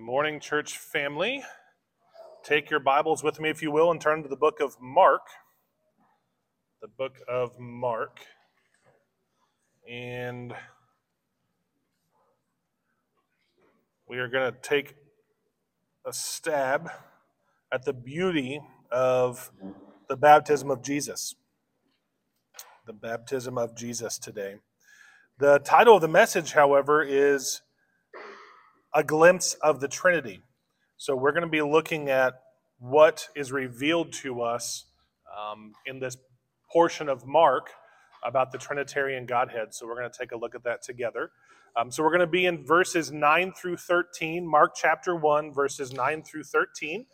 Good 0.00 0.06
morning, 0.06 0.40
church 0.40 0.78
family. 0.78 1.44
Take 2.42 2.70
your 2.70 2.80
Bibles 2.80 3.22
with 3.22 3.38
me, 3.38 3.50
if 3.50 3.60
you 3.60 3.70
will, 3.70 3.90
and 3.90 4.00
turn 4.00 4.22
to 4.22 4.30
the 4.30 4.34
book 4.34 4.58
of 4.58 4.80
Mark. 4.80 5.20
The 6.80 6.88
book 6.88 7.18
of 7.28 7.58
Mark. 7.58 8.20
And 9.86 10.54
we 14.08 14.16
are 14.16 14.28
going 14.28 14.50
to 14.50 14.58
take 14.62 14.94
a 16.06 16.14
stab 16.14 16.90
at 17.70 17.84
the 17.84 17.92
beauty 17.92 18.62
of 18.90 19.52
the 20.08 20.16
baptism 20.16 20.70
of 20.70 20.82
Jesus. 20.82 21.34
The 22.86 22.94
baptism 22.94 23.58
of 23.58 23.76
Jesus 23.76 24.18
today. 24.18 24.54
The 25.38 25.58
title 25.58 25.96
of 25.96 26.00
the 26.00 26.08
message, 26.08 26.52
however, 26.52 27.02
is 27.02 27.60
a 28.92 29.04
glimpse 29.04 29.54
of 29.54 29.80
the 29.80 29.88
Trinity. 29.88 30.40
So 30.96 31.14
we're 31.14 31.32
going 31.32 31.44
to 31.44 31.48
be 31.48 31.62
looking 31.62 32.08
at 32.08 32.40
what 32.78 33.28
is 33.36 33.52
revealed 33.52 34.12
to 34.14 34.42
us 34.42 34.86
um, 35.38 35.72
in 35.86 36.00
this 36.00 36.16
portion 36.72 37.08
of 37.08 37.26
Mark 37.26 37.70
about 38.24 38.52
the 38.52 38.58
Trinitarian 38.58 39.26
Godhead. 39.26 39.74
So 39.74 39.86
we're 39.86 39.96
going 39.98 40.10
to 40.10 40.18
take 40.18 40.32
a 40.32 40.36
look 40.36 40.54
at 40.54 40.64
that 40.64 40.82
together. 40.82 41.30
Um, 41.76 41.90
so 41.90 42.02
we're 42.02 42.10
going 42.10 42.20
to 42.20 42.26
be 42.26 42.46
in 42.46 42.66
verses 42.66 43.12
9 43.12 43.52
through 43.52 43.76
13, 43.76 44.46
Mark 44.46 44.72
chapter 44.74 45.14
1, 45.14 45.52
verses 45.52 45.92
9 45.92 46.22
through 46.22 46.44
13. 46.44 47.06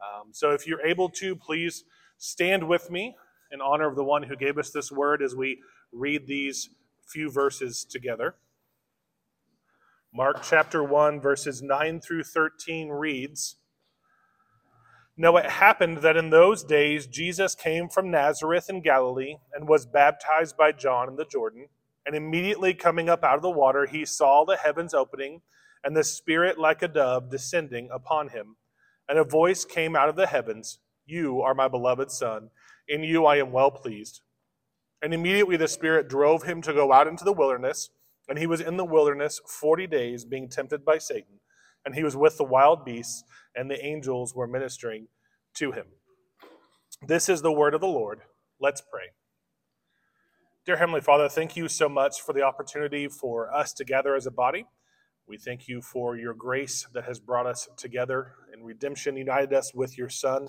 Um, 0.00 0.28
so 0.32 0.50
if 0.50 0.66
you're 0.66 0.84
able 0.84 1.08
to, 1.10 1.36
please 1.36 1.84
stand 2.18 2.66
with 2.66 2.90
me 2.90 3.14
in 3.52 3.60
honor 3.60 3.86
of 3.86 3.94
the 3.94 4.04
one 4.04 4.24
who 4.24 4.36
gave 4.36 4.58
us 4.58 4.70
this 4.70 4.90
word 4.90 5.22
as 5.22 5.36
we 5.36 5.60
read 5.92 6.26
these 6.26 6.70
few 7.06 7.30
verses 7.30 7.84
together. 7.84 8.34
Mark 10.12 10.42
chapter 10.42 10.82
1, 10.82 11.20
verses 11.20 11.62
9 11.62 12.00
through 12.00 12.24
13 12.24 12.88
reads 12.88 13.58
Now 15.16 15.36
it 15.36 15.48
happened 15.48 15.98
that 15.98 16.16
in 16.16 16.30
those 16.30 16.64
days 16.64 17.06
Jesus 17.06 17.54
came 17.54 17.88
from 17.88 18.10
Nazareth 18.10 18.68
in 18.68 18.80
Galilee 18.80 19.36
and 19.54 19.68
was 19.68 19.86
baptized 19.86 20.56
by 20.56 20.72
John 20.72 21.08
in 21.08 21.14
the 21.14 21.24
Jordan. 21.24 21.68
And 22.04 22.16
immediately 22.16 22.74
coming 22.74 23.08
up 23.08 23.22
out 23.22 23.36
of 23.36 23.42
the 23.42 23.50
water, 23.50 23.86
he 23.86 24.04
saw 24.04 24.44
the 24.44 24.56
heavens 24.56 24.94
opening 24.94 25.42
and 25.84 25.96
the 25.96 26.02
Spirit 26.02 26.58
like 26.58 26.82
a 26.82 26.88
dove 26.88 27.30
descending 27.30 27.88
upon 27.92 28.30
him. 28.30 28.56
And 29.08 29.16
a 29.16 29.22
voice 29.22 29.64
came 29.64 29.94
out 29.94 30.08
of 30.08 30.16
the 30.16 30.26
heavens 30.26 30.80
You 31.06 31.40
are 31.40 31.54
my 31.54 31.68
beloved 31.68 32.10
Son, 32.10 32.50
in 32.88 33.04
you 33.04 33.26
I 33.26 33.36
am 33.36 33.52
well 33.52 33.70
pleased. 33.70 34.22
And 35.00 35.14
immediately 35.14 35.56
the 35.56 35.68
Spirit 35.68 36.08
drove 36.08 36.42
him 36.42 36.62
to 36.62 36.72
go 36.72 36.92
out 36.92 37.06
into 37.06 37.22
the 37.22 37.32
wilderness 37.32 37.90
and 38.30 38.38
he 38.38 38.46
was 38.46 38.60
in 38.60 38.76
the 38.76 38.84
wilderness 38.84 39.40
40 39.44 39.88
days 39.88 40.24
being 40.24 40.48
tempted 40.48 40.84
by 40.84 40.98
Satan. 40.98 41.40
And 41.84 41.96
he 41.96 42.04
was 42.04 42.16
with 42.16 42.36
the 42.38 42.44
wild 42.44 42.84
beasts, 42.84 43.24
and 43.56 43.68
the 43.68 43.84
angels 43.84 44.34
were 44.34 44.46
ministering 44.46 45.08
to 45.54 45.72
him. 45.72 45.86
This 47.06 47.28
is 47.28 47.42
the 47.42 47.50
word 47.50 47.74
of 47.74 47.80
the 47.80 47.88
Lord. 47.88 48.20
Let's 48.60 48.80
pray. 48.82 49.06
Dear 50.64 50.76
Heavenly 50.76 51.00
Father, 51.00 51.28
thank 51.28 51.56
you 51.56 51.66
so 51.66 51.88
much 51.88 52.20
for 52.20 52.32
the 52.32 52.42
opportunity 52.42 53.08
for 53.08 53.52
us 53.52 53.72
to 53.72 53.84
gather 53.84 54.14
as 54.14 54.26
a 54.26 54.30
body. 54.30 54.66
We 55.26 55.36
thank 55.36 55.66
you 55.66 55.82
for 55.82 56.16
your 56.16 56.34
grace 56.34 56.86
that 56.92 57.04
has 57.04 57.18
brought 57.18 57.46
us 57.46 57.68
together 57.76 58.34
in 58.54 58.62
redemption, 58.62 59.16
united 59.16 59.52
us 59.52 59.74
with 59.74 59.98
your 59.98 60.08
Son 60.08 60.46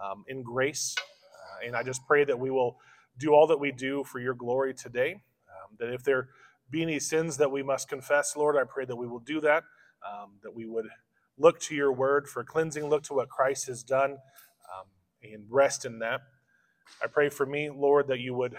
um, 0.00 0.24
in 0.28 0.44
grace. 0.44 0.94
Uh, 0.98 1.66
and 1.66 1.76
I 1.76 1.82
just 1.82 2.06
pray 2.06 2.24
that 2.24 2.38
we 2.38 2.50
will 2.52 2.76
do 3.18 3.32
all 3.32 3.48
that 3.48 3.58
we 3.58 3.72
do 3.72 4.04
for 4.04 4.20
your 4.20 4.34
glory 4.34 4.74
today. 4.74 5.14
Um, 5.48 5.76
that 5.80 5.92
if 5.92 6.04
there 6.04 6.28
be 6.70 6.82
any 6.82 6.98
sins 6.98 7.36
that 7.36 7.50
we 7.50 7.62
must 7.62 7.88
confess, 7.88 8.36
Lord, 8.36 8.56
I 8.56 8.64
pray 8.64 8.84
that 8.84 8.96
we 8.96 9.06
will 9.06 9.20
do 9.20 9.40
that, 9.40 9.64
um, 10.06 10.38
that 10.42 10.54
we 10.54 10.66
would 10.66 10.86
look 11.38 11.60
to 11.60 11.74
your 11.74 11.92
word 11.92 12.28
for 12.28 12.42
cleansing, 12.44 12.88
look 12.88 13.02
to 13.04 13.14
what 13.14 13.28
Christ 13.28 13.66
has 13.68 13.82
done, 13.82 14.12
um, 14.12 14.86
and 15.22 15.44
rest 15.48 15.84
in 15.84 15.98
that. 16.00 16.22
I 17.02 17.06
pray 17.06 17.28
for 17.28 17.46
me, 17.46 17.70
Lord, 17.70 18.08
that 18.08 18.20
you 18.20 18.34
would 18.34 18.56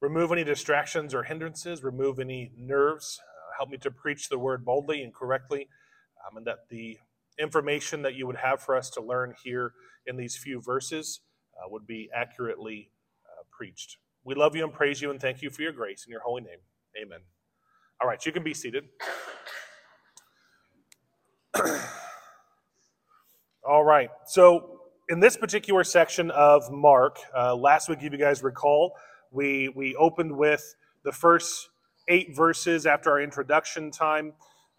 remove 0.00 0.32
any 0.32 0.44
distractions 0.44 1.14
or 1.14 1.22
hindrances, 1.22 1.84
remove 1.84 2.18
any 2.18 2.52
nerves, 2.56 3.20
uh, 3.20 3.56
help 3.58 3.70
me 3.70 3.78
to 3.78 3.90
preach 3.90 4.28
the 4.28 4.38
word 4.38 4.64
boldly 4.64 5.02
and 5.02 5.14
correctly, 5.14 5.68
um, 6.26 6.38
and 6.38 6.46
that 6.46 6.68
the 6.70 6.98
information 7.38 8.02
that 8.02 8.14
you 8.14 8.26
would 8.26 8.36
have 8.36 8.60
for 8.62 8.76
us 8.76 8.90
to 8.90 9.00
learn 9.00 9.34
here 9.44 9.72
in 10.06 10.16
these 10.16 10.36
few 10.36 10.60
verses 10.60 11.20
uh, 11.56 11.68
would 11.68 11.86
be 11.86 12.08
accurately 12.14 12.90
uh, 13.26 13.42
preached. 13.50 13.98
We 14.24 14.34
love 14.34 14.54
you 14.54 14.64
and 14.64 14.72
praise 14.72 15.00
you 15.00 15.10
and 15.10 15.20
thank 15.20 15.42
you 15.42 15.50
for 15.50 15.62
your 15.62 15.72
grace 15.72 16.04
in 16.06 16.12
your 16.12 16.20
holy 16.20 16.42
name. 16.42 16.58
Amen. 17.00 17.20
All 18.00 18.08
right, 18.08 18.24
you 18.24 18.32
can 18.32 18.42
be 18.42 18.54
seated. 18.54 18.84
All 23.68 23.84
right, 23.84 24.10
so 24.26 24.80
in 25.08 25.20
this 25.20 25.36
particular 25.36 25.84
section 25.84 26.30
of 26.30 26.70
Mark, 26.70 27.18
uh, 27.36 27.54
last 27.54 27.88
week, 27.88 27.98
if 28.02 28.12
you 28.12 28.18
guys 28.18 28.42
recall, 28.42 28.92
we, 29.30 29.68
we 29.70 29.94
opened 29.96 30.36
with 30.36 30.74
the 31.04 31.12
first 31.12 31.68
eight 32.08 32.36
verses 32.36 32.86
after 32.86 33.10
our 33.10 33.20
introduction 33.20 33.90
time. 33.90 34.32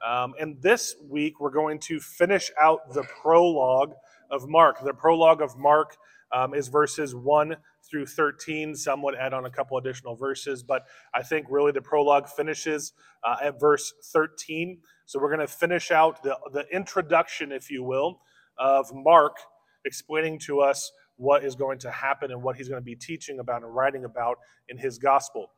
Um, 0.06 0.34
and 0.40 0.62
this 0.62 0.96
week, 1.10 1.40
we're 1.40 1.52
going 1.52 1.80
to 1.80 2.00
finish 2.00 2.52
out 2.60 2.94
the 2.94 3.04
prologue 3.22 3.94
of 4.30 4.48
Mark. 4.48 4.84
The 4.84 4.94
prologue 4.94 5.42
of 5.42 5.58
Mark 5.58 5.98
um, 6.32 6.54
is 6.54 6.68
verses 6.68 7.14
1 7.16 7.56
through 7.92 8.06
13. 8.06 8.76
Some 8.76 9.04
would 9.04 9.16
add 9.16 9.34
on 9.34 9.46
a 9.46 9.52
couple 9.52 9.78
additional 9.78 10.16
verses, 10.16 10.64
but 10.64 10.86
I 11.14 11.22
think 11.22 11.48
really 11.50 11.74
the 11.74 11.82
prologue 11.82 12.30
finishes 12.30 12.94
uh, 13.24 13.36
at 13.44 13.60
verse 13.60 13.94
13. 14.14 14.80
So 15.06 15.20
we're 15.20 15.36
going 15.36 15.46
to 15.46 15.54
finish 15.54 15.92
out 15.92 16.24
the, 16.24 16.38
the 16.54 16.66
introduction, 16.74 17.52
if 17.52 17.70
you 17.70 17.84
will, 17.84 18.22
of 18.58 18.88
Mark 18.94 19.36
explaining 19.84 20.40
to 20.40 20.62
us 20.62 20.92
what 21.18 21.44
is 21.44 21.56
going 21.56 21.78
to 21.80 21.92
happen 21.92 22.32
and 22.32 22.42
what 22.42 22.56
he's 22.56 22.70
going 22.70 22.82
to 22.82 22.86
be 22.86 22.96
teaching 22.96 23.40
about 23.40 23.62
and 23.62 23.76
writing 23.76 24.06
about 24.06 24.38
in 24.70 24.78
his 24.78 24.98
gospel. 24.98 25.52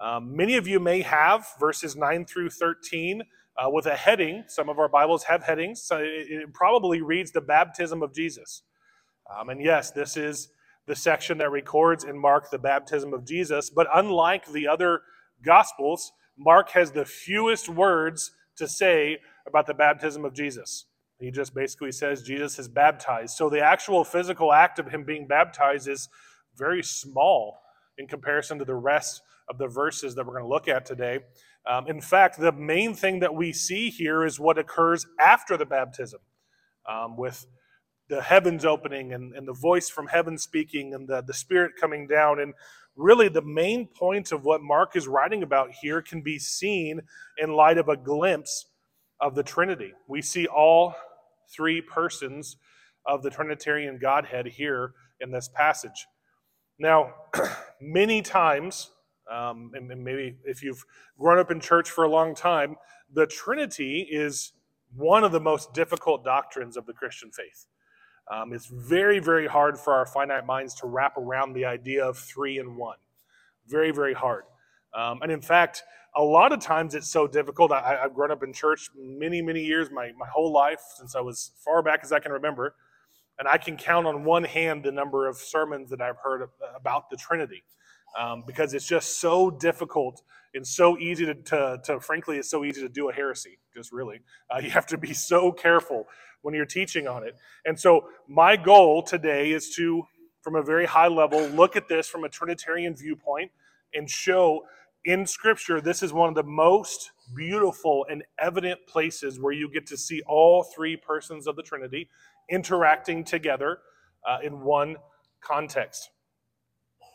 Um, 0.00 0.36
many 0.36 0.56
of 0.56 0.68
you 0.68 0.78
may 0.78 1.02
have 1.02 1.46
verses 1.58 1.96
9 1.96 2.26
through 2.26 2.50
13 2.50 3.22
uh, 3.56 3.70
with 3.70 3.86
a 3.86 3.96
heading. 3.96 4.44
Some 4.48 4.68
of 4.68 4.78
our 4.78 4.88
Bibles 4.88 5.24
have 5.24 5.42
headings. 5.42 5.82
So 5.82 5.98
it, 5.98 6.26
it 6.28 6.54
probably 6.54 7.00
reads 7.02 7.32
the 7.32 7.40
baptism 7.40 8.02
of 8.02 8.14
Jesus. 8.14 8.62
Um, 9.34 9.48
and 9.48 9.62
yes, 9.62 9.90
this 9.90 10.16
is 10.16 10.48
the 10.86 10.96
section 10.96 11.38
that 11.38 11.50
records 11.50 12.04
in 12.04 12.18
Mark 12.18 12.50
the 12.50 12.58
baptism 12.58 13.14
of 13.14 13.24
Jesus. 13.24 13.70
But 13.70 13.86
unlike 13.94 14.46
the 14.46 14.66
other 14.66 15.02
Gospels, 15.44 16.12
Mark 16.38 16.70
has 16.70 16.92
the 16.92 17.04
fewest 17.04 17.68
words 17.68 18.32
to 18.56 18.68
say 18.68 19.18
about 19.46 19.66
the 19.66 19.74
baptism 19.74 20.24
of 20.24 20.34
Jesus. 20.34 20.86
He 21.18 21.30
just 21.30 21.54
basically 21.54 21.92
says 21.92 22.22
Jesus 22.22 22.58
is 22.58 22.68
baptized. 22.68 23.36
So 23.36 23.48
the 23.48 23.60
actual 23.60 24.04
physical 24.04 24.52
act 24.52 24.78
of 24.78 24.88
him 24.88 25.04
being 25.04 25.26
baptized 25.26 25.88
is 25.88 26.08
very 26.56 26.82
small 26.82 27.60
in 27.96 28.06
comparison 28.06 28.58
to 28.58 28.64
the 28.64 28.74
rest 28.74 29.22
of 29.48 29.58
the 29.58 29.68
verses 29.68 30.14
that 30.14 30.26
we're 30.26 30.32
going 30.32 30.44
to 30.44 30.48
look 30.48 30.68
at 30.68 30.84
today. 30.84 31.20
Um, 31.68 31.86
in 31.86 32.00
fact, 32.00 32.40
the 32.40 32.52
main 32.52 32.94
thing 32.94 33.20
that 33.20 33.34
we 33.34 33.52
see 33.52 33.90
here 33.90 34.24
is 34.24 34.40
what 34.40 34.58
occurs 34.58 35.06
after 35.20 35.56
the 35.56 35.66
baptism 35.66 36.20
um, 36.88 37.16
with 37.16 37.46
the 38.12 38.20
heavens 38.20 38.66
opening 38.66 39.14
and, 39.14 39.34
and 39.34 39.48
the 39.48 39.54
voice 39.54 39.88
from 39.88 40.06
heaven 40.06 40.36
speaking 40.36 40.92
and 40.92 41.08
the, 41.08 41.22
the 41.22 41.32
spirit 41.32 41.72
coming 41.80 42.06
down. 42.06 42.40
And 42.40 42.52
really, 42.94 43.28
the 43.30 43.40
main 43.40 43.86
point 43.86 44.32
of 44.32 44.44
what 44.44 44.60
Mark 44.60 44.96
is 44.96 45.08
writing 45.08 45.42
about 45.42 45.70
here 45.70 46.02
can 46.02 46.20
be 46.20 46.38
seen 46.38 47.00
in 47.38 47.54
light 47.54 47.78
of 47.78 47.88
a 47.88 47.96
glimpse 47.96 48.66
of 49.18 49.34
the 49.34 49.42
Trinity. 49.42 49.94
We 50.08 50.20
see 50.20 50.46
all 50.46 50.94
three 51.56 51.80
persons 51.80 52.58
of 53.06 53.22
the 53.22 53.30
Trinitarian 53.30 53.98
Godhead 53.98 54.46
here 54.46 54.92
in 55.20 55.30
this 55.30 55.48
passage. 55.48 56.06
Now, 56.78 57.14
many 57.80 58.20
times, 58.20 58.90
um, 59.32 59.70
and, 59.72 59.90
and 59.90 60.04
maybe 60.04 60.36
if 60.44 60.62
you've 60.62 60.84
grown 61.18 61.38
up 61.38 61.50
in 61.50 61.60
church 61.60 61.88
for 61.88 62.04
a 62.04 62.10
long 62.10 62.34
time, 62.34 62.76
the 63.10 63.26
Trinity 63.26 64.06
is 64.10 64.52
one 64.94 65.24
of 65.24 65.32
the 65.32 65.40
most 65.40 65.72
difficult 65.72 66.22
doctrines 66.26 66.76
of 66.76 66.84
the 66.84 66.92
Christian 66.92 67.30
faith. 67.30 67.64
Um, 68.30 68.52
it's 68.52 68.66
very, 68.66 69.18
very 69.18 69.46
hard 69.46 69.78
for 69.78 69.92
our 69.92 70.06
finite 70.06 70.46
minds 70.46 70.74
to 70.76 70.86
wrap 70.86 71.16
around 71.16 71.52
the 71.52 71.64
idea 71.64 72.04
of 72.04 72.16
three 72.18 72.58
and 72.58 72.76
one. 72.76 72.96
Very, 73.66 73.90
very 73.90 74.14
hard. 74.14 74.44
Um, 74.94 75.20
and 75.22 75.32
in 75.32 75.40
fact, 75.40 75.82
a 76.14 76.22
lot 76.22 76.52
of 76.52 76.60
times 76.60 76.94
it's 76.94 77.08
so 77.08 77.26
difficult. 77.26 77.72
I, 77.72 77.98
have 78.02 78.14
grown 78.14 78.30
up 78.30 78.42
in 78.42 78.52
church 78.52 78.90
many, 78.96 79.40
many 79.40 79.64
years, 79.64 79.90
my, 79.90 80.12
my 80.18 80.26
whole 80.26 80.52
life, 80.52 80.80
since 80.96 81.16
I 81.16 81.20
was 81.20 81.52
far 81.64 81.82
back 81.82 82.00
as 82.02 82.12
I 82.12 82.20
can 82.20 82.32
remember. 82.32 82.74
And 83.38 83.48
I 83.48 83.56
can 83.56 83.76
count 83.76 84.06
on 84.06 84.24
one 84.24 84.44
hand 84.44 84.84
the 84.84 84.92
number 84.92 85.26
of 85.26 85.36
sermons 85.36 85.90
that 85.90 86.00
I've 86.00 86.18
heard 86.22 86.48
about 86.76 87.08
the 87.10 87.16
Trinity 87.16 87.64
um, 88.18 88.44
because 88.46 88.74
it's 88.74 88.86
just 88.86 89.20
so 89.20 89.50
difficult 89.50 90.22
and 90.54 90.66
so 90.66 90.98
easy 90.98 91.24
to, 91.24 91.34
to, 91.34 91.80
to, 91.84 92.00
frankly, 92.00 92.36
it's 92.36 92.50
so 92.50 92.64
easy 92.64 92.82
to 92.82 92.88
do 92.88 93.08
a 93.08 93.12
heresy, 93.12 93.58
just 93.74 93.90
really. 93.90 94.20
Uh, 94.54 94.58
you 94.58 94.70
have 94.70 94.86
to 94.86 94.98
be 94.98 95.14
so 95.14 95.50
careful 95.50 96.06
when 96.42 96.54
you're 96.54 96.66
teaching 96.66 97.06
on 97.06 97.24
it. 97.24 97.36
And 97.64 97.78
so, 97.78 98.08
my 98.28 98.56
goal 98.56 99.02
today 99.02 99.52
is 99.52 99.74
to, 99.76 100.04
from 100.42 100.56
a 100.56 100.62
very 100.62 100.86
high 100.86 101.08
level, 101.08 101.46
look 101.48 101.76
at 101.76 101.88
this 101.88 102.08
from 102.08 102.24
a 102.24 102.28
Trinitarian 102.28 102.94
viewpoint 102.94 103.50
and 103.94 104.08
show 104.08 104.62
in 105.04 105.26
Scripture, 105.26 105.80
this 105.80 106.02
is 106.02 106.12
one 106.12 106.28
of 106.28 106.34
the 106.34 106.44
most 106.44 107.10
beautiful 107.34 108.06
and 108.08 108.22
evident 108.38 108.86
places 108.86 109.40
where 109.40 109.52
you 109.52 109.68
get 109.68 109.86
to 109.86 109.96
see 109.96 110.22
all 110.28 110.62
three 110.62 110.96
persons 110.96 111.46
of 111.46 111.56
the 111.56 111.62
Trinity 111.62 112.08
interacting 112.48 113.24
together 113.24 113.78
uh, 114.28 114.38
in 114.44 114.60
one 114.60 114.96
context. 115.40 116.10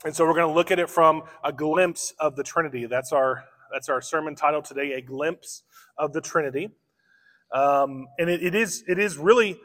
And 0.03 0.15
so 0.15 0.25
we're 0.25 0.33
going 0.33 0.49
to 0.49 0.53
look 0.53 0.69
at 0.69 0.79
it 0.79 0.89
from 0.89 1.23
a 1.43 1.53
glimpse 1.53 2.13
of 2.19 2.35
the 2.35 2.43
Trinity. 2.43 2.85
That's 2.85 3.11
our 3.13 3.45
that's 3.71 3.89
our 3.89 4.01
sermon 4.01 4.35
title 4.35 4.61
today: 4.61 4.93
a 4.93 5.01
glimpse 5.01 5.63
of 5.97 6.13
the 6.13 6.21
Trinity. 6.21 6.69
Um, 7.53 8.07
and 8.19 8.29
it, 8.29 8.43
it 8.43 8.55
is 8.55 8.83
it 8.87 8.99
is 8.99 9.17
really 9.17 9.59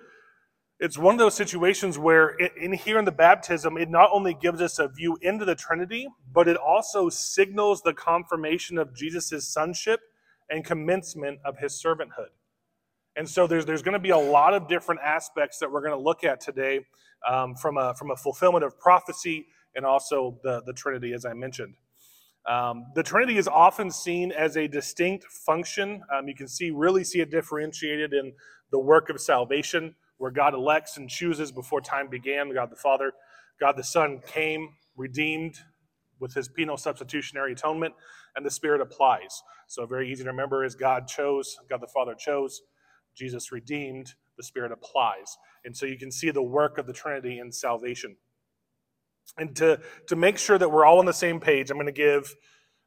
it's 0.78 0.98
one 0.98 1.14
of 1.14 1.18
those 1.18 1.34
situations 1.34 1.98
where 1.98 2.28
in 2.28 2.72
here 2.72 2.98
in 2.98 3.04
the 3.04 3.12
baptism 3.12 3.76
it 3.76 3.90
not 3.90 4.10
only 4.12 4.34
gives 4.34 4.60
us 4.60 4.78
a 4.78 4.88
view 4.88 5.16
into 5.22 5.44
the 5.44 5.54
trinity 5.54 6.08
but 6.32 6.48
it 6.48 6.56
also 6.56 7.08
signals 7.08 7.82
the 7.82 7.92
confirmation 7.94 8.78
of 8.78 8.94
jesus' 8.94 9.48
sonship 9.48 10.00
and 10.50 10.64
commencement 10.64 11.40
of 11.44 11.58
his 11.58 11.72
servanthood. 11.72 12.28
And 13.16 13.28
so 13.28 13.46
there's, 13.46 13.66
there's 13.66 13.82
going 13.82 13.94
to 13.94 13.98
be 13.98 14.10
a 14.10 14.18
lot 14.18 14.54
of 14.54 14.68
different 14.68 15.00
aspects 15.02 15.58
that 15.58 15.70
we're 15.70 15.80
going 15.80 15.98
to 15.98 16.02
look 16.02 16.24
at 16.24 16.40
today 16.40 16.80
um, 17.28 17.54
from, 17.56 17.76
a, 17.78 17.94
from 17.94 18.10
a 18.10 18.16
fulfillment 18.16 18.64
of 18.64 18.78
prophecy 18.78 19.46
and 19.74 19.84
also 19.84 20.38
the, 20.42 20.62
the 20.66 20.72
trinity 20.72 21.12
as 21.14 21.24
i 21.24 21.32
mentioned 21.32 21.74
um, 22.48 22.86
the 22.94 23.02
trinity 23.02 23.38
is 23.38 23.46
often 23.46 23.90
seen 23.90 24.32
as 24.32 24.56
a 24.56 24.66
distinct 24.66 25.24
function 25.24 26.02
um, 26.12 26.26
you 26.26 26.34
can 26.34 26.48
see 26.48 26.70
really 26.70 27.04
see 27.04 27.20
it 27.20 27.30
differentiated 27.30 28.12
in 28.12 28.32
the 28.72 28.78
work 28.78 29.10
of 29.10 29.20
salvation 29.20 29.94
where 30.22 30.30
God 30.30 30.54
elects 30.54 30.96
and 30.98 31.10
chooses 31.10 31.50
before 31.50 31.80
time 31.80 32.08
began. 32.08 32.54
God 32.54 32.70
the 32.70 32.76
Father, 32.76 33.12
God 33.60 33.76
the 33.76 33.82
Son 33.82 34.20
came, 34.24 34.68
redeemed 34.96 35.56
with 36.20 36.32
his 36.32 36.48
penal 36.48 36.76
substitutionary 36.76 37.54
atonement, 37.54 37.92
and 38.36 38.46
the 38.46 38.50
Spirit 38.50 38.80
applies. 38.80 39.42
So, 39.66 39.84
very 39.84 40.10
easy 40.12 40.22
to 40.22 40.30
remember 40.30 40.64
is 40.64 40.76
God 40.76 41.08
chose, 41.08 41.58
God 41.68 41.80
the 41.80 41.88
Father 41.88 42.14
chose, 42.14 42.62
Jesus 43.16 43.50
redeemed, 43.50 44.14
the 44.36 44.44
Spirit 44.44 44.70
applies. 44.70 45.36
And 45.64 45.76
so 45.76 45.86
you 45.86 45.98
can 45.98 46.12
see 46.12 46.30
the 46.30 46.42
work 46.42 46.78
of 46.78 46.86
the 46.86 46.92
Trinity 46.92 47.40
in 47.40 47.50
salvation. 47.50 48.16
And 49.38 49.56
to, 49.56 49.80
to 50.08 50.16
make 50.16 50.38
sure 50.38 50.58
that 50.58 50.70
we're 50.70 50.84
all 50.84 50.98
on 50.98 51.06
the 51.06 51.12
same 51.12 51.40
page, 51.40 51.70
I'm 51.70 51.76
going 51.76 51.86
to 51.86 51.92
give 51.92 52.34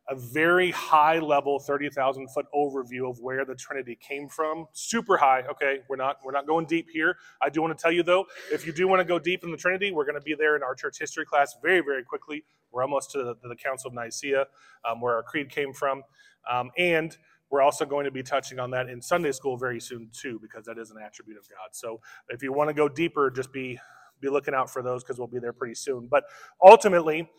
a 0.08 0.16
very 0.16 0.72
high 0.72 1.20
level 1.20 1.60
30,000 1.60 2.28
foot 2.30 2.46
overview 2.54 3.10
of 3.10 3.20
where 3.20 3.44
the 3.44 3.56
Trinity 3.56 3.98
came 4.00 4.30
from. 4.30 4.68
Super 4.74 5.18
high. 5.18 5.42
Okay, 5.50 5.80
we're 5.90 5.96
not 5.96 6.18
we're 6.24 6.32
not 6.32 6.46
going 6.46 6.66
deep 6.66 6.88
here. 6.92 7.18
I 7.42 7.50
do 7.50 7.62
want 7.62 7.76
to 7.76 7.82
tell 7.82 7.92
you 7.92 8.04
though, 8.04 8.26
if 8.52 8.66
you 8.68 8.74
do 8.74 8.88
want 8.88 9.00
to 9.00 9.06
go 9.06 9.18
deep 9.18 9.44
in 9.44 9.52
the 9.52 9.58
Trinity, 9.58 9.92
we're 9.92 10.06
going 10.06 10.16
to 10.16 10.22
be 10.22 10.36
there 10.36 10.56
in 10.56 10.64
our 10.64 10.76
church 10.76 11.00
history 11.00 11.26
class 11.26 11.56
very 11.62 11.82
very 11.82 12.04
quickly. 12.04 12.44
We're 12.72 12.84
almost 12.84 13.12
to 13.12 13.20
the, 13.20 13.34
to 13.36 13.48
the 13.48 13.56
Council 13.56 13.88
of 13.88 13.94
Nicaea, 13.96 14.46
um, 14.90 15.02
where 15.02 15.16
our 15.16 15.24
creed 15.24 15.50
came 15.50 15.74
from, 15.74 16.04
um, 16.52 16.72
and 16.78 17.18
we're 17.50 17.62
also 17.62 17.86
going 17.86 18.06
to 18.06 18.12
be 18.12 18.24
touching 18.24 18.60
on 18.60 18.72
that 18.72 18.90
in 18.90 19.02
Sunday 19.02 19.32
school 19.32 19.58
very 19.58 19.80
soon 19.80 20.10
too, 20.12 20.40
because 20.42 20.66
that 20.66 20.78
is 20.78 20.92
an 20.92 20.98
attribute 21.04 21.38
of 21.38 21.48
God. 21.48 21.70
So 21.72 22.02
if 22.30 22.44
you 22.44 22.52
want 22.52 22.70
to 22.70 22.74
go 22.74 22.90
deeper, 22.90 23.32
just 23.32 23.54
be 23.54 23.80
be 24.22 24.30
looking 24.30 24.54
out 24.54 24.70
for 24.70 24.82
those 24.82 25.04
because 25.04 25.18
we'll 25.18 25.28
be 25.28 25.40
there 25.40 25.54
pretty 25.54 25.76
soon. 25.76 26.08
But 26.08 26.24
ultimately 26.64 27.30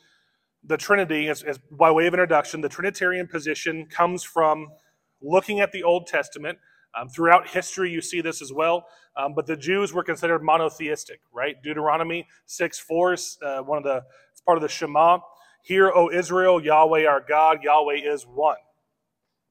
the 0.64 0.76
Trinity, 0.76 1.28
as, 1.28 1.44
by 1.70 1.90
way 1.90 2.06
of 2.06 2.14
introduction, 2.14 2.60
the 2.60 2.68
Trinitarian 2.68 3.28
position 3.28 3.86
comes 3.86 4.24
from 4.24 4.68
looking 5.22 5.60
at 5.60 5.72
the 5.72 5.82
Old 5.82 6.06
Testament. 6.06 6.58
Um, 6.98 7.08
throughout 7.08 7.48
history, 7.48 7.90
you 7.90 8.00
see 8.00 8.20
this 8.20 8.40
as 8.40 8.52
well. 8.52 8.86
Um, 9.16 9.34
but 9.34 9.46
the 9.46 9.56
Jews 9.56 9.92
were 9.92 10.02
considered 10.02 10.42
monotheistic, 10.42 11.20
right? 11.32 11.56
Deuteronomy 11.62 12.26
6 12.46 12.78
4 12.78 13.12
is 13.12 13.38
uh, 13.42 13.58
one 13.60 13.78
of 13.78 13.84
the, 13.84 14.02
it's 14.32 14.40
part 14.40 14.56
of 14.56 14.62
the 14.62 14.68
Shema. 14.68 15.18
Hear, 15.62 15.90
O 15.94 16.10
Israel, 16.10 16.62
Yahweh 16.62 17.06
our 17.06 17.20
God, 17.26 17.62
Yahweh 17.62 18.00
is 18.04 18.24
one, 18.24 18.56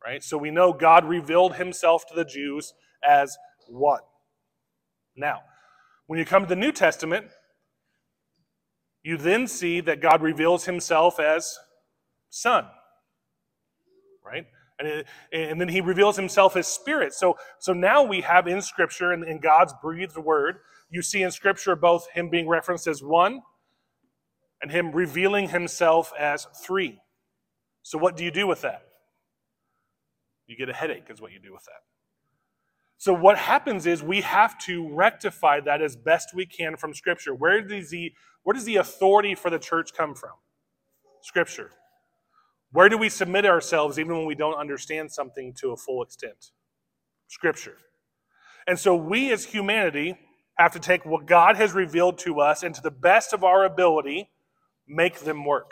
right? 0.04 0.24
So 0.24 0.38
we 0.38 0.50
know 0.50 0.74
God 0.74 1.06
revealed 1.06 1.56
himself 1.56 2.06
to 2.08 2.16
the 2.16 2.26
Jews 2.26 2.74
as 3.08 3.38
one. 3.68 4.02
Now, 5.16 5.42
when 6.08 6.20
you 6.20 6.26
come 6.26 6.44
to 6.44 6.50
the 6.50 6.56
New 6.56 6.72
Testament, 6.72 7.28
you 9.04 9.18
then 9.18 9.48
see 9.48 9.82
that 9.82 10.02
God 10.02 10.22
reveals 10.22 10.66
himself 10.66 11.20
as 11.20 11.58
Son, 12.30 12.66
right? 14.26 14.46
And, 14.80 14.88
it, 14.88 15.08
and 15.32 15.62
then 15.62 15.70
he 15.70 15.80
reveals 15.80 16.18
himself 16.18 16.56
as 16.56 16.68
Spirit. 16.68 17.14
So, 17.14 17.38
so 17.60 17.72
now 17.72 18.04
we 18.04 18.22
have 18.22 18.48
in 18.48 18.62
Scripture, 18.62 19.14
in, 19.14 19.24
in 19.24 19.40
God's 19.40 19.74
breathed 19.82 20.18
word, 20.18 20.58
you 20.90 21.02
see 21.02 21.24
in 21.24 21.32
Scripture 21.32 21.76
both 21.76 22.08
him 22.14 22.30
being 22.30 22.48
referenced 22.48 22.88
as 22.88 23.02
one 23.02 23.42
and 24.62 24.72
him 24.72 24.92
revealing 24.92 25.50
himself 25.50 26.12
as 26.18 26.48
three. 26.64 27.00
So, 27.84 27.98
what 27.98 28.18
do 28.18 28.24
you 28.24 28.32
do 28.32 28.48
with 28.48 28.62
that? 28.62 28.82
You 30.48 30.58
get 30.58 30.70
a 30.70 30.74
headache, 30.74 31.06
is 31.10 31.22
what 31.22 31.32
you 31.32 31.40
do 31.40 31.54
with 31.54 31.64
that. 31.66 31.95
So, 32.98 33.14
what 33.14 33.38
happens 33.38 33.86
is 33.86 34.04
we 34.04 34.22
have 34.22 34.58
to 34.60 34.88
rectify 34.94 35.60
that 35.62 35.82
as 35.82 35.96
best 35.96 36.34
we 36.34 36.46
can 36.46 36.78
from 36.78 36.94
Scripture. 36.94 37.36
Where 37.36 37.62
does 37.62 37.92
he 37.92 38.16
where 38.44 38.54
does 38.54 38.66
the 38.66 38.78
authority 38.78 39.36
for 39.36 39.50
the 39.50 39.60
church 39.60 39.92
come 39.96 40.16
from? 40.16 40.32
Scripture. 41.22 41.72
Where 42.72 42.90
do 42.90 42.98
we 42.98 43.10
submit 43.10 43.46
ourselves 43.46 44.00
even 44.00 44.16
when 44.18 44.26
we 44.26 44.36
don't 44.36 44.56
understand 44.60 45.12
something 45.12 45.54
to 45.62 45.72
a 45.72 45.78
full 45.78 46.04
extent? 46.04 46.52
Scripture. 47.28 47.78
And 48.68 48.80
so 48.80 48.96
we 48.96 49.32
as 49.32 49.46
humanity 49.46 50.18
have 50.58 50.74
to 50.74 50.80
take 50.80 51.06
what 51.06 51.26
God 51.26 51.56
has 51.58 51.74
revealed 51.74 52.18
to 52.20 52.40
us 52.40 52.64
and 52.64 52.74
to 52.76 52.82
the 52.82 52.92
best 52.92 53.34
of 53.34 53.44
our 53.44 53.66
ability 53.66 54.30
make 54.88 55.20
them 55.22 55.46
work. 55.46 55.72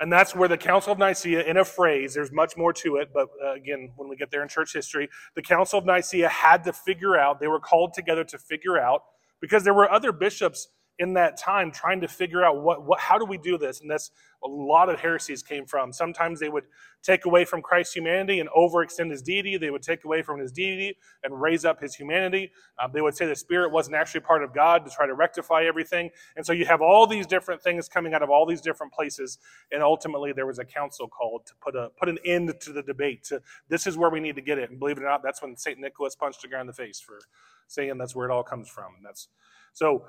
And 0.00 0.12
that's 0.12 0.34
where 0.34 0.48
the 0.48 0.56
Council 0.56 0.92
of 0.92 0.98
Nicaea, 0.98 1.42
in 1.44 1.56
a 1.56 1.64
phrase, 1.64 2.14
there's 2.14 2.32
much 2.32 2.56
more 2.56 2.72
to 2.72 2.96
it, 2.96 3.10
but 3.14 3.28
uh, 3.44 3.52
again, 3.52 3.92
when 3.96 4.08
we 4.08 4.16
get 4.16 4.30
there 4.30 4.42
in 4.42 4.48
church 4.48 4.72
history, 4.72 5.08
the 5.36 5.42
Council 5.42 5.78
of 5.78 5.86
Nicaea 5.86 6.28
had 6.28 6.64
to 6.64 6.72
figure 6.72 7.16
out, 7.16 7.38
they 7.38 7.46
were 7.46 7.60
called 7.60 7.94
together 7.94 8.24
to 8.24 8.38
figure 8.38 8.78
out 8.78 9.02
because 9.40 9.62
there 9.62 9.74
were 9.74 9.90
other 9.90 10.10
bishops 10.10 10.68
in 10.98 11.14
that 11.14 11.36
time 11.36 11.72
trying 11.72 12.00
to 12.00 12.08
figure 12.08 12.44
out 12.44 12.62
what, 12.62 12.84
what 12.86 13.00
how 13.00 13.18
do 13.18 13.24
we 13.24 13.36
do 13.36 13.58
this? 13.58 13.80
And 13.80 13.90
that's 13.90 14.10
a 14.44 14.48
lot 14.48 14.88
of 14.88 15.00
heresies 15.00 15.42
came 15.42 15.66
from. 15.66 15.92
Sometimes 15.92 16.38
they 16.38 16.48
would 16.48 16.64
take 17.02 17.24
away 17.24 17.44
from 17.44 17.62
christ's 17.62 17.94
humanity 17.94 18.40
and 18.40 18.48
overextend 18.50 19.10
his 19.10 19.20
deity. 19.20 19.56
They 19.56 19.70
would 19.70 19.82
take 19.82 20.04
away 20.04 20.22
from 20.22 20.38
his 20.38 20.52
deity 20.52 20.96
and 21.24 21.40
raise 21.40 21.64
up 21.64 21.80
his 21.80 21.94
humanity. 21.94 22.52
Um, 22.82 22.92
they 22.92 23.00
would 23.00 23.16
say 23.16 23.26
the 23.26 23.34
spirit 23.34 23.72
wasn't 23.72 23.96
actually 23.96 24.20
part 24.20 24.44
of 24.44 24.54
god 24.54 24.84
to 24.84 24.90
try 24.90 25.06
to 25.06 25.14
rectify 25.14 25.64
everything. 25.64 26.10
And 26.36 26.46
so 26.46 26.52
you 26.52 26.64
have 26.66 26.80
all 26.80 27.06
these 27.06 27.26
different 27.26 27.62
things 27.62 27.88
coming 27.88 28.14
out 28.14 28.22
of 28.22 28.30
all 28.30 28.46
these 28.46 28.60
different 28.60 28.92
places. 28.92 29.38
And 29.72 29.82
ultimately 29.82 30.32
there 30.32 30.46
was 30.46 30.58
a 30.60 30.64
council 30.64 31.08
called 31.08 31.46
to 31.46 31.54
put 31.60 31.74
a 31.74 31.90
put 31.98 32.08
an 32.08 32.18
end 32.24 32.54
to 32.60 32.72
the 32.72 32.82
debate 32.82 33.24
to 33.24 33.40
this 33.68 33.86
is 33.86 33.96
where 33.96 34.10
we 34.10 34.20
need 34.20 34.36
to 34.36 34.42
get 34.42 34.58
it. 34.58 34.70
And 34.70 34.78
believe 34.78 34.98
it 34.98 35.02
or 35.02 35.08
not 35.08 35.22
that's 35.24 35.42
when 35.42 35.56
st 35.56 35.80
nicholas 35.80 36.14
punched 36.14 36.44
a 36.44 36.48
guy 36.48 36.60
in 36.60 36.66
the 36.66 36.72
face 36.72 37.00
for 37.00 37.18
saying 37.66 37.98
that's 37.98 38.14
where 38.14 38.28
it 38.28 38.32
all 38.32 38.44
comes 38.44 38.68
from. 38.68 38.94
And 38.96 39.04
that's 39.04 39.28
so 39.72 40.04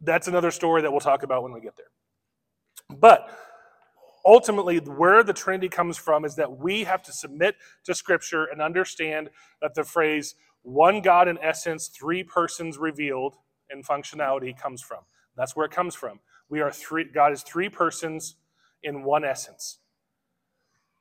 that's 0.00 0.28
another 0.28 0.50
story 0.50 0.82
that 0.82 0.90
we'll 0.90 1.00
talk 1.00 1.22
about 1.22 1.42
when 1.42 1.52
we 1.52 1.60
get 1.60 1.76
there. 1.76 1.86
But 2.98 3.30
ultimately, 4.24 4.78
where 4.78 5.22
the 5.22 5.32
Trinity 5.32 5.68
comes 5.68 5.98
from 5.98 6.24
is 6.24 6.36
that 6.36 6.58
we 6.58 6.84
have 6.84 7.02
to 7.04 7.12
submit 7.12 7.56
to 7.84 7.94
Scripture 7.94 8.46
and 8.46 8.62
understand 8.62 9.30
that 9.62 9.74
the 9.74 9.84
phrase 9.84 10.34
one 10.62 11.00
God 11.00 11.28
in 11.28 11.38
essence, 11.38 11.88
three 11.88 12.22
persons 12.24 12.78
revealed 12.78 13.36
in 13.70 13.82
functionality 13.82 14.58
comes 14.58 14.82
from. 14.82 15.00
That's 15.36 15.56
where 15.56 15.66
it 15.66 15.72
comes 15.72 15.94
from. 15.94 16.20
We 16.50 16.60
are 16.60 16.72
three, 16.72 17.04
God 17.04 17.32
is 17.32 17.42
three 17.42 17.68
persons 17.68 18.36
in 18.82 19.04
one 19.04 19.24
essence. 19.24 19.78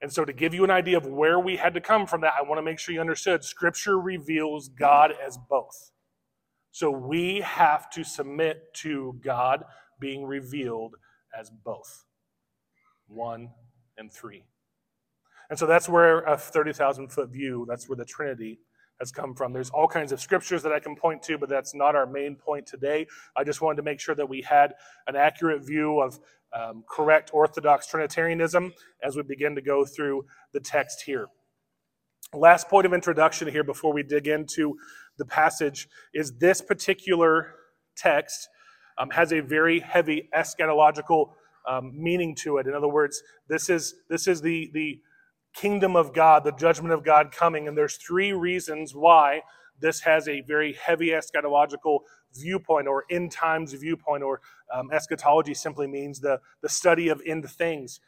And 0.01 0.11
so, 0.13 0.25
to 0.25 0.33
give 0.33 0.53
you 0.53 0.63
an 0.63 0.71
idea 0.71 0.97
of 0.97 1.07
where 1.07 1.39
we 1.39 1.57
had 1.57 1.73
to 1.73 1.81
come 1.81 2.05
from 2.07 2.21
that, 2.21 2.33
I 2.39 2.43
want 2.43 2.59
to 2.59 2.63
make 2.63 2.79
sure 2.79 2.93
you 2.93 3.01
understood 3.01 3.43
Scripture 3.43 3.99
reveals 3.99 4.69
God 4.69 5.13
as 5.25 5.37
both. 5.49 5.91
So, 6.77 6.91
we 6.91 7.41
have 7.41 7.89
to 7.89 8.03
submit 8.03 8.71
to 8.83 9.19
God 9.25 9.63
being 9.99 10.27
revealed 10.27 10.93
as 11.35 11.49
both 11.49 12.05
one 13.07 13.49
and 13.97 14.13
three. 14.13 14.45
And 15.49 15.57
so, 15.57 15.65
that's 15.65 15.89
where 15.89 16.19
a 16.19 16.37
30,000 16.37 17.07
foot 17.07 17.31
view, 17.31 17.65
that's 17.67 17.89
where 17.89 17.95
the 17.95 18.05
Trinity 18.05 18.59
has 18.99 19.11
come 19.11 19.33
from. 19.33 19.53
There's 19.53 19.71
all 19.71 19.87
kinds 19.87 20.11
of 20.11 20.21
scriptures 20.21 20.61
that 20.61 20.71
I 20.71 20.79
can 20.79 20.95
point 20.95 21.23
to, 21.23 21.39
but 21.39 21.49
that's 21.49 21.73
not 21.73 21.95
our 21.95 22.05
main 22.05 22.35
point 22.35 22.67
today. 22.67 23.07
I 23.35 23.43
just 23.43 23.59
wanted 23.59 23.77
to 23.77 23.81
make 23.81 23.99
sure 23.99 24.13
that 24.13 24.29
we 24.29 24.43
had 24.43 24.75
an 25.07 25.15
accurate 25.15 25.65
view 25.65 25.99
of 25.99 26.19
um, 26.53 26.83
correct 26.87 27.31
Orthodox 27.33 27.87
Trinitarianism 27.87 28.71
as 29.01 29.15
we 29.15 29.23
begin 29.23 29.55
to 29.55 29.61
go 29.63 29.83
through 29.83 30.25
the 30.53 30.59
text 30.59 31.01
here. 31.07 31.29
Last 32.33 32.67
point 32.67 32.85
of 32.85 32.93
introduction 32.93 33.47
here 33.47 33.63
before 33.63 33.93
we 33.93 34.03
dig 34.03 34.27
into 34.27 34.77
the 35.17 35.25
passage 35.25 35.87
is 36.13 36.37
this 36.37 36.61
particular 36.61 37.53
text 37.95 38.49
um, 38.97 39.09
has 39.11 39.31
a 39.31 39.41
very 39.41 39.79
heavy 39.79 40.29
eschatological 40.35 41.31
um, 41.67 41.91
meaning 41.95 42.33
to 42.35 42.57
it. 42.57 42.67
In 42.67 42.73
other 42.73 42.87
words, 42.87 43.21
this 43.49 43.69
is 43.69 43.95
this 44.09 44.27
is 44.27 44.41
the 44.41 44.69
the 44.73 44.99
kingdom 45.53 45.95
of 45.95 46.13
God, 46.13 46.43
the 46.43 46.51
judgment 46.51 46.93
of 46.93 47.03
God 47.03 47.31
coming, 47.31 47.67
and 47.67 47.77
there's 47.77 47.97
three 47.97 48.31
reasons 48.31 48.93
why 48.93 49.41
this 49.79 50.01
has 50.01 50.27
a 50.27 50.41
very 50.41 50.73
heavy 50.73 51.09
eschatological 51.09 51.99
viewpoint 52.33 52.87
or 52.87 53.05
end 53.09 53.31
times 53.31 53.73
viewpoint, 53.73 54.23
or 54.23 54.41
um, 54.73 54.91
eschatology 54.91 55.53
simply 55.53 55.87
means 55.87 56.19
the, 56.19 56.39
the 56.61 56.69
study 56.69 57.09
of 57.09 57.21
end 57.25 57.49
things. 57.49 57.99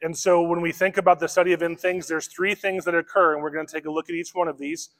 And 0.00 0.16
so 0.16 0.42
when 0.42 0.60
we 0.60 0.72
think 0.72 0.96
about 0.96 1.18
the 1.18 1.28
study 1.28 1.52
of 1.52 1.62
end 1.62 1.80
things, 1.80 2.06
there's 2.06 2.28
three 2.28 2.54
things 2.54 2.84
that 2.84 2.94
occur, 2.94 3.34
and 3.34 3.42
we're 3.42 3.50
going 3.50 3.66
to 3.66 3.72
take 3.72 3.86
a 3.86 3.90
look 3.90 4.08
at 4.08 4.14
each 4.14 4.30
one 4.32 4.48
of 4.48 4.58
these 4.58 4.90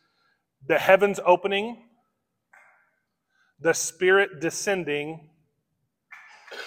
the 0.67 0.79
heavens 0.79 1.21
opening, 1.25 1.85
the 3.61 3.75
Spirit 3.75 4.41
descending, 4.41 5.31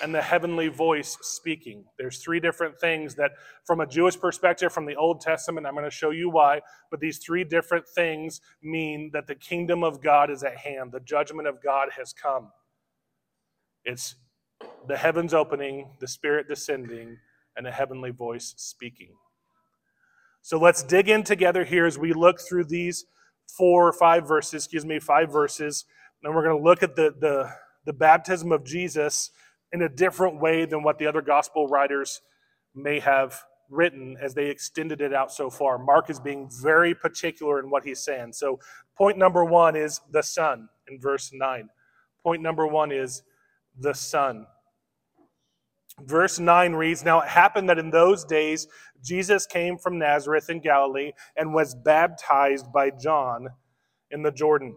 and 0.02 0.14
the 0.14 0.22
heavenly 0.22 0.68
voice 0.68 1.18
speaking. 1.22 1.86
There's 1.98 2.20
three 2.20 2.40
different 2.40 2.80
things 2.80 3.16
that, 3.16 3.32
from 3.66 3.80
a 3.80 3.88
Jewish 3.88 4.20
perspective, 4.20 4.72
from 4.72 4.86
the 4.86 4.96
Old 4.96 5.22
Testament, 5.22 5.66
I'm 5.66 5.74
going 5.74 5.86
to 5.86 5.92
show 5.92 6.12
you 6.12 6.30
why, 6.30 6.62
but 6.90 7.00
these 7.00 7.18
three 7.18 7.44
different 7.44 7.88
things 7.88 8.42
mean 8.62 9.10
that 9.14 9.28
the 9.28 9.36
kingdom 9.36 9.84
of 9.84 10.02
God 10.02 10.30
is 10.30 10.44
at 10.44 10.58
hand, 10.58 10.92
the 10.92 11.00
judgment 11.00 11.48
of 11.48 11.64
God 11.64 11.90
has 11.98 12.14
come. 12.14 12.52
It's 13.84 14.16
the 14.88 14.98
heavens 14.98 15.34
opening, 15.34 15.96
the 16.00 16.08
Spirit 16.08 16.48
descending, 16.48 17.18
and 17.56 17.68
a 17.68 17.72
heavenly 17.72 18.12
voice 18.12 18.54
speaking. 18.58 19.16
So 20.42 20.60
let's 20.60 20.84
dig 20.84 21.10
in 21.10 21.24
together 21.24 21.64
here 21.64 21.86
as 21.86 21.98
we 21.98 22.14
look 22.14 22.40
through 22.40 22.66
these 22.66 23.06
four 23.48 23.88
or 23.88 23.94
five 23.94 24.28
verses, 24.28 24.64
excuse 24.66 24.86
me, 24.86 25.00
five 25.00 25.32
verses. 25.32 25.86
And 26.24 26.34
we're 26.34 26.44
going 26.44 26.58
to 26.58 26.64
look 26.64 26.84
at 26.84 26.96
the, 26.96 27.14
the, 27.20 27.50
the 27.86 27.94
baptism 27.94 28.52
of 28.52 28.64
Jesus 28.64 29.32
in 29.72 29.82
a 29.82 29.90
different 29.90 30.40
way 30.40 30.66
than 30.66 30.84
what 30.84 30.98
the 30.98 31.08
other 31.08 31.22
gospel 31.22 31.68
writers 31.68 32.22
may 32.76 33.00
have 33.00 33.42
written 33.70 34.18
as 34.22 34.34
they 34.34 34.48
extended 34.48 35.02
it 35.02 35.14
out 35.14 35.32
so 35.32 35.50
far. 35.50 35.78
Mark 35.78 36.10
is 36.10 36.20
being 36.20 36.50
very 36.62 36.94
particular 36.94 37.60
in 37.60 37.70
what 37.70 37.86
he's 37.86 38.04
saying. 38.04 38.34
So, 38.34 38.60
point 38.98 39.18
number 39.18 39.46
one 39.46 39.76
is 39.76 40.02
the 40.12 40.22
Son 40.22 40.68
in 40.90 41.00
verse 41.00 41.32
9. 41.34 41.70
Point 42.22 42.42
number 42.42 42.68
one 42.68 42.92
is 42.92 43.24
the 43.80 43.94
Son. 43.94 44.46
Verse 46.06 46.40
9 46.40 46.74
reads 46.74 47.04
Now 47.04 47.22
it 47.22 47.28
happened 47.30 47.70
that 47.70 47.80
in 47.80 47.92
those 47.92 48.24
days 48.26 48.68
Jesus 49.04 49.46
came 49.46 49.78
from 49.78 50.00
Nazareth 50.00 50.50
in 50.50 50.62
Galilee 50.62 51.12
and 51.36 51.54
was 51.54 51.76
baptized 51.76 52.72
by 52.74 52.92
John 52.92 53.48
in 54.12 54.24
the 54.24 54.32
Jordan. 54.32 54.76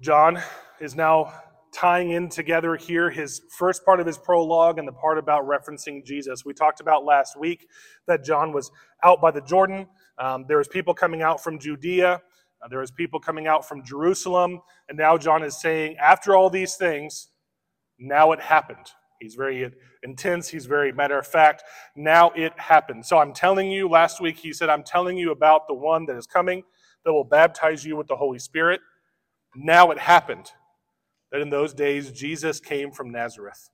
John 0.00 0.38
is 0.80 0.94
now 0.94 1.32
tying 1.74 2.10
in 2.10 2.28
together 2.28 2.76
here 2.76 3.10
his 3.10 3.42
first 3.50 3.84
part 3.84 4.00
of 4.00 4.06
his 4.06 4.18
prologue 4.18 4.78
and 4.78 4.88
the 4.88 4.92
part 4.92 5.18
about 5.18 5.44
referencing 5.46 6.04
Jesus. 6.04 6.44
We 6.44 6.54
talked 6.54 6.80
about 6.80 7.04
last 7.04 7.38
week 7.38 7.66
that 8.06 8.24
John 8.24 8.52
was 8.52 8.70
out 9.04 9.20
by 9.20 9.30
the 9.30 9.40
Jordan. 9.42 9.86
Um, 10.18 10.44
there 10.48 10.58
was 10.58 10.68
people 10.68 10.94
coming 10.94 11.22
out 11.22 11.42
from 11.42 11.58
Judea. 11.58 12.22
Uh, 12.62 12.68
there 12.68 12.80
was 12.80 12.90
people 12.90 13.20
coming 13.20 13.46
out 13.46 13.66
from 13.68 13.84
Jerusalem. 13.84 14.60
And 14.88 14.96
now 14.96 15.18
John 15.18 15.42
is 15.42 15.60
saying, 15.60 15.96
after 15.98 16.34
all 16.34 16.48
these 16.48 16.76
things, 16.76 17.28
now 17.98 18.32
it 18.32 18.40
happened. 18.40 18.86
He's 19.20 19.34
very 19.34 19.70
intense. 20.02 20.48
He's 20.48 20.66
very 20.66 20.92
matter 20.92 21.18
of 21.18 21.26
fact. 21.26 21.62
Now 21.96 22.30
it 22.30 22.58
happened. 22.58 23.06
So 23.06 23.18
I'm 23.18 23.32
telling 23.32 23.70
you, 23.70 23.88
last 23.88 24.20
week 24.20 24.38
he 24.38 24.52
said, 24.52 24.68
I'm 24.68 24.82
telling 24.84 25.16
you 25.16 25.30
about 25.32 25.66
the 25.68 25.74
one 25.74 26.06
that 26.06 26.16
is 26.16 26.26
coming 26.26 26.62
that 27.04 27.12
will 27.12 27.24
baptize 27.24 27.84
you 27.84 27.96
with 27.96 28.08
the 28.08 28.16
Holy 28.16 28.38
Spirit. 28.38 28.80
Now 29.54 29.90
it 29.90 29.98
happened 29.98 30.50
that 31.32 31.40
in 31.40 31.50
those 31.50 31.74
days 31.74 32.12
Jesus 32.12 32.60
came 32.60 32.90
from 32.92 33.10
Nazareth. 33.10 33.70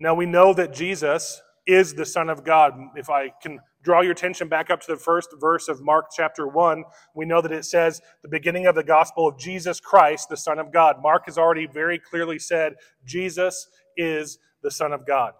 Now 0.00 0.14
we 0.14 0.26
know 0.26 0.52
that 0.54 0.74
Jesus 0.74 1.40
is 1.66 1.94
the 1.94 2.06
Son 2.06 2.28
of 2.30 2.44
God. 2.44 2.74
If 2.94 3.10
I 3.10 3.30
can 3.42 3.58
draw 3.82 4.00
your 4.00 4.12
attention 4.12 4.48
back 4.48 4.70
up 4.70 4.80
to 4.80 4.86
the 4.92 4.98
first 4.98 5.30
verse 5.40 5.68
of 5.68 5.82
Mark 5.82 6.06
chapter 6.14 6.46
1, 6.46 6.84
we 7.14 7.24
know 7.24 7.40
that 7.40 7.52
it 7.52 7.64
says 7.64 8.00
the 8.22 8.28
beginning 8.28 8.66
of 8.66 8.74
the 8.74 8.84
gospel 8.84 9.28
of 9.28 9.38
Jesus 9.38 9.80
Christ, 9.80 10.28
the 10.28 10.36
Son 10.36 10.58
of 10.58 10.72
God. 10.72 10.96
Mark 11.02 11.26
has 11.26 11.38
already 11.38 11.66
very 11.66 11.98
clearly 11.98 12.38
said 12.38 12.74
Jesus 13.04 13.68
is 13.96 14.38
the 14.62 14.70
Son 14.70 14.92
of 14.92 15.06
God. 15.06 15.32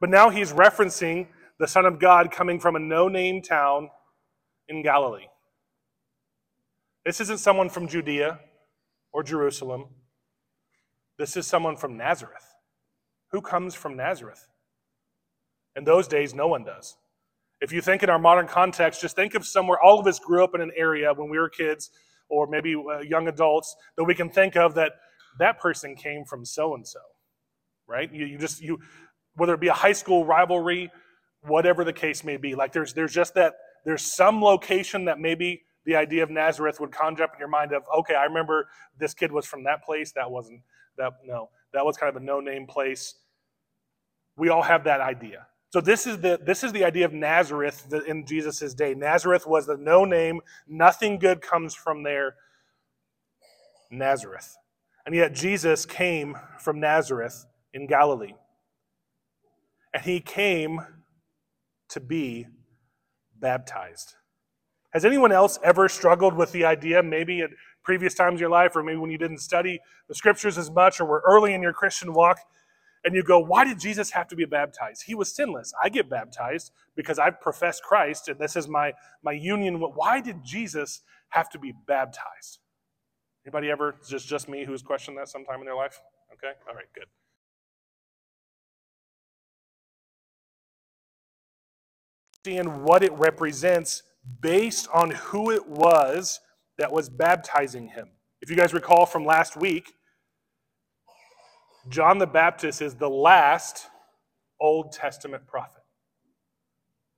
But 0.00 0.10
now 0.10 0.30
he's 0.30 0.52
referencing 0.52 1.28
the 1.58 1.66
Son 1.66 1.84
of 1.84 1.98
God 1.98 2.30
coming 2.30 2.60
from 2.60 2.76
a 2.76 2.80
no 2.80 3.08
name 3.08 3.42
town 3.42 3.90
in 4.68 4.82
Galilee. 4.82 5.26
This 7.04 7.20
isn't 7.20 7.38
someone 7.38 7.68
from 7.68 7.88
Judea 7.88 8.40
or 9.12 9.22
Jerusalem. 9.22 9.86
This 11.18 11.36
is 11.36 11.46
someone 11.46 11.76
from 11.76 11.96
Nazareth. 11.96 12.54
Who 13.32 13.40
comes 13.40 13.74
from 13.74 13.96
Nazareth? 13.96 14.46
In 15.78 15.84
those 15.84 16.08
days, 16.08 16.34
no 16.34 16.48
one 16.48 16.64
does. 16.64 16.96
If 17.60 17.70
you 17.70 17.80
think 17.80 18.02
in 18.02 18.10
our 18.10 18.18
modern 18.18 18.48
context, 18.48 19.00
just 19.00 19.14
think 19.14 19.36
of 19.36 19.46
somewhere, 19.46 19.78
all 19.80 20.00
of 20.00 20.06
us 20.08 20.18
grew 20.18 20.42
up 20.42 20.56
in 20.56 20.60
an 20.60 20.72
area 20.76 21.14
when 21.14 21.30
we 21.30 21.38
were 21.38 21.48
kids, 21.48 21.90
or 22.28 22.48
maybe 22.48 22.74
uh, 22.74 22.98
young 22.98 23.28
adults, 23.28 23.76
that 23.96 24.02
we 24.02 24.14
can 24.14 24.28
think 24.28 24.56
of 24.56 24.74
that 24.74 24.94
that 25.38 25.60
person 25.60 25.94
came 25.94 26.24
from 26.24 26.44
so 26.44 26.74
and 26.74 26.86
so, 26.86 26.98
right? 27.86 28.12
You, 28.12 28.26
you 28.26 28.38
just, 28.38 28.60
you, 28.60 28.80
whether 29.36 29.54
it 29.54 29.60
be 29.60 29.68
a 29.68 29.72
high 29.72 29.92
school 29.92 30.26
rivalry, 30.26 30.90
whatever 31.42 31.84
the 31.84 31.92
case 31.92 32.24
may 32.24 32.36
be, 32.36 32.56
like 32.56 32.72
there's, 32.72 32.92
there's 32.92 33.14
just 33.14 33.34
that, 33.34 33.54
there's 33.84 34.02
some 34.02 34.42
location 34.42 35.04
that 35.04 35.20
maybe 35.20 35.62
the 35.84 35.94
idea 35.94 36.24
of 36.24 36.30
Nazareth 36.30 36.80
would 36.80 36.90
conjure 36.90 37.22
up 37.22 37.34
in 37.34 37.38
your 37.38 37.48
mind 37.48 37.72
of, 37.72 37.84
okay, 38.00 38.14
I 38.14 38.24
remember 38.24 38.68
this 38.98 39.14
kid 39.14 39.30
was 39.30 39.46
from 39.46 39.62
that 39.64 39.84
place. 39.84 40.12
That 40.16 40.30
wasn't, 40.30 40.62
that, 40.96 41.12
no, 41.24 41.50
that 41.72 41.84
was 41.86 41.96
kind 41.96 42.14
of 42.14 42.20
a 42.20 42.24
no 42.24 42.40
name 42.40 42.66
place. 42.66 43.14
We 44.36 44.48
all 44.48 44.62
have 44.62 44.84
that 44.84 45.00
idea. 45.00 45.47
So 45.70 45.80
this 45.80 46.06
is 46.06 46.18
the 46.20 46.38
this 46.42 46.64
is 46.64 46.72
the 46.72 46.84
idea 46.84 47.04
of 47.04 47.12
Nazareth 47.12 47.92
in 48.06 48.24
Jesus' 48.26 48.72
day. 48.74 48.94
Nazareth 48.94 49.46
was 49.46 49.66
the 49.66 49.76
no 49.76 50.04
name, 50.04 50.40
nothing 50.66 51.18
good 51.18 51.42
comes 51.42 51.74
from 51.74 52.02
there. 52.02 52.36
Nazareth. 53.90 54.56
And 55.04 55.14
yet 55.14 55.34
Jesus 55.34 55.86
came 55.86 56.36
from 56.58 56.80
Nazareth 56.80 57.46
in 57.72 57.86
Galilee. 57.86 58.34
And 59.94 60.02
he 60.02 60.20
came 60.20 60.80
to 61.90 62.00
be 62.00 62.46
baptized. 63.38 64.14
Has 64.92 65.04
anyone 65.04 65.32
else 65.32 65.58
ever 65.62 65.88
struggled 65.88 66.34
with 66.34 66.52
the 66.52 66.64
idea, 66.64 67.02
maybe 67.02 67.40
at 67.40 67.50
previous 67.82 68.14
times 68.14 68.34
in 68.34 68.40
your 68.40 68.50
life, 68.50 68.76
or 68.76 68.82
maybe 68.82 68.98
when 68.98 69.10
you 69.10 69.18
didn't 69.18 69.38
study 69.38 69.80
the 70.08 70.14
scriptures 70.14 70.58
as 70.58 70.70
much, 70.70 71.00
or 71.00 71.06
were 71.06 71.22
early 71.26 71.54
in 71.54 71.62
your 71.62 71.72
Christian 71.72 72.12
walk, 72.12 72.38
and 73.04 73.14
you 73.14 73.22
go, 73.22 73.38
why 73.38 73.64
did 73.64 73.78
Jesus 73.80 74.10
have 74.12 74.28
to 74.28 74.36
be 74.36 74.44
baptized? 74.44 75.04
He 75.06 75.14
was 75.14 75.34
sinless. 75.34 75.72
I 75.82 75.88
get 75.88 76.10
baptized 76.10 76.72
because 76.96 77.18
I 77.18 77.30
profess 77.30 77.80
Christ, 77.80 78.28
and 78.28 78.38
this 78.38 78.56
is 78.56 78.68
my, 78.68 78.92
my 79.22 79.32
union. 79.32 79.80
Why 79.80 80.20
did 80.20 80.44
Jesus 80.44 81.02
have 81.30 81.48
to 81.50 81.58
be 81.58 81.72
baptized? 81.86 82.58
Anybody 83.46 83.70
ever, 83.70 83.96
just, 84.08 84.28
just 84.28 84.48
me 84.48 84.64
who's 84.64 84.82
questioned 84.82 85.16
that 85.18 85.28
sometime 85.28 85.60
in 85.60 85.66
their 85.66 85.76
life? 85.76 86.00
Okay, 86.34 86.52
all 86.68 86.74
right, 86.74 86.86
good. 86.94 87.06
Seeing 92.44 92.82
what 92.84 93.02
it 93.02 93.12
represents 93.12 94.02
based 94.40 94.88
on 94.92 95.10
who 95.10 95.50
it 95.50 95.66
was 95.68 96.40
that 96.78 96.92
was 96.92 97.08
baptizing 97.08 97.88
him. 97.88 98.10
If 98.40 98.50
you 98.50 98.56
guys 98.56 98.74
recall 98.74 99.06
from 99.06 99.24
last 99.24 99.56
week, 99.56 99.94
John 101.88 102.18
the 102.18 102.26
Baptist 102.26 102.82
is 102.82 102.94
the 102.94 103.10
last 103.10 103.86
Old 104.60 104.92
Testament 104.92 105.46
prophet. 105.46 105.82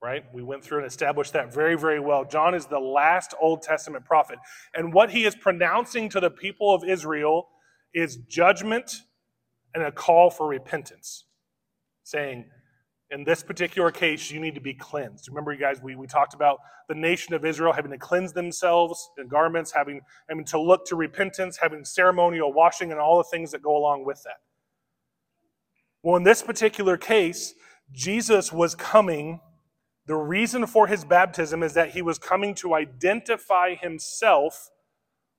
Right? 0.03 0.25
We 0.33 0.43
went 0.43 0.65
through 0.65 0.79
and 0.79 0.87
established 0.87 1.35
that 1.35 1.53
very, 1.53 1.77
very 1.77 2.01
well. 2.01 2.25
John 2.25 2.55
is 2.55 2.67
the 2.67 2.79
last 2.79 3.35
Old 3.41 3.61
Testament 3.63 4.05
prophet. 4.05 4.39
And 4.75 4.95
what 4.95 5.11
he 5.11 5.27
is 5.27 5.35
pronouncing 5.35 6.09
to 6.11 6.21
the 6.21 6.31
people 6.31 6.75
of 6.75 6.85
Israel 6.85 7.49
is 7.93 8.17
judgment 8.29 9.03
and 9.75 9.85
a 9.85 9.93
call 9.93 10.31
for 10.31 10.49
repentance, 10.49 11.25
saying, 12.03 12.47
in 13.11 13.25
this 13.25 13.43
particular 13.43 13.91
case, 13.91 14.31
you 14.31 14.41
need 14.41 14.55
to 14.55 14.61
be 14.61 14.73
cleansed. 14.73 15.29
Remember, 15.29 15.53
you 15.53 15.59
guys, 15.59 15.83
we, 15.83 15.97
we 15.97 16.07
talked 16.07 16.33
about 16.33 16.59
the 16.89 16.95
nation 16.95 17.35
of 17.35 17.45
Israel 17.45 17.73
having 17.73 17.91
to 17.91 17.99
cleanse 17.99 18.33
themselves 18.33 19.11
in 19.19 19.29
garments, 19.29 19.73
having, 19.73 20.01
having 20.29 20.45
to 20.47 20.61
look 20.61 20.87
to 20.87 20.97
repentance, 20.97 21.59
having 21.59 21.85
ceremonial 21.85 22.53
washing, 22.53 22.93
and 22.93 23.01
all 23.01 23.19
the 23.19 23.25
things 23.25 23.51
that 23.51 23.63
go 23.63 23.77
along 23.77 24.05
with 24.07 24.23
that. 24.23 24.39
Well, 26.03 26.17
in 26.17 26.23
this 26.23 26.43
particular 26.43 26.97
case, 26.97 27.55
Jesus 27.93 28.53
was 28.53 28.75
coming. 28.75 29.41
The 30.07 30.17
reason 30.17 30.67
for 30.67 30.87
his 30.87 31.05
baptism 31.05 31.63
is 31.63 31.75
that 31.75 31.91
he 31.91 32.03
was 32.03 32.19
coming 32.19 32.55
to 32.57 32.75
identify 32.75 33.75
himself 33.75 34.71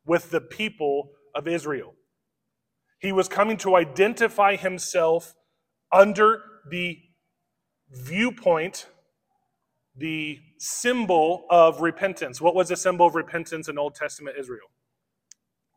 with 0.05 0.29
the 0.29 0.41
people 0.41 1.11
of 1.35 1.47
Israel. 1.47 1.93
He 2.99 3.11
was 3.11 3.27
coming 3.27 3.57
to 3.57 3.75
identify 3.75 4.55
himself 4.55 5.33
under 5.91 6.41
the 6.69 6.99
viewpoint, 7.89 8.87
the 9.95 10.39
symbol 10.59 11.45
of 11.49 11.81
repentance. 11.81 12.39
What 12.39 12.53
was 12.53 12.69
the 12.69 12.77
symbol 12.77 13.07
of 13.07 13.15
repentance 13.15 13.67
in 13.67 13.79
Old 13.79 13.95
Testament 13.95 14.37
Israel? 14.39 14.69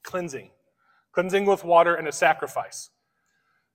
Cleansing. 0.03 0.50
Cleansing 1.12 1.47
with 1.47 1.64
water 1.64 1.95
and 1.95 2.07
a 2.07 2.12
sacrifice. 2.12 2.91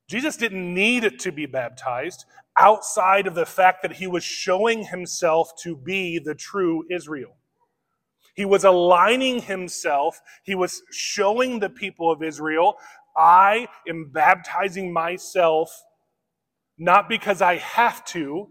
Jesus 0.09 0.35
didn't 0.37 0.73
need 0.73 1.19
to 1.19 1.31
be 1.31 1.45
baptized 1.45 2.25
outside 2.57 3.27
of 3.27 3.35
the 3.35 3.45
fact 3.45 3.83
that 3.83 3.93
he 3.93 4.07
was 4.07 4.23
showing 4.23 4.83
himself 4.83 5.51
to 5.61 5.75
be 5.75 6.19
the 6.19 6.33
true 6.35 6.83
Israel. 6.89 7.37
He 8.35 8.45
was 8.45 8.63
aligning 8.63 9.41
himself, 9.41 10.19
he 10.43 10.55
was 10.55 10.81
showing 10.91 11.59
the 11.59 11.69
people 11.69 12.11
of 12.11 12.23
Israel, 12.23 12.75
I 13.15 13.67
am 13.87 14.09
baptizing 14.11 14.91
myself 14.91 15.83
not 16.77 17.09
because 17.09 17.41
I 17.41 17.57
have 17.57 18.03
to 18.05 18.49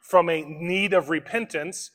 from 0.00 0.30
a 0.30 0.42
need 0.42 0.94
of 0.94 1.10
repentance, 1.10 1.90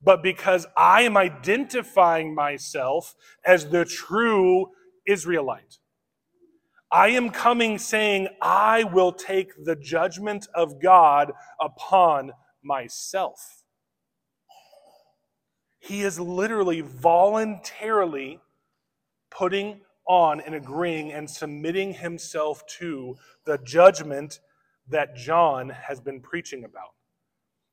but 0.00 0.22
because 0.22 0.66
I 0.76 1.02
am 1.02 1.16
identifying 1.16 2.34
myself 2.34 3.16
as 3.44 3.68
the 3.70 3.84
true 3.84 4.68
Israelite. 5.06 5.78
I 6.96 7.08
am 7.08 7.28
coming 7.28 7.76
saying, 7.76 8.28
I 8.40 8.84
will 8.84 9.12
take 9.12 9.52
the 9.66 9.76
judgment 9.76 10.48
of 10.54 10.80
God 10.80 11.30
upon 11.60 12.32
myself. 12.64 13.64
He 15.78 16.00
is 16.00 16.18
literally 16.18 16.80
voluntarily 16.80 18.40
putting 19.30 19.82
on 20.08 20.40
and 20.40 20.54
agreeing 20.54 21.12
and 21.12 21.28
submitting 21.28 21.92
himself 21.92 22.66
to 22.78 23.16
the 23.44 23.58
judgment 23.58 24.40
that 24.88 25.14
John 25.14 25.68
has 25.68 26.00
been 26.00 26.22
preaching 26.22 26.64
about. 26.64 26.94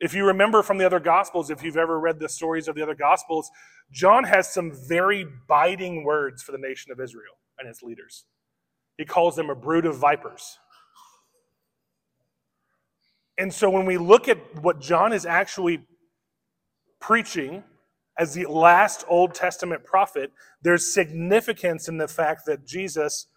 If 0.02 0.14
you 0.14 0.28
remember 0.28 0.64
from 0.64 0.80
the 0.80 0.86
other 0.86 1.00
Gospels, 1.00 1.50
if 1.50 1.64
you've 1.64 1.78
ever 1.78 1.98
read 1.98 2.20
the 2.20 2.28
stories 2.28 2.68
of 2.68 2.76
the 2.76 2.84
other 2.84 2.94
Gospels, 2.94 3.50
John 3.90 4.26
has 4.26 4.54
some 4.54 4.74
very 4.74 5.26
biting 5.48 6.04
words 6.04 6.44
for 6.44 6.52
the 6.52 6.58
nation 6.58 6.92
of 6.92 7.00
Israel 7.00 7.36
and 7.58 7.70
its 7.70 7.82
leaders. 7.82 8.26
He 8.98 9.06
calls 9.06 9.36
them 9.36 9.50
a 9.50 9.56
brood 9.56 9.86
of 9.86 9.98
vipers. 9.98 10.60
And 13.38 13.54
so 13.54 13.70
when 13.70 13.86
we 13.86 13.98
look 13.98 14.28
at 14.28 14.38
what 14.62 14.80
John 14.80 15.12
is 15.12 15.26
actually 15.26 15.86
preaching 17.00 17.64
as 18.18 18.34
the 18.34 18.46
last 18.46 19.04
Old 19.08 19.34
Testament 19.34 19.84
prophet, 19.84 20.32
there's 20.62 20.94
significance 20.94 21.88
in 21.88 21.98
the 21.98 22.08
fact 22.08 22.46
that 22.46 22.66
Jesus 22.66 23.28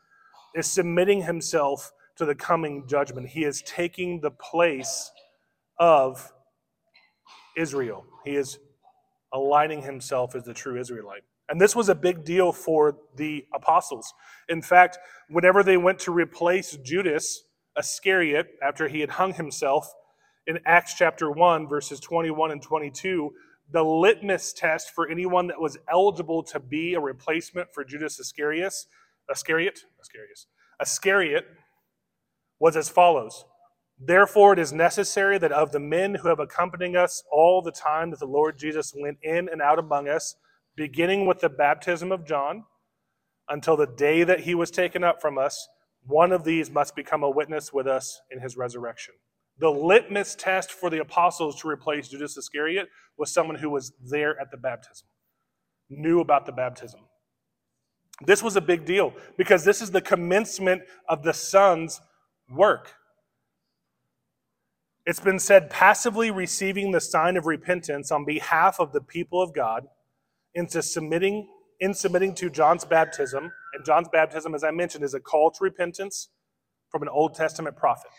is 0.54 0.66
submitting 0.66 1.22
himself 1.22 1.92
to 2.16 2.24
the 2.24 2.34
coming 2.34 2.86
judgment. 2.86 3.28
He 3.28 3.44
is 3.44 3.62
taking 3.62 4.20
the 4.20 4.30
place 4.30 5.10
of 5.78 6.32
Israel. 7.56 8.04
He 8.24 8.36
is 8.36 8.58
aligning 9.32 9.82
himself 9.82 10.34
as 10.34 10.44
the 10.44 10.54
true 10.54 10.78
Israelite. 10.78 11.24
And 11.48 11.60
this 11.60 11.76
was 11.76 11.88
a 11.88 11.94
big 11.94 12.24
deal 12.24 12.52
for 12.52 12.98
the 13.16 13.44
apostles. 13.54 14.12
In 14.48 14.62
fact, 14.62 14.98
whenever 15.28 15.62
they 15.62 15.76
went 15.76 15.98
to 16.00 16.12
replace 16.12 16.76
Judas 16.78 17.44
Iscariot 17.78 18.46
after 18.62 18.88
he 18.88 19.00
had 19.00 19.10
hung 19.10 19.34
himself 19.34 19.92
in 20.46 20.58
Acts 20.64 20.94
chapter 20.94 21.30
1, 21.30 21.68
verses 21.68 22.00
21 22.00 22.50
and 22.52 22.62
22, 22.62 23.32
the 23.70 23.82
litmus 23.82 24.52
test 24.52 24.90
for 24.94 25.08
anyone 25.08 25.48
that 25.48 25.60
was 25.60 25.78
eligible 25.90 26.42
to 26.44 26.60
be 26.60 26.94
a 26.94 27.00
replacement 27.00 27.72
for 27.72 27.84
Judas 27.84 28.18
Iscariot, 28.20 28.72
Iscariot, 29.30 29.80
Iscariot, 30.00 30.46
Iscariot 30.80 31.46
was 32.60 32.76
as 32.76 32.88
follows. 32.88 33.44
Therefore, 33.98 34.52
it 34.52 34.58
is 34.58 34.72
necessary 34.72 35.38
that 35.38 35.52
of 35.52 35.72
the 35.72 35.80
men 35.80 36.16
who 36.16 36.28
have 36.28 36.38
accompanied 36.38 36.96
us 36.96 37.22
all 37.30 37.62
the 37.62 37.72
time 37.72 38.10
that 38.10 38.20
the 38.20 38.26
Lord 38.26 38.58
Jesus 38.58 38.94
went 38.96 39.18
in 39.22 39.48
and 39.48 39.62
out 39.62 39.78
among 39.78 40.08
us, 40.08 40.36
beginning 40.76 41.26
with 41.26 41.40
the 41.40 41.48
baptism 41.48 42.12
of 42.12 42.26
John 42.26 42.64
until 43.48 43.76
the 43.76 43.86
day 43.86 44.24
that 44.24 44.40
he 44.40 44.54
was 44.54 44.70
taken 44.70 45.02
up 45.02 45.20
from 45.20 45.38
us, 45.38 45.68
one 46.04 46.32
of 46.32 46.44
these 46.44 46.70
must 46.70 46.94
become 46.94 47.22
a 47.22 47.30
witness 47.30 47.72
with 47.72 47.86
us 47.86 48.20
in 48.30 48.40
his 48.40 48.56
resurrection. 48.56 49.14
The 49.58 49.70
litmus 49.70 50.34
test 50.34 50.70
for 50.70 50.90
the 50.90 51.00
apostles 51.00 51.60
to 51.60 51.68
replace 51.68 52.08
Judas 52.08 52.36
Iscariot 52.36 52.88
was 53.16 53.32
someone 53.32 53.56
who 53.56 53.70
was 53.70 53.92
there 54.04 54.38
at 54.40 54.50
the 54.50 54.58
baptism, 54.58 55.08
knew 55.88 56.20
about 56.20 56.44
the 56.46 56.52
baptism. 56.52 57.00
This 58.24 58.42
was 58.42 58.56
a 58.56 58.60
big 58.60 58.84
deal 58.84 59.14
because 59.36 59.64
this 59.64 59.80
is 59.80 59.90
the 59.90 60.00
commencement 60.00 60.82
of 61.08 61.22
the 61.22 61.32
Son's 61.32 62.00
work. 62.50 62.92
It's 65.04 65.20
been 65.20 65.38
said 65.38 65.70
passively 65.70 66.30
receiving 66.30 66.90
the 66.90 67.00
sign 67.00 67.36
of 67.36 67.46
repentance 67.46 68.10
on 68.10 68.24
behalf 68.24 68.80
of 68.80 68.92
the 68.92 69.00
people 69.00 69.40
of 69.40 69.54
God 69.54 69.86
into 70.56 70.82
submitting 70.82 71.46
in 71.80 71.92
submitting 71.94 72.34
to 72.34 72.48
John's 72.48 72.84
baptism, 72.84 73.52
and 73.74 73.84
John's 73.84 74.08
baptism, 74.08 74.54
as 74.54 74.64
I 74.64 74.70
mentioned, 74.70 75.04
is 75.04 75.14
a 75.14 75.20
call 75.20 75.50
to 75.50 75.58
repentance 75.60 76.30
from 76.90 77.02
an 77.02 77.08
Old 77.08 77.34
Testament 77.34 77.76
prophet. 77.76 78.10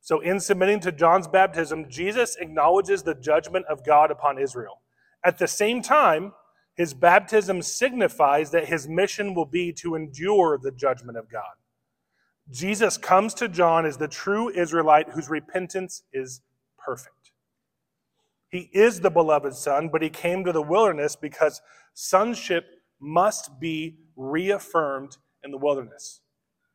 So, 0.00 0.20
in 0.20 0.40
submitting 0.40 0.80
to 0.80 0.92
John's 0.92 1.28
baptism, 1.28 1.88
Jesus 1.88 2.36
acknowledges 2.36 3.02
the 3.02 3.14
judgment 3.14 3.66
of 3.66 3.84
God 3.84 4.10
upon 4.10 4.38
Israel. 4.38 4.82
At 5.24 5.38
the 5.38 5.48
same 5.48 5.82
time, 5.82 6.32
his 6.74 6.94
baptism 6.94 7.62
signifies 7.62 8.50
that 8.50 8.68
his 8.68 8.88
mission 8.88 9.34
will 9.34 9.46
be 9.46 9.72
to 9.74 9.94
endure 9.94 10.58
the 10.60 10.72
judgment 10.72 11.18
of 11.18 11.30
God. 11.30 11.54
Jesus 12.50 12.96
comes 12.96 13.34
to 13.34 13.48
John 13.48 13.86
as 13.86 13.98
the 13.98 14.08
true 14.08 14.48
Israelite 14.48 15.10
whose 15.10 15.28
repentance 15.28 16.02
is 16.12 16.40
perfect. 16.78 17.21
He 18.52 18.68
is 18.74 19.00
the 19.00 19.10
beloved 19.10 19.54
Son, 19.54 19.88
but 19.88 20.02
he 20.02 20.10
came 20.10 20.44
to 20.44 20.52
the 20.52 20.62
wilderness 20.62 21.16
because 21.16 21.62
sonship 21.94 22.66
must 23.00 23.58
be 23.58 23.96
reaffirmed 24.14 25.16
in 25.42 25.50
the 25.50 25.58
wilderness. 25.58 26.20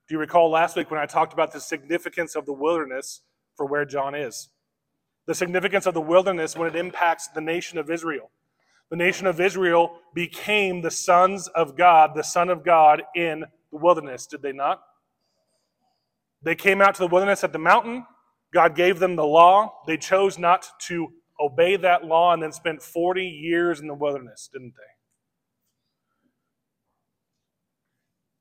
Do 0.10 0.16
you 0.16 0.20
recall 0.20 0.50
last 0.50 0.76
week 0.76 0.90
when 0.90 1.00
I 1.00 1.06
talked 1.06 1.34
about 1.34 1.54
the 1.54 1.62
significance 1.62 2.36
of 2.36 2.48
the 2.48 2.54
wilderness 2.54 3.22
for 3.56 3.68
where 3.68 3.86
John 3.86 4.16
is? 4.16 4.50
The 5.28 5.36
significance 5.36 5.86
of 5.86 5.94
the 5.94 6.02
wilderness 6.02 6.58
when 6.58 6.68
it 6.68 6.76
impacts 6.76 7.28
the 7.28 7.42
nation 7.42 7.78
of 7.78 7.92
Israel. 7.92 8.32
The 8.90 8.96
nation 8.96 9.28
of 9.28 9.40
Israel 9.40 10.00
became 10.16 10.82
the 10.82 10.92
sons 10.92 11.48
of 11.50 11.78
God, 11.78 12.12
the 12.16 12.24
Son 12.24 12.50
of 12.50 12.64
God 12.64 13.04
in 13.16 13.42
the 13.72 13.78
wilderness, 13.78 14.26
did 14.26 14.42
they 14.42 14.54
not? 14.54 14.82
They 16.42 16.56
came 16.56 16.82
out 16.82 16.96
to 16.96 17.02
the 17.02 17.08
wilderness 17.08 17.44
at 17.44 17.54
the 17.54 17.60
mountain. 17.60 18.06
God 18.54 18.76
gave 18.76 19.00
them 19.00 19.16
the 19.16 19.26
law. 19.26 19.82
They 19.86 19.98
chose 19.98 20.40
not 20.40 20.68
to 20.88 21.12
obey 21.40 21.76
that 21.78 22.06
law 22.06 22.34
and 22.34 22.42
then 22.42 22.52
spent 22.52 22.82
40 22.82 23.24
years 23.24 23.80
in 23.80 23.88
the 23.88 23.94
wilderness, 23.94 24.50
didn't 24.52 24.74
they? 24.76 24.98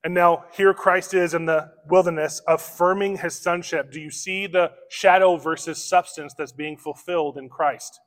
And 0.04 0.14
now 0.14 0.44
here 0.52 0.72
Christ 0.72 1.14
is 1.14 1.34
in 1.34 1.46
the 1.46 1.72
wilderness 1.88 2.40
affirming 2.46 3.18
his 3.18 3.36
sonship. 3.36 3.90
Do 3.90 4.00
you 4.00 4.10
see 4.10 4.46
the 4.46 4.70
shadow 4.88 5.36
versus 5.36 5.84
substance 5.84 6.32
that's 6.38 6.52
being 6.52 6.76
fulfilled 6.76 7.36
in 7.36 7.48
Christ? 7.48 7.98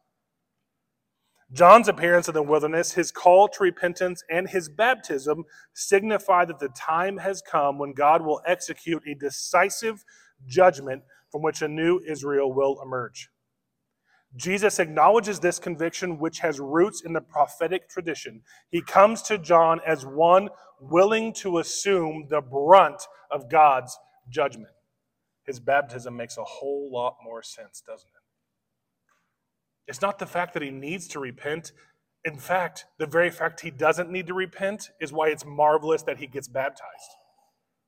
John's 1.51 1.89
appearance 1.89 2.27
in 2.27 2.35
the 2.35 2.43
wilderness, 2.43 2.93
his 2.93 3.11
call 3.11 3.47
to 3.49 3.63
repentance, 3.63 4.23
and 4.29 4.47
his 4.47 4.69
baptism 4.69 5.43
signify 5.73 6.45
that 6.45 6.59
the 6.59 6.69
time 6.69 7.17
has 7.17 7.41
come 7.41 7.79
when 7.79 7.93
God 7.93 8.21
will 8.21 8.41
execute 8.45 9.03
a 9.05 9.15
decisive 9.15 10.03
judgment 10.47 11.03
from 11.31 11.41
which 11.41 11.61
a 11.61 11.67
new 11.67 11.99
Israel 12.07 12.53
will 12.53 12.79
emerge. 12.81 13.29
Jesus 14.35 14.79
acknowledges 14.79 15.39
this 15.39 15.57
conviction, 15.57 16.19
which 16.19 16.39
has 16.39 16.59
roots 16.59 17.01
in 17.01 17.13
the 17.13 17.21
prophetic 17.21 17.89
tradition. 17.89 18.41
He 18.69 18.81
comes 18.81 19.21
to 19.23 19.37
John 19.37 19.81
as 19.85 20.05
one 20.05 20.49
willing 20.79 21.33
to 21.33 21.57
assume 21.57 22.27
the 22.29 22.41
brunt 22.41 23.01
of 23.31 23.49
God's 23.49 23.97
judgment. 24.29 24.73
His 25.45 25.59
baptism 25.59 26.15
makes 26.15 26.37
a 26.37 26.43
whole 26.43 26.91
lot 26.91 27.15
more 27.23 27.41
sense, 27.41 27.81
doesn't 27.85 28.07
it? 28.07 28.23
It's 29.89 30.01
not 30.01 30.19
the 30.19 30.27
fact 30.27 30.53
that 30.53 30.61
he 30.61 30.69
needs 30.69 31.07
to 31.09 31.19
repent. 31.19 31.71
In 32.23 32.37
fact, 32.37 32.85
the 32.99 33.07
very 33.07 33.31
fact 33.31 33.61
he 33.61 33.71
doesn't 33.71 34.11
need 34.11 34.27
to 34.27 34.35
repent 34.35 34.91
is 35.01 35.11
why 35.11 35.29
it's 35.29 35.45
marvelous 35.45 36.03
that 36.03 36.19
he 36.19 36.27
gets 36.27 36.47
baptized. 36.47 37.15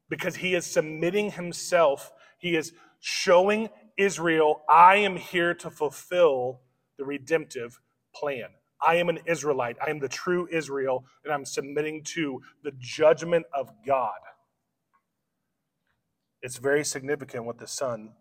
Because 0.10 0.38
he 0.38 0.56
is 0.56 0.66
submitting 0.66 1.32
himself, 1.32 2.12
he 2.40 2.56
is 2.56 2.74
showing 3.00 3.70
Israel, 4.02 4.64
I 4.68 4.96
am 4.98 5.16
here 5.16 5.54
to 5.56 5.70
fulfill 5.70 6.62
the 6.98 7.06
redemptive 7.06 7.80
plan. 8.16 8.50
I 8.86 8.96
am 8.96 9.10
an 9.10 9.20
Israelite. 9.28 9.78
I 9.86 9.92
am 9.92 10.00
the 10.00 10.10
true 10.10 10.48
Israel, 10.52 11.06
and 11.24 11.32
I'm 11.32 11.46
submitting 11.46 12.04
to 12.16 12.42
the 12.64 12.72
judgment 12.80 13.46
of 13.54 13.70
God. 13.86 14.18
It's 16.42 16.58
very 16.58 16.84
significant 16.84 17.46
what 17.46 17.60
the 17.60 17.68
Son 17.68 18.14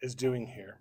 is 0.00 0.14
doing 0.14 0.46
here. 0.46 0.78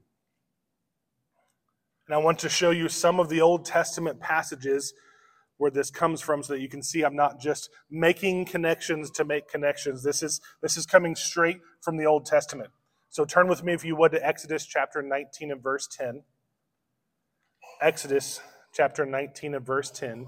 And 2.07 2.13
I 2.13 2.19
want 2.19 2.38
to 2.39 2.49
show 2.49 2.69
you 2.69 2.88
some 2.89 3.19
of 3.19 3.29
the 3.29 3.41
Old 3.41 3.65
Testament 3.65 4.19
passages 4.19 4.93
where 5.57 5.71
this 5.71 5.89
comes 5.89 6.21
from 6.21 6.43
so 6.43 6.53
that 6.53 6.62
you 6.62 6.69
can 6.69 6.83
see 6.83 7.01
I'm 7.01 7.15
not 7.15 7.39
just 7.39 7.71
making 7.89 8.45
connections 8.45 9.10
to 9.12 9.25
make 9.25 9.49
connections. 9.49 10.03
This 10.03 10.21
is, 10.21 10.39
this 10.62 10.77
is 10.77 10.86
coming 10.86 11.15
straight 11.15 11.57
from 11.81 11.97
the 11.97 12.05
Old 12.05 12.27
Testament. 12.27 12.69
So 13.10 13.26
turn 13.26 13.48
with 13.48 13.63
me, 13.63 13.74
if 13.74 13.84
you 13.84 13.96
would, 13.96 14.12
to 14.12 14.26
Exodus 14.26 14.65
chapter 14.65 15.02
19 15.02 15.52
and 15.52 15.62
verse 15.62 15.88
10. 15.88 16.24
Exodus 17.82 18.41
chapter 18.74 19.06
19 19.06 19.56
and 19.56 19.65
verse 19.65 19.89
10. 19.91 20.28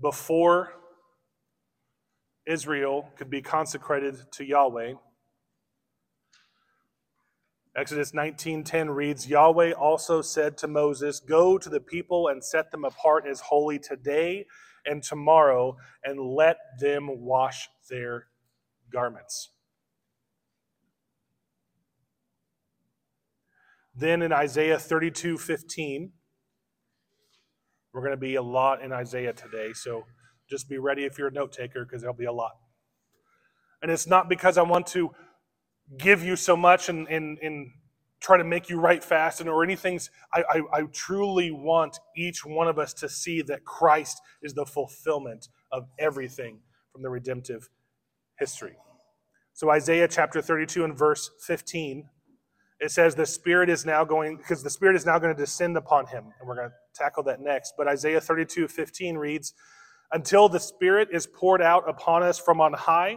Before 0.00 0.74
Israel 2.46 3.10
could 3.16 3.30
be 3.30 3.42
consecrated 3.42 4.16
to 4.32 4.44
Yahweh, 4.44 4.94
Exodus 7.78 8.10
19:10 8.10 8.90
reads, 8.90 9.28
Yahweh 9.28 9.70
also 9.70 10.20
said 10.20 10.58
to 10.58 10.66
Moses, 10.66 11.20
Go 11.20 11.58
to 11.58 11.68
the 11.68 11.78
people 11.78 12.26
and 12.26 12.42
set 12.42 12.72
them 12.72 12.84
apart 12.84 13.24
as 13.24 13.40
holy 13.40 13.78
today 13.78 14.46
and 14.84 15.00
tomorrow, 15.00 15.76
and 16.02 16.18
let 16.18 16.56
them 16.80 17.20
wash 17.20 17.68
their 17.88 18.26
garments. 18.90 19.52
Then 23.94 24.22
in 24.22 24.32
Isaiah 24.32 24.78
32:15, 24.78 26.14
we're 27.92 28.00
going 28.00 28.10
to 28.10 28.16
be 28.16 28.34
a 28.34 28.42
lot 28.42 28.82
in 28.82 28.92
Isaiah 28.92 29.32
today, 29.32 29.72
so 29.72 30.04
just 30.50 30.68
be 30.68 30.78
ready 30.78 31.04
if 31.04 31.16
you're 31.16 31.28
a 31.28 31.32
note 31.32 31.52
taker 31.52 31.84
because 31.84 32.00
there'll 32.00 32.16
be 32.16 32.24
a 32.24 32.32
lot. 32.32 32.56
And 33.80 33.88
it's 33.92 34.08
not 34.08 34.28
because 34.28 34.58
I 34.58 34.62
want 34.62 34.88
to 34.88 35.14
give 35.96 36.22
you 36.22 36.36
so 36.36 36.56
much 36.56 36.88
and, 36.88 37.08
and, 37.08 37.38
and 37.38 37.70
try 38.20 38.36
to 38.36 38.44
make 38.44 38.68
you 38.68 38.78
write 38.78 39.02
fast 39.02 39.40
and 39.40 39.48
or 39.48 39.64
anything. 39.64 40.00
I, 40.32 40.44
I, 40.50 40.62
I 40.72 40.82
truly 40.92 41.50
want 41.50 41.98
each 42.16 42.44
one 42.44 42.68
of 42.68 42.78
us 42.78 42.92
to 42.94 43.08
see 43.08 43.42
that 43.42 43.64
Christ 43.64 44.20
is 44.42 44.54
the 44.54 44.66
fulfillment 44.66 45.48
of 45.72 45.86
everything 45.98 46.60
from 46.92 47.02
the 47.02 47.10
redemptive 47.10 47.68
history. 48.38 48.76
So 49.54 49.70
Isaiah 49.70 50.08
chapter 50.08 50.42
32 50.42 50.84
and 50.84 50.96
verse 50.96 51.30
15 51.40 52.08
it 52.80 52.92
says 52.92 53.14
the 53.14 53.26
Spirit 53.26 53.68
is 53.68 53.84
now 53.84 54.04
going, 54.04 54.36
because 54.36 54.62
the 54.62 54.70
Spirit 54.70 54.94
is 54.94 55.04
now 55.04 55.18
going 55.18 55.34
to 55.34 55.40
descend 55.40 55.76
upon 55.76 56.06
him. 56.06 56.24
And 56.38 56.48
we're 56.48 56.54
going 56.54 56.68
to 56.68 56.74
tackle 56.94 57.24
that 57.24 57.40
next. 57.40 57.74
But 57.76 57.88
Isaiah 57.88 58.20
32 58.20 58.68
15 58.68 59.16
reads, 59.16 59.54
Until 60.12 60.48
the 60.48 60.60
Spirit 60.60 61.08
is 61.12 61.26
poured 61.26 61.60
out 61.60 61.88
upon 61.88 62.22
us 62.22 62.38
from 62.38 62.60
on 62.60 62.72
high, 62.74 63.16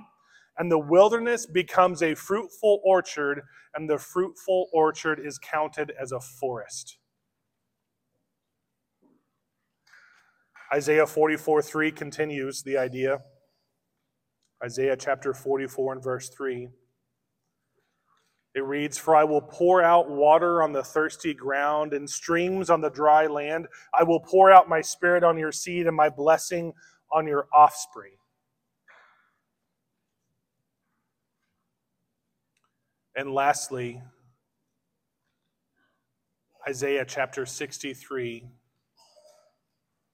and 0.57 0.71
the 0.71 0.79
wilderness 0.79 1.45
becomes 1.45 2.01
a 2.03 2.15
fruitful 2.15 2.81
orchard, 2.83 3.41
and 3.73 3.89
the 3.89 3.97
fruitful 3.97 4.67
orchard 4.73 5.19
is 5.23 5.37
counted 5.39 5.91
as 5.99 6.11
a 6.11 6.19
forest. 6.19 6.97
Isaiah 10.73 11.07
44 11.07 11.61
3 11.61 11.91
continues 11.91 12.63
the 12.63 12.77
idea. 12.77 13.19
Isaiah 14.63 14.95
chapter 14.95 15.33
44 15.33 15.93
and 15.93 16.03
verse 16.03 16.29
3. 16.29 16.69
It 18.53 18.63
reads, 18.63 18.97
For 18.97 19.15
I 19.15 19.23
will 19.23 19.41
pour 19.41 19.81
out 19.81 20.09
water 20.09 20.61
on 20.61 20.73
the 20.73 20.83
thirsty 20.83 21.33
ground 21.33 21.93
and 21.93 22.09
streams 22.09 22.69
on 22.69 22.81
the 22.81 22.89
dry 22.89 23.27
land. 23.27 23.67
I 23.97 24.03
will 24.03 24.19
pour 24.19 24.51
out 24.51 24.67
my 24.67 24.81
spirit 24.81 25.23
on 25.23 25.37
your 25.37 25.53
seed 25.53 25.87
and 25.87 25.95
my 25.95 26.09
blessing 26.09 26.73
on 27.11 27.27
your 27.27 27.47
offspring. 27.53 28.13
And 33.21 33.35
lastly, 33.35 34.01
Isaiah 36.67 37.05
chapter 37.07 37.45
63, 37.45 38.47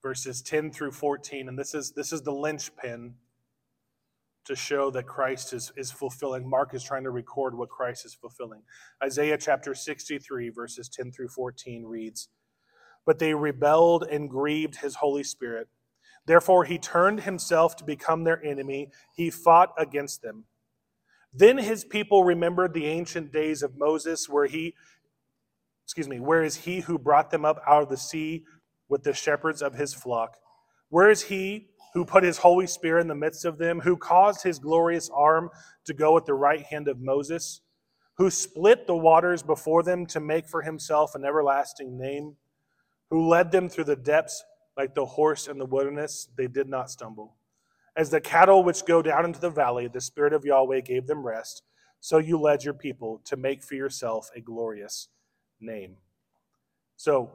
verses 0.03 0.41
10 0.41 0.71
through 0.73 0.91
14. 0.91 1.47
And 1.47 1.57
this 1.57 1.73
is, 1.73 1.93
this 1.93 2.11
is 2.11 2.23
the 2.23 2.33
linchpin 2.33 3.13
to 4.43 4.57
show 4.57 4.91
that 4.91 5.07
Christ 5.07 5.53
is, 5.53 5.71
is 5.77 5.89
fulfilling. 5.89 6.49
Mark 6.49 6.73
is 6.73 6.83
trying 6.83 7.05
to 7.05 7.09
record 7.09 7.57
what 7.57 7.69
Christ 7.69 8.05
is 8.05 8.13
fulfilling. 8.13 8.63
Isaiah 9.01 9.37
chapter 9.37 9.73
63, 9.73 10.49
verses 10.49 10.89
10 10.89 11.13
through 11.13 11.29
14 11.29 11.85
reads 11.85 12.27
But 13.05 13.19
they 13.19 13.33
rebelled 13.33 14.03
and 14.03 14.29
grieved 14.29 14.75
his 14.75 14.95
Holy 14.95 15.23
Spirit. 15.23 15.69
Therefore, 16.25 16.65
he 16.65 16.77
turned 16.77 17.21
himself 17.21 17.77
to 17.77 17.85
become 17.85 18.25
their 18.25 18.43
enemy. 18.43 18.91
He 19.15 19.29
fought 19.29 19.71
against 19.77 20.21
them. 20.21 20.43
Then 21.33 21.57
his 21.57 21.83
people 21.83 22.23
remembered 22.23 22.73
the 22.73 22.85
ancient 22.85 23.31
days 23.31 23.61
of 23.63 23.77
Moses, 23.77 24.27
where 24.27 24.45
he, 24.45 24.73
excuse 25.85 26.07
me, 26.07 26.19
where 26.19 26.43
is 26.43 26.55
he 26.55 26.81
who 26.81 26.97
brought 26.97 27.31
them 27.31 27.45
up 27.45 27.61
out 27.67 27.83
of 27.83 27.89
the 27.89 27.97
sea 27.97 28.43
with 28.89 29.03
the 29.03 29.13
shepherds 29.13 29.61
of 29.61 29.75
his 29.75 29.93
flock? 29.93 30.37
Where 30.89 31.09
is 31.09 31.23
he 31.23 31.67
who 31.93 32.05
put 32.05 32.23
his 32.23 32.37
Holy 32.37 32.67
Spirit 32.67 33.01
in 33.01 33.07
the 33.07 33.15
midst 33.15 33.45
of 33.45 33.57
them, 33.57 33.81
who 33.81 33.97
caused 33.97 34.43
his 34.43 34.59
glorious 34.59 35.09
arm 35.13 35.49
to 35.85 35.93
go 35.93 36.15
at 36.17 36.25
the 36.25 36.33
right 36.33 36.61
hand 36.61 36.87
of 36.87 36.99
Moses, 36.99 37.61
who 38.17 38.29
split 38.29 38.87
the 38.87 38.95
waters 38.95 39.43
before 39.43 39.83
them 39.83 40.05
to 40.07 40.19
make 40.19 40.47
for 40.47 40.61
himself 40.61 41.15
an 41.15 41.25
everlasting 41.25 41.97
name, 41.97 42.35
who 43.09 43.27
led 43.27 43.51
them 43.51 43.69
through 43.69 43.85
the 43.85 43.95
depths 43.95 44.43
like 44.75 44.93
the 44.93 45.05
horse 45.05 45.47
in 45.47 45.57
the 45.57 45.65
wilderness, 45.65 46.27
they 46.37 46.47
did 46.47 46.69
not 46.69 46.91
stumble. 46.91 47.35
As 47.97 48.11
the 48.11 48.21
cattle 48.21 48.63
which 48.63 48.85
go 48.85 49.01
down 49.01 49.25
into 49.25 49.41
the 49.41 49.49
valley, 49.49 49.87
the 49.87 49.99
Spirit 49.99 50.31
of 50.31 50.45
Yahweh 50.45 50.81
gave 50.81 51.07
them 51.07 51.25
rest, 51.25 51.63
so 51.99 52.19
you 52.19 52.39
led 52.39 52.63
your 52.63 52.75
people 52.75 53.21
to 53.25 53.35
make 53.35 53.63
for 53.63 53.73
yourself 53.73 54.29
a 54.35 54.39
glorious 54.39 55.09
name. 55.59 55.97
So, 56.95 57.31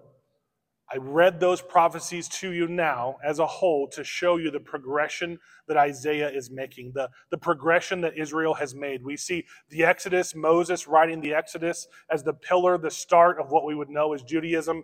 I 0.92 0.98
read 0.98 1.40
those 1.40 1.62
prophecies 1.62 2.29
to 2.29 2.53
you 2.53 2.68
now 2.68 3.16
as 3.25 3.38
a 3.38 3.46
whole 3.46 3.88
to 3.88 4.05
show 4.05 4.37
you 4.37 4.51
the 4.51 4.61
progression 4.61 5.38
that 5.66 5.79
Isaiah 5.79 6.29
is 6.29 6.51
making, 6.51 6.92
the, 6.94 7.09
the 7.31 7.38
progression 7.38 8.03
that 8.03 8.18
Israel 8.18 8.53
has 8.55 8.75
made. 8.75 9.03
We 9.03 9.16
see 9.16 9.46
the 9.70 9.85
Exodus, 9.85 10.35
Moses 10.35 10.87
writing 10.87 11.22
the 11.22 11.33
Exodus 11.33 11.88
as 12.11 12.22
the 12.22 12.35
pillar, 12.35 12.77
the 12.77 12.90
start 12.90 13.40
of 13.40 13.51
what 13.51 13.64
we 13.64 13.75
would 13.75 13.88
know 13.88 14.12
as 14.12 14.22
Judaism, 14.22 14.83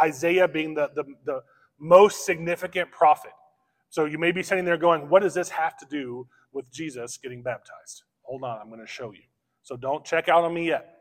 Isaiah 0.00 0.46
being 0.46 0.74
the, 0.74 0.90
the, 0.94 1.04
the 1.24 1.40
most 1.80 2.24
significant 2.24 2.92
prophet. 2.92 3.32
So 3.90 4.04
you 4.04 4.18
may 4.18 4.32
be 4.32 4.42
sitting 4.42 4.64
there 4.64 4.76
going, 4.76 5.08
What 5.08 5.22
does 5.22 5.34
this 5.34 5.48
have 5.50 5.76
to 5.78 5.86
do 5.86 6.26
with 6.52 6.70
Jesus 6.70 7.18
getting 7.18 7.42
baptized? 7.42 8.02
Hold 8.22 8.44
on, 8.44 8.58
I'm 8.60 8.68
going 8.68 8.80
to 8.80 8.86
show 8.86 9.12
you. 9.12 9.22
So 9.62 9.76
don't 9.76 10.04
check 10.04 10.28
out 10.28 10.44
on 10.44 10.54
me 10.54 10.66
yet. 10.66 10.94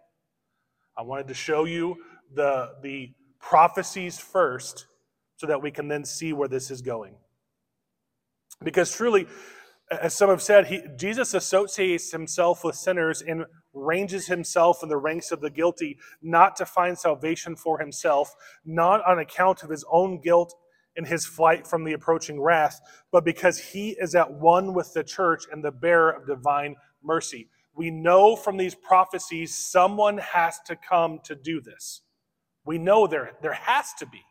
I 0.97 1.03
wanted 1.03 1.27
to 1.27 1.33
show 1.33 1.65
you 1.65 1.97
the, 2.33 2.73
the 2.81 3.11
prophecies 3.39 4.19
first 4.19 4.87
so 5.35 5.47
that 5.47 5.61
we 5.61 5.71
can 5.71 5.87
then 5.87 6.03
see 6.03 6.33
where 6.33 6.47
this 6.47 6.71
is 6.71 6.81
going. 6.81 7.15
Because 8.63 8.91
truly, 8.91 9.27
as 9.91 10.15
some 10.15 10.29
have 10.29 10.41
said, 10.41 10.67
he, 10.67 10.81
Jesus 10.97 11.33
associates 11.33 12.11
himself 12.11 12.63
with 12.63 12.75
sinners 12.75 13.21
and 13.21 13.45
ranges 13.73 14.27
himself 14.27 14.81
in 14.81 14.89
the 14.89 14.97
ranks 14.97 15.31
of 15.31 15.39
the 15.41 15.49
guilty, 15.49 15.97
not 16.21 16.55
to 16.55 16.65
find 16.65 16.97
salvation 16.97 17.55
for 17.55 17.79
himself, 17.79 18.33
not 18.65 19.05
on 19.05 19.19
account 19.19 19.63
of 19.63 19.69
his 19.69 19.85
own 19.91 20.19
guilt 20.19 20.53
and 20.97 21.07
his 21.07 21.25
flight 21.25 21.65
from 21.65 21.83
the 21.83 21.93
approaching 21.93 22.41
wrath, 22.41 22.81
but 23.11 23.23
because 23.23 23.59
he 23.59 23.91
is 23.99 24.15
at 24.15 24.31
one 24.31 24.73
with 24.73 24.93
the 24.93 25.03
church 25.03 25.45
and 25.51 25.63
the 25.63 25.71
bearer 25.71 26.11
of 26.11 26.27
divine 26.27 26.75
mercy. 27.03 27.47
We 27.75 27.91
know 27.91 28.35
from 28.35 28.57
these 28.57 28.73
prophecies 28.73 29.55
someone 29.55 30.17
has 30.17 30.59
to 30.65 30.75
come 30.75 31.19
to 31.23 31.35
do 31.35 31.61
this. 31.61 32.01
We 32.65 32.79
know 32.79 33.07
there, 33.07 33.33
there 33.41 33.53
has 33.53 33.93
to 33.99 34.07
be. 34.07 34.21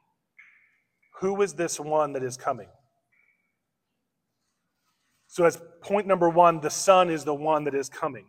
Who 1.20 1.40
is 1.40 1.54
this 1.54 1.80
one 1.80 2.12
that 2.12 2.22
is 2.22 2.36
coming? 2.36 2.68
So, 5.28 5.44
as 5.44 5.60
point 5.80 6.06
number 6.06 6.28
one, 6.28 6.60
the 6.60 6.70
Son 6.70 7.08
is 7.10 7.24
the 7.24 7.34
one 7.34 7.64
that 7.64 7.74
is 7.74 7.88
coming. 7.88 8.26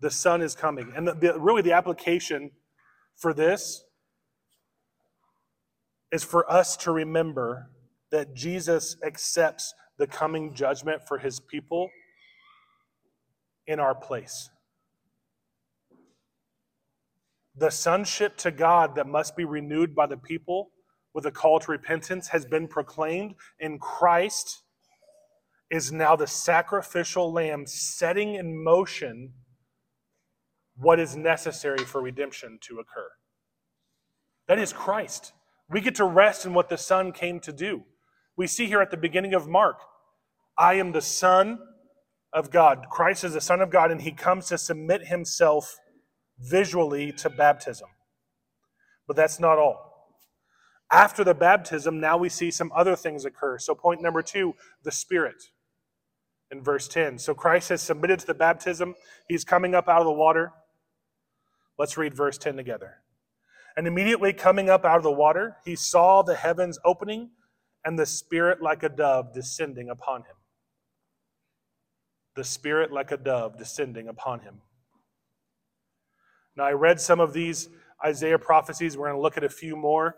The 0.00 0.10
Son 0.10 0.42
is 0.42 0.54
coming. 0.54 0.92
And 0.96 1.06
the, 1.06 1.14
the, 1.14 1.38
really, 1.38 1.62
the 1.62 1.72
application 1.72 2.50
for 3.16 3.34
this 3.34 3.84
is 6.12 6.24
for 6.24 6.50
us 6.50 6.76
to 6.78 6.92
remember 6.92 7.70
that 8.10 8.34
Jesus 8.34 8.96
accepts 9.04 9.74
the 9.98 10.06
coming 10.06 10.54
judgment 10.54 11.06
for 11.06 11.18
his 11.18 11.40
people 11.40 11.90
in 13.66 13.78
our 13.78 13.94
place. 13.94 14.50
The 17.56 17.70
sonship 17.70 18.36
to 18.38 18.50
God 18.50 18.94
that 18.94 19.06
must 19.06 19.36
be 19.36 19.44
renewed 19.44 19.94
by 19.94 20.06
the 20.06 20.16
people 20.16 20.70
with 21.12 21.26
a 21.26 21.32
call 21.32 21.58
to 21.58 21.72
repentance 21.72 22.28
has 22.28 22.46
been 22.46 22.68
proclaimed, 22.68 23.34
and 23.60 23.80
Christ 23.80 24.62
is 25.70 25.92
now 25.92 26.16
the 26.16 26.26
sacrificial 26.26 27.32
lamb 27.32 27.66
setting 27.66 28.36
in 28.36 28.62
motion 28.62 29.32
what 30.76 31.00
is 31.00 31.16
necessary 31.16 31.84
for 31.84 32.00
redemption 32.00 32.58
to 32.62 32.78
occur. 32.78 33.10
That 34.46 34.58
is 34.58 34.72
Christ. 34.72 35.32
We 35.70 35.80
get 35.80 35.94
to 35.96 36.04
rest 36.04 36.46
in 36.46 36.54
what 36.54 36.68
the 36.68 36.78
Son 36.78 37.12
came 37.12 37.40
to 37.40 37.52
do. 37.52 37.84
We 38.36 38.46
see 38.46 38.66
here 38.66 38.80
at 38.80 38.90
the 38.90 38.96
beginning 38.96 39.34
of 39.34 39.46
Mark, 39.46 39.80
I 40.56 40.74
am 40.74 40.92
the 40.92 41.02
Son 41.02 41.58
of 42.32 42.50
God. 42.50 42.86
Christ 42.90 43.24
is 43.24 43.34
the 43.34 43.40
Son 43.40 43.60
of 43.60 43.70
God, 43.70 43.90
and 43.90 44.02
he 44.02 44.12
comes 44.12 44.46
to 44.46 44.58
submit 44.58 45.06
himself 45.06 45.76
visually 46.38 47.12
to 47.12 47.30
baptism. 47.30 47.88
But 49.06 49.16
that's 49.16 49.40
not 49.40 49.58
all. 49.58 49.88
After 50.90 51.22
the 51.22 51.34
baptism, 51.34 52.00
now 52.00 52.16
we 52.16 52.28
see 52.28 52.50
some 52.50 52.72
other 52.74 52.96
things 52.96 53.24
occur. 53.24 53.58
So, 53.58 53.74
point 53.74 54.00
number 54.00 54.22
two 54.22 54.54
the 54.84 54.92
Spirit 54.92 55.50
in 56.50 56.62
verse 56.62 56.88
10. 56.88 57.18
So, 57.18 57.34
Christ 57.34 57.68
has 57.68 57.82
submitted 57.82 58.20
to 58.20 58.26
the 58.26 58.34
baptism, 58.34 58.94
he's 59.28 59.44
coming 59.44 59.74
up 59.74 59.88
out 59.88 60.00
of 60.00 60.06
the 60.06 60.12
water. 60.12 60.52
Let's 61.78 61.96
read 61.96 62.14
verse 62.14 62.38
10 62.38 62.56
together. 62.56 63.02
And 63.78 63.86
immediately 63.86 64.32
coming 64.32 64.68
up 64.68 64.84
out 64.84 64.96
of 64.96 65.04
the 65.04 65.12
water, 65.12 65.58
he 65.64 65.76
saw 65.76 66.22
the 66.22 66.34
heavens 66.34 66.80
opening 66.84 67.30
and 67.84 67.96
the 67.96 68.06
Spirit 68.06 68.60
like 68.60 68.82
a 68.82 68.88
dove 68.88 69.32
descending 69.32 69.88
upon 69.88 70.22
him. 70.22 70.34
The 72.34 72.42
Spirit 72.42 72.90
like 72.90 73.12
a 73.12 73.16
dove 73.16 73.56
descending 73.56 74.08
upon 74.08 74.40
him. 74.40 74.62
Now, 76.56 76.64
I 76.64 76.72
read 76.72 77.00
some 77.00 77.20
of 77.20 77.32
these 77.32 77.68
Isaiah 78.04 78.36
prophecies. 78.36 78.96
We're 78.96 79.06
going 79.06 79.16
to 79.16 79.22
look 79.22 79.36
at 79.36 79.44
a 79.44 79.48
few 79.48 79.76
more. 79.76 80.16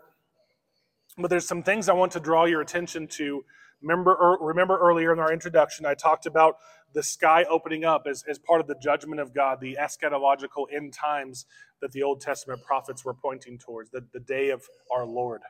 But 1.19 1.29
there's 1.29 1.47
some 1.47 1.61
things 1.61 1.87
I 1.87 1.93
want 1.93 2.13
to 2.13 2.19
draw 2.19 2.45
your 2.45 2.61
attention 2.61 3.07
to. 3.09 3.45
Remember, 3.83 4.13
er, 4.13 4.37
remember 4.41 4.79
earlier 4.79 5.13
in 5.13 5.19
our 5.19 5.31
introduction, 5.31 5.85
I 5.85 5.93
talked 5.93 6.25
about 6.25 6.55
the 6.93 7.03
sky 7.03 7.45
opening 7.49 7.83
up 7.83 8.03
as, 8.09 8.23
as 8.29 8.39
part 8.39 8.61
of 8.61 8.67
the 8.67 8.75
judgment 8.81 9.19
of 9.19 9.33
God, 9.33 9.59
the 9.59 9.77
eschatological 9.81 10.65
end 10.73 10.93
times 10.93 11.45
that 11.81 11.91
the 11.91 12.03
Old 12.03 12.21
Testament 12.21 12.63
prophets 12.63 13.03
were 13.03 13.13
pointing 13.13 13.57
towards, 13.57 13.89
the, 13.91 14.05
the 14.13 14.19
day 14.19 14.49
of 14.49 14.63
our 14.91 15.05
Lord. 15.05 15.41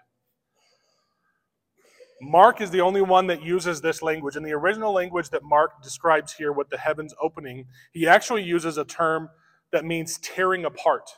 Mark 2.21 2.61
is 2.61 2.69
the 2.69 2.81
only 2.81 3.01
one 3.01 3.27
that 3.27 3.41
uses 3.41 3.81
this 3.81 4.03
language. 4.03 4.35
In 4.35 4.43
the 4.43 4.53
original 4.53 4.93
language 4.93 5.29
that 5.31 5.41
Mark 5.43 5.81
describes 5.81 6.33
here 6.33 6.51
with 6.51 6.69
the 6.69 6.77
heavens 6.77 7.15
opening, 7.19 7.65
he 7.91 8.07
actually 8.07 8.43
uses 8.43 8.77
a 8.77 8.85
term 8.85 9.29
that 9.71 9.83
means 9.83 10.19
tearing 10.19 10.63
apart. 10.63 11.09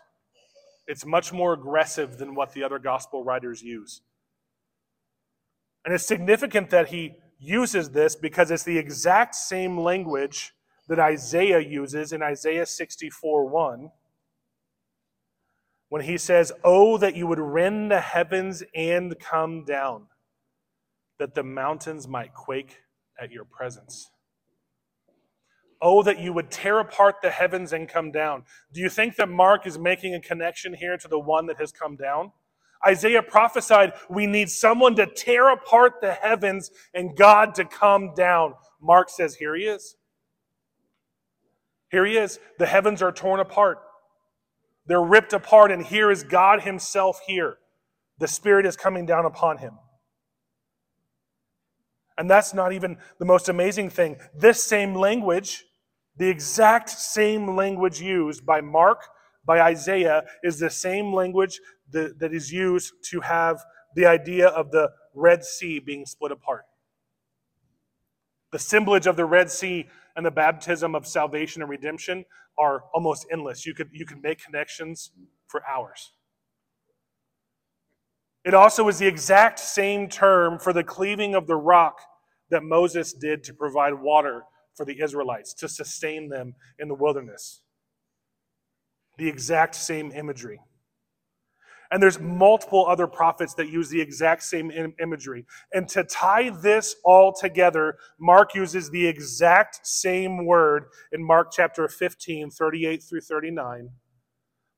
It's 0.88 1.06
much 1.06 1.34
more 1.34 1.54
aggressive 1.54 2.18
than 2.18 2.36
what 2.36 2.54
the 2.54 2.64
other 2.64 2.80
gospel 2.80 3.24
writers 3.24 3.62
use. 3.62 4.02
And 5.84 5.94
it's 5.94 6.06
significant 6.06 6.70
that 6.70 6.88
he 6.88 7.16
uses 7.44 7.92
this 7.92 8.16
because 8.16 8.52
it's 8.52 8.64
the 8.64 8.78
exact 8.78 9.36
same 9.36 9.78
language 9.78 10.54
that 10.88 11.00
Isaiah 11.00 11.60
uses 11.60 12.12
in 12.14 12.22
Isaiah 12.22 12.66
64 12.66 13.48
1 13.48 13.92
when 15.90 16.02
he 16.02 16.18
says, 16.18 16.52
Oh, 16.64 16.98
that 16.98 17.16
you 17.16 17.28
would 17.28 17.40
rend 17.40 17.92
the 17.92 18.02
heavens 18.02 18.64
and 18.74 19.18
come 19.20 19.64
down, 19.64 20.08
that 21.20 21.36
the 21.36 21.44
mountains 21.44 22.08
might 22.08 22.34
quake 22.34 22.80
at 23.20 23.32
your 23.32 23.46
presence. 23.46 24.10
Oh, 25.82 26.02
that 26.04 26.20
you 26.20 26.32
would 26.34 26.50
tear 26.50 26.80
apart 26.80 27.18
the 27.22 27.30
heavens 27.30 27.74
and 27.74 27.90
come 27.90 28.12
down. 28.12 28.44
Do 28.74 28.80
you 28.80 28.90
think 28.90 29.18
that 29.18 29.30
Mark 29.30 29.68
is 29.68 29.78
making 29.78 30.16
a 30.16 30.22
connection 30.22 30.74
here 30.74 30.98
to 30.98 31.08
the 31.08 31.20
one 31.20 31.46
that 31.48 31.60
has 31.60 31.72
come 31.72 31.98
down? 31.98 32.32
Isaiah 32.86 33.24
prophesied 33.24 33.94
we 34.10 34.28
need 34.28 34.50
someone 34.50 34.96
to 34.96 35.06
tear 35.06 35.52
apart 35.52 35.94
the 36.02 36.14
heavens 36.14 36.72
and 36.94 37.16
God 37.16 37.56
to 37.56 37.66
come 37.66 38.14
down. 38.16 38.56
Mark 38.82 39.10
says, 39.10 39.36
Here 39.36 39.56
he 39.56 39.64
is. 39.64 39.96
Here 41.92 42.06
he 42.06 42.18
is. 42.18 42.40
The 42.60 42.66
heavens 42.66 43.02
are 43.02 43.12
torn 43.12 43.40
apart, 43.40 43.80
they're 44.88 45.02
ripped 45.02 45.34
apart, 45.34 45.72
and 45.72 45.86
here 45.86 46.12
is 46.12 46.24
God 46.24 46.62
Himself 46.62 47.22
here. 47.28 47.58
The 48.20 48.28
Spirit 48.28 48.66
is 48.66 48.76
coming 48.76 49.06
down 49.06 49.26
upon 49.26 49.58
him. 49.58 49.74
And 52.18 52.30
that's 52.30 52.54
not 52.54 52.74
even 52.74 52.98
the 53.20 53.26
most 53.26 53.50
amazing 53.50 53.90
thing. 53.90 54.18
This 54.38 54.64
same 54.64 54.94
language, 54.94 55.66
the 56.16 56.30
exact 56.30 56.90
same 56.90 57.56
language 57.56 58.00
used 58.00 58.46
by 58.46 58.62
Mark, 58.62 59.08
by 59.46 59.62
Isaiah, 59.62 60.24
is 60.44 60.60
the 60.60 60.70
same 60.70 61.14
language 61.14 61.60
that, 61.92 62.20
that 62.20 62.34
is 62.34 62.52
used 62.52 62.94
to 63.12 63.22
have 63.22 63.64
the 63.96 64.06
idea 64.06 64.48
of 64.48 64.72
the 64.72 64.90
Red 65.14 65.44
Sea 65.44 65.80
being 65.80 66.06
split 66.06 66.32
apart. 66.32 66.64
The 68.52 68.60
symbolage 68.60 69.08
of 69.08 69.16
the 69.16 69.26
Red 69.26 69.50
Sea 69.52 69.88
and 70.16 70.26
the 70.26 70.32
baptism 70.32 70.96
of 70.96 71.08
salvation 71.08 71.62
and 71.62 71.70
redemption 71.70 72.26
are 72.58 72.84
almost 72.94 73.26
endless. 73.32 73.66
You 73.66 73.74
could, 73.74 73.90
you 73.92 74.06
could 74.06 74.22
make 74.22 74.44
connections 74.44 75.12
for 75.48 75.64
hours. 75.68 76.12
It 78.46 78.54
also 78.54 78.88
is 78.90 79.00
the 79.00 79.08
exact 79.08 79.58
same 79.60 80.08
term 80.10 80.60
for 80.60 80.74
the 80.74 80.84
cleaving 80.84 81.34
of 81.34 81.48
the 81.48 81.56
rock 81.56 82.00
that 82.50 82.62
Moses 82.62 83.14
did 83.14 83.44
to 83.46 83.54
provide 83.54 83.94
water 83.96 84.44
for 84.76 84.86
the 84.86 85.02
Israelites, 85.02 85.54
to 85.56 85.68
sustain 85.68 86.30
them 86.30 86.54
in 86.78 86.88
the 86.88 86.94
wilderness. 86.94 87.63
The 89.18 89.28
exact 89.28 89.76
same 89.76 90.12
imagery. 90.12 90.60
And 91.92 92.02
there's 92.02 92.20
multiple 92.20 92.88
other 92.88 93.06
prophets 93.06 93.54
that 93.54 93.70
use 93.70 93.88
the 93.90 94.02
exact 94.02 94.42
same 94.42 94.72
Im- 94.72 94.96
imagery. 95.00 95.46
And 95.74 95.88
to 95.90 96.04
tie 96.04 96.50
this 96.50 96.96
all 97.04 97.32
together, 97.32 97.98
Mark 98.20 98.56
uses 98.56 98.90
the 98.90 99.06
exact 99.06 99.86
same 99.86 100.48
word 100.48 100.86
in 101.12 101.24
Mark 101.24 101.52
chapter 101.52 101.88
15, 101.88 102.50
38 102.50 103.04
through 103.04 103.22
39, 103.22 103.90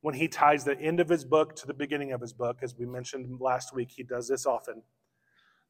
when 0.01 0.15
he 0.15 0.27
ties 0.27 0.65
the 0.65 0.77
end 0.77 0.99
of 0.99 1.07
his 1.07 1.23
book 1.23 1.55
to 1.55 1.65
the 1.65 1.73
beginning 1.73 2.11
of 2.11 2.19
his 2.19 2.33
book. 2.33 2.57
As 2.61 2.75
we 2.77 2.85
mentioned 2.85 3.39
last 3.39 3.73
week, 3.73 3.91
he 3.95 4.03
does 4.03 4.27
this 4.27 4.45
often. 4.45 4.83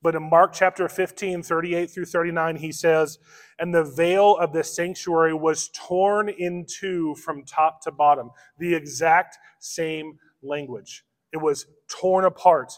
But 0.01 0.15
in 0.15 0.29
Mark 0.29 0.53
chapter 0.53 0.87
15, 0.87 1.41
38 1.41 1.89
through 1.89 2.05
39, 2.05 2.57
he 2.57 2.71
says, 2.71 3.17
And 3.57 3.73
the 3.73 3.83
veil 3.83 4.37
of 4.37 4.53
the 4.53 4.63
sanctuary 4.63 5.33
was 5.33 5.69
torn 5.73 6.29
in 6.29 6.65
two 6.67 7.15
from 7.15 7.43
top 7.43 7.81
to 7.81 7.91
bottom. 7.91 8.31
The 8.59 8.75
exact 8.75 9.37
same 9.59 10.19
language. 10.43 11.03
It 11.33 11.37
was 11.37 11.65
torn 11.89 12.23
apart. 12.23 12.73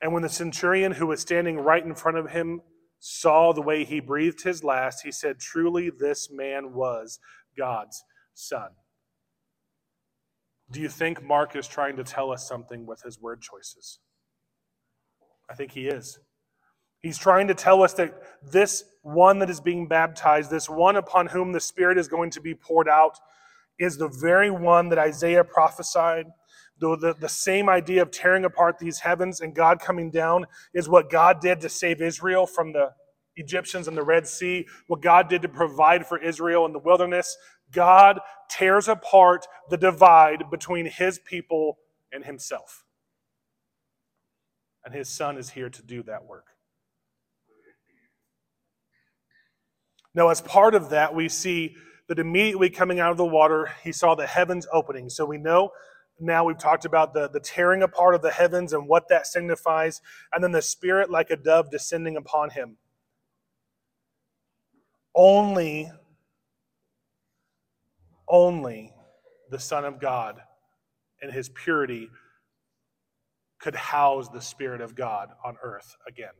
And 0.00 0.12
when 0.12 0.22
the 0.22 0.28
centurion 0.28 0.92
who 0.92 1.06
was 1.06 1.20
standing 1.20 1.58
right 1.58 1.84
in 1.84 1.94
front 1.94 2.18
of 2.18 2.30
him 2.30 2.62
saw 2.98 3.52
the 3.52 3.62
way 3.62 3.84
he 3.84 4.00
breathed 4.00 4.42
his 4.42 4.64
last, 4.64 5.02
he 5.02 5.12
said, 5.12 5.38
Truly, 5.38 5.90
this 5.90 6.30
man 6.30 6.74
was 6.74 7.18
God's 7.56 8.02
son. 8.34 8.70
Do 10.70 10.80
you 10.80 10.88
think 10.88 11.22
Mark 11.22 11.54
is 11.54 11.68
trying 11.68 11.96
to 11.96 12.04
tell 12.04 12.32
us 12.32 12.48
something 12.48 12.86
with 12.86 13.02
his 13.02 13.20
word 13.20 13.40
choices? 13.40 14.00
I 15.50 15.54
think 15.54 15.72
he 15.72 15.86
is. 15.86 16.18
He's 17.02 17.18
trying 17.18 17.48
to 17.48 17.54
tell 17.54 17.82
us 17.82 17.92
that 17.94 18.14
this 18.42 18.84
one 19.02 19.38
that 19.38 19.50
is 19.50 19.60
being 19.60 19.86
baptized, 19.86 20.50
this 20.50 20.68
one 20.68 20.96
upon 20.96 21.28
whom 21.28 21.52
the 21.52 21.60
Spirit 21.60 21.98
is 21.98 22.08
going 22.08 22.30
to 22.30 22.40
be 22.40 22.54
poured 22.54 22.88
out, 22.88 23.18
is 23.78 23.96
the 23.96 24.08
very 24.08 24.50
one 24.50 24.88
that 24.88 24.98
Isaiah 24.98 25.44
prophesied 25.44 26.26
the, 26.78 26.96
the, 26.96 27.14
the 27.14 27.28
same 27.28 27.68
idea 27.68 28.02
of 28.02 28.10
tearing 28.10 28.44
apart 28.44 28.78
these 28.78 29.00
heavens 29.00 29.40
and 29.40 29.54
God 29.54 29.80
coming 29.80 30.10
down 30.10 30.46
is 30.74 30.88
what 30.88 31.10
God 31.10 31.40
did 31.40 31.60
to 31.62 31.68
save 31.68 32.02
Israel 32.02 32.46
from 32.46 32.72
the 32.72 32.90
Egyptians 33.36 33.88
and 33.88 33.96
the 33.96 34.02
Red 34.02 34.26
Sea, 34.26 34.66
what 34.86 35.00
God 35.00 35.28
did 35.28 35.42
to 35.42 35.48
provide 35.48 36.06
for 36.06 36.18
Israel 36.18 36.66
in 36.66 36.72
the 36.72 36.78
wilderness. 36.78 37.36
God 37.72 38.20
tears 38.50 38.88
apart 38.88 39.46
the 39.70 39.76
divide 39.76 40.44
between 40.50 40.86
his 40.86 41.18
people 41.18 41.78
and 42.12 42.24
himself. 42.24 42.84
And 44.86 44.94
his 44.94 45.08
son 45.08 45.36
is 45.36 45.50
here 45.50 45.68
to 45.68 45.82
do 45.82 46.04
that 46.04 46.24
work. 46.24 46.46
Now, 50.14 50.28
as 50.28 50.40
part 50.40 50.76
of 50.76 50.90
that, 50.90 51.12
we 51.12 51.28
see 51.28 51.74
that 52.08 52.20
immediately 52.20 52.70
coming 52.70 53.00
out 53.00 53.10
of 53.10 53.16
the 53.16 53.24
water, 53.24 53.72
he 53.82 53.90
saw 53.90 54.14
the 54.14 54.28
heavens 54.28 54.64
opening. 54.72 55.10
So 55.10 55.26
we 55.26 55.38
know 55.38 55.72
now 56.20 56.44
we've 56.44 56.56
talked 56.56 56.84
about 56.84 57.14
the, 57.14 57.28
the 57.28 57.40
tearing 57.40 57.82
apart 57.82 58.14
of 58.14 58.22
the 58.22 58.30
heavens 58.30 58.72
and 58.72 58.86
what 58.86 59.08
that 59.08 59.26
signifies, 59.26 60.00
and 60.32 60.42
then 60.42 60.52
the 60.52 60.62
Spirit 60.62 61.10
like 61.10 61.30
a 61.30 61.36
dove 61.36 61.68
descending 61.68 62.16
upon 62.16 62.50
him. 62.50 62.76
Only, 65.16 65.90
only 68.28 68.94
the 69.50 69.58
Son 69.58 69.84
of 69.84 70.00
God 70.00 70.40
in 71.20 71.32
his 71.32 71.48
purity 71.48 72.08
could 73.66 73.74
house 73.74 74.28
the 74.28 74.40
Spirit 74.40 74.80
of 74.80 74.94
God 74.94 75.30
on 75.44 75.56
earth 75.60 75.96
again. 76.06 76.30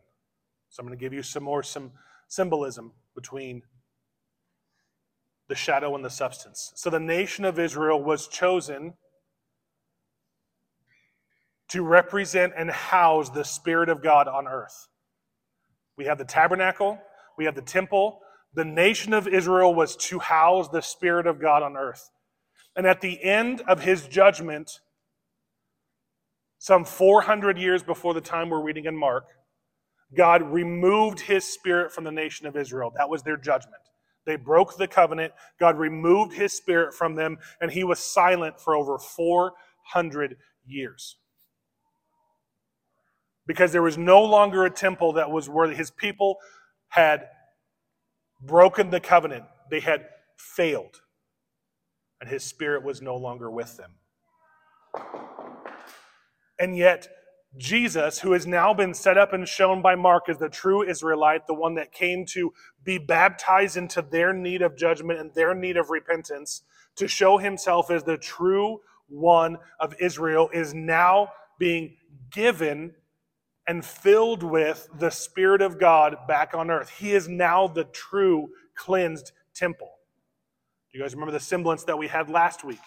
So 0.69 0.81
I'm 0.81 0.87
going 0.87 0.97
to 0.97 1.05
give 1.05 1.13
you 1.13 1.25
some 1.25 1.43
more 1.43 1.61
some 1.61 1.91
symbolism 2.29 2.93
between 3.17 3.63
the 5.49 5.57
shadow 5.57 5.97
and 5.97 6.05
the 6.05 6.11
substance. 6.11 6.71
So 6.77 6.89
the 6.89 7.01
nation 7.01 7.45
of 7.45 7.59
Israel 7.59 8.01
was 8.01 8.29
chosen 8.29 8.95
to 11.71 11.83
represent 11.83 12.53
and 12.57 12.71
house 12.71 13.29
the 13.31 13.43
Spirit 13.43 13.89
of 13.89 14.05
God 14.05 14.29
on 14.29 14.47
earth. 14.47 14.87
We 15.99 16.05
have 16.05 16.19
the 16.19 16.25
tabernacle, 16.25 16.97
we 17.37 17.45
have 17.47 17.57
the 17.57 17.61
temple. 17.61 18.21
The 18.55 18.65
nation 18.65 19.13
of 19.13 19.27
Israel 19.27 19.75
was 19.75 19.97
to 19.97 20.21
house 20.21 20.69
the 20.69 20.81
Spirit 20.81 21.27
of 21.27 21.41
God 21.41 21.65
on 21.65 21.77
earth. 21.77 22.09
And 22.77 22.87
at 22.87 23.01
the 23.01 23.21
end 23.25 23.63
of 23.63 23.83
his 23.83 24.07
judgment, 24.07 24.79
some 26.59 26.85
400 26.85 27.59
years 27.59 27.83
before 27.83 28.15
the 28.15 28.21
time 28.21 28.51
we're 28.51 28.63
reading 28.63 28.87
in 28.87 28.97
Mark, 28.97 29.25
God 30.17 30.43
removed 30.43 31.21
his 31.21 31.45
spirit 31.45 31.93
from 31.93 32.05
the 32.05 32.13
nation 32.13 32.47
of 32.47 32.57
Israel. 32.57 32.93
That 32.97 33.09
was 33.09 33.23
their 33.23 33.37
judgment. 33.37 33.83
They 34.25 34.37
broke 34.37 34.77
the 34.77 34.89
covenant. 34.89 35.33
God 35.61 35.79
removed 35.79 36.33
his 36.33 36.53
spirit 36.53 36.95
from 36.95 37.15
them, 37.15 37.39
and 37.61 37.71
he 37.71 37.85
was 37.85 37.99
silent 37.99 38.61
for 38.61 38.75
over 38.75 38.99
400 38.99 40.37
years 40.67 41.17
because 43.47 43.73
there 43.73 43.83
was 43.83 43.97
no 43.97 44.23
longer 44.23 44.65
a 44.65 44.71
temple 44.71 45.13
that 45.15 45.31
was 45.31 45.49
worthy. 45.49 45.75
His 45.75 45.91
people 45.91 46.39
had 46.89 47.29
broken 48.43 48.91
the 48.91 49.01
covenant, 49.01 49.45
they 49.71 49.81
had 49.81 50.07
failed, 50.37 51.01
and 52.21 52.29
his 52.29 52.45
spirit 52.45 52.83
was 52.83 53.01
no 53.01 53.17
longer 53.17 53.51
with 53.51 53.77
them. 53.77 53.93
And 56.59 56.77
yet, 56.77 57.09
Jesus, 57.57 58.21
who 58.21 58.33
has 58.33 58.47
now 58.47 58.75
been 58.75 58.93
set 58.93 59.17
up 59.17 59.33
and 59.33 59.49
shown 59.49 59.81
by 59.81 59.95
Mark 59.95 60.29
as 60.29 60.39
the 60.39 60.49
true 60.49 60.83
Israelite, 60.83 61.47
the 61.47 61.55
one 61.55 61.75
that 61.77 61.93
came 61.93 62.27
to 62.27 62.53
be 62.85 62.99
baptized 62.99 63.77
into 63.77 64.03
their 64.03 64.33
need 64.33 64.63
of 64.63 64.77
judgment 64.77 65.21
and 65.21 65.33
their 65.35 65.55
need 65.55 65.77
of 65.77 65.91
repentance, 65.91 66.63
to 66.97 67.09
show 67.09 67.39
himself 67.39 67.91
as 67.91 68.05
the 68.05 68.19
true 68.19 68.81
one 69.09 69.59
of 69.81 69.95
Israel, 70.01 70.51
is 70.53 70.75
now 70.75 71.29
being 71.59 71.97
given 72.31 72.95
and 73.67 73.85
filled 73.85 74.43
with 74.43 74.89
the 74.99 75.11
Spirit 75.11 75.61
of 75.61 75.79
God 75.79 76.17
back 76.29 76.55
on 76.55 76.71
earth. 76.71 76.91
He 76.99 77.13
is 77.13 77.29
now 77.29 77.67
the 77.67 77.85
true 77.85 78.49
cleansed 78.77 79.33
temple. 79.55 79.91
Do 80.93 80.99
you 80.99 81.05
guys 81.05 81.15
remember 81.15 81.33
the 81.33 81.41
semblance 81.41 81.85
that 81.85 81.99
we 81.99 82.09
had 82.09 82.31
last 82.31 82.65
week 82.65 82.81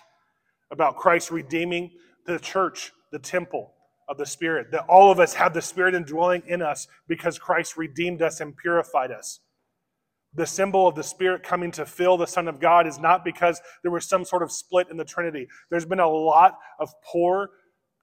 about 0.72 0.96
Christ 0.96 1.32
redeeming 1.32 1.92
the 2.26 2.40
church, 2.40 2.92
the 3.12 3.20
temple 3.20 3.74
of 4.08 4.18
the 4.18 4.26
Spirit? 4.26 4.72
That 4.72 4.86
all 4.88 5.12
of 5.12 5.20
us 5.20 5.34
have 5.36 5.54
the 5.54 5.62
Spirit 5.62 5.96
indwelling 5.96 6.44
in 6.48 6.62
us 6.62 6.88
because 7.08 7.40
Christ 7.40 7.78
redeemed 7.78 8.22
us 8.22 8.42
and 8.42 8.56
purified 8.56 9.12
us. 9.12 9.40
The 10.36 10.46
symbol 10.46 10.88
of 10.88 10.96
the 10.96 11.04
Spirit 11.04 11.42
coming 11.42 11.72
to 11.72 11.86
fill 11.86 12.18
the 12.18 12.28
Son 12.28 12.48
of 12.48 12.60
God 12.60 12.86
is 12.86 13.00
not 13.00 13.26
because 13.26 13.62
there 13.82 13.92
was 13.92 14.06
some 14.06 14.24
sort 14.24 14.44
of 14.44 14.52
split 14.52 14.88
in 14.92 14.98
the 14.98 15.06
Trinity. 15.06 15.48
There's 15.72 15.86
been 15.86 16.00
a 16.00 16.08
lot 16.08 16.58
of 16.80 16.94
poor 17.04 17.50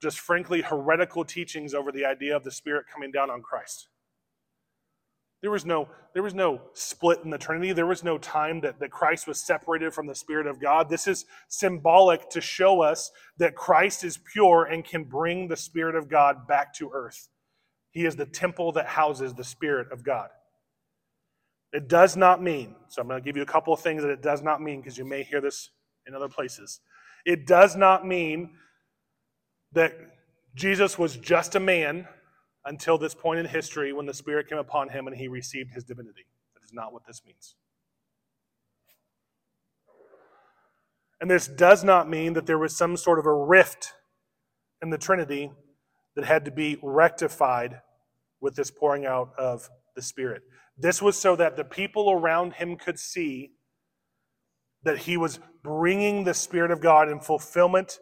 just 0.02 0.18
frankly 0.20 0.60
heretical 0.60 1.24
teachings 1.24 1.72
over 1.72 1.90
the 1.92 2.04
idea 2.04 2.36
of 2.36 2.44
the 2.44 2.50
Spirit 2.50 2.86
coming 2.92 3.10
down 3.10 3.30
on 3.30 3.42
Christ. 3.42 3.88
There 5.42 5.50
was 5.50 5.66
no, 5.66 5.88
there 6.14 6.22
was 6.22 6.34
no 6.34 6.62
split 6.72 7.20
in 7.22 7.30
the 7.30 7.38
Trinity. 7.38 7.72
There 7.72 7.86
was 7.86 8.02
no 8.02 8.18
time 8.18 8.60
that, 8.62 8.80
that 8.80 8.90
Christ 8.90 9.26
was 9.26 9.38
separated 9.38 9.92
from 9.92 10.06
the 10.06 10.14
Spirit 10.14 10.46
of 10.46 10.60
God. 10.60 10.88
This 10.88 11.06
is 11.06 11.26
symbolic 11.48 12.30
to 12.30 12.40
show 12.40 12.80
us 12.80 13.10
that 13.38 13.54
Christ 13.54 14.02
is 14.02 14.18
pure 14.32 14.64
and 14.64 14.84
can 14.84 15.04
bring 15.04 15.48
the 15.48 15.56
Spirit 15.56 15.94
of 15.94 16.08
God 16.08 16.48
back 16.48 16.74
to 16.74 16.90
earth. 16.92 17.28
He 17.90 18.06
is 18.06 18.16
the 18.16 18.26
temple 18.26 18.72
that 18.72 18.86
houses 18.86 19.34
the 19.34 19.44
Spirit 19.44 19.92
of 19.92 20.02
God. 20.02 20.28
It 21.72 21.88
does 21.88 22.16
not 22.16 22.42
mean, 22.42 22.74
so 22.88 23.02
I'm 23.02 23.08
going 23.08 23.20
to 23.20 23.24
give 23.24 23.36
you 23.36 23.42
a 23.42 23.46
couple 23.46 23.74
of 23.74 23.80
things 23.80 24.02
that 24.02 24.10
it 24.10 24.22
does 24.22 24.40
not 24.40 24.62
mean 24.62 24.80
because 24.80 24.96
you 24.96 25.04
may 25.04 25.22
hear 25.22 25.42
this 25.42 25.70
in 26.06 26.14
other 26.14 26.28
places. 26.28 26.80
It 27.26 27.46
does 27.46 27.76
not 27.76 28.06
mean 28.06 28.50
that 29.72 29.92
Jesus 30.54 30.98
was 30.98 31.16
just 31.16 31.54
a 31.54 31.60
man 31.60 32.08
until 32.66 32.98
this 32.98 33.14
point 33.14 33.40
in 33.40 33.46
history 33.46 33.92
when 33.92 34.06
the 34.06 34.14
Spirit 34.14 34.48
came 34.48 34.58
upon 34.58 34.90
him 34.90 35.06
and 35.06 35.16
he 35.16 35.28
received 35.28 35.72
his 35.72 35.84
divinity. 35.84 36.26
That 36.54 36.64
is 36.64 36.72
not 36.72 36.92
what 36.92 37.06
this 37.06 37.22
means. 37.24 37.54
And 41.20 41.30
this 41.30 41.48
does 41.48 41.82
not 41.82 42.10
mean 42.10 42.34
that 42.34 42.44
there 42.44 42.58
was 42.58 42.76
some 42.76 42.96
sort 42.96 43.18
of 43.18 43.24
a 43.24 43.32
rift 43.32 43.94
in 44.82 44.90
the 44.90 44.98
Trinity 44.98 45.50
that 46.14 46.24
had 46.24 46.44
to 46.44 46.50
be 46.50 46.78
rectified 46.82 47.80
with 48.40 48.56
this 48.56 48.70
pouring 48.70 49.06
out 49.06 49.30
of 49.38 49.70
the 49.94 50.02
Spirit. 50.02 50.42
This 50.76 51.00
was 51.00 51.18
so 51.18 51.36
that 51.36 51.56
the 51.56 51.64
people 51.64 52.10
around 52.10 52.54
him 52.54 52.76
could 52.76 52.98
see 52.98 53.52
that 54.82 54.98
he 54.98 55.16
was 55.16 55.40
bringing 55.62 56.24
the 56.24 56.34
Spirit 56.34 56.70
of 56.70 56.80
God 56.80 57.08
in 57.08 57.20
fulfillment 57.20 57.98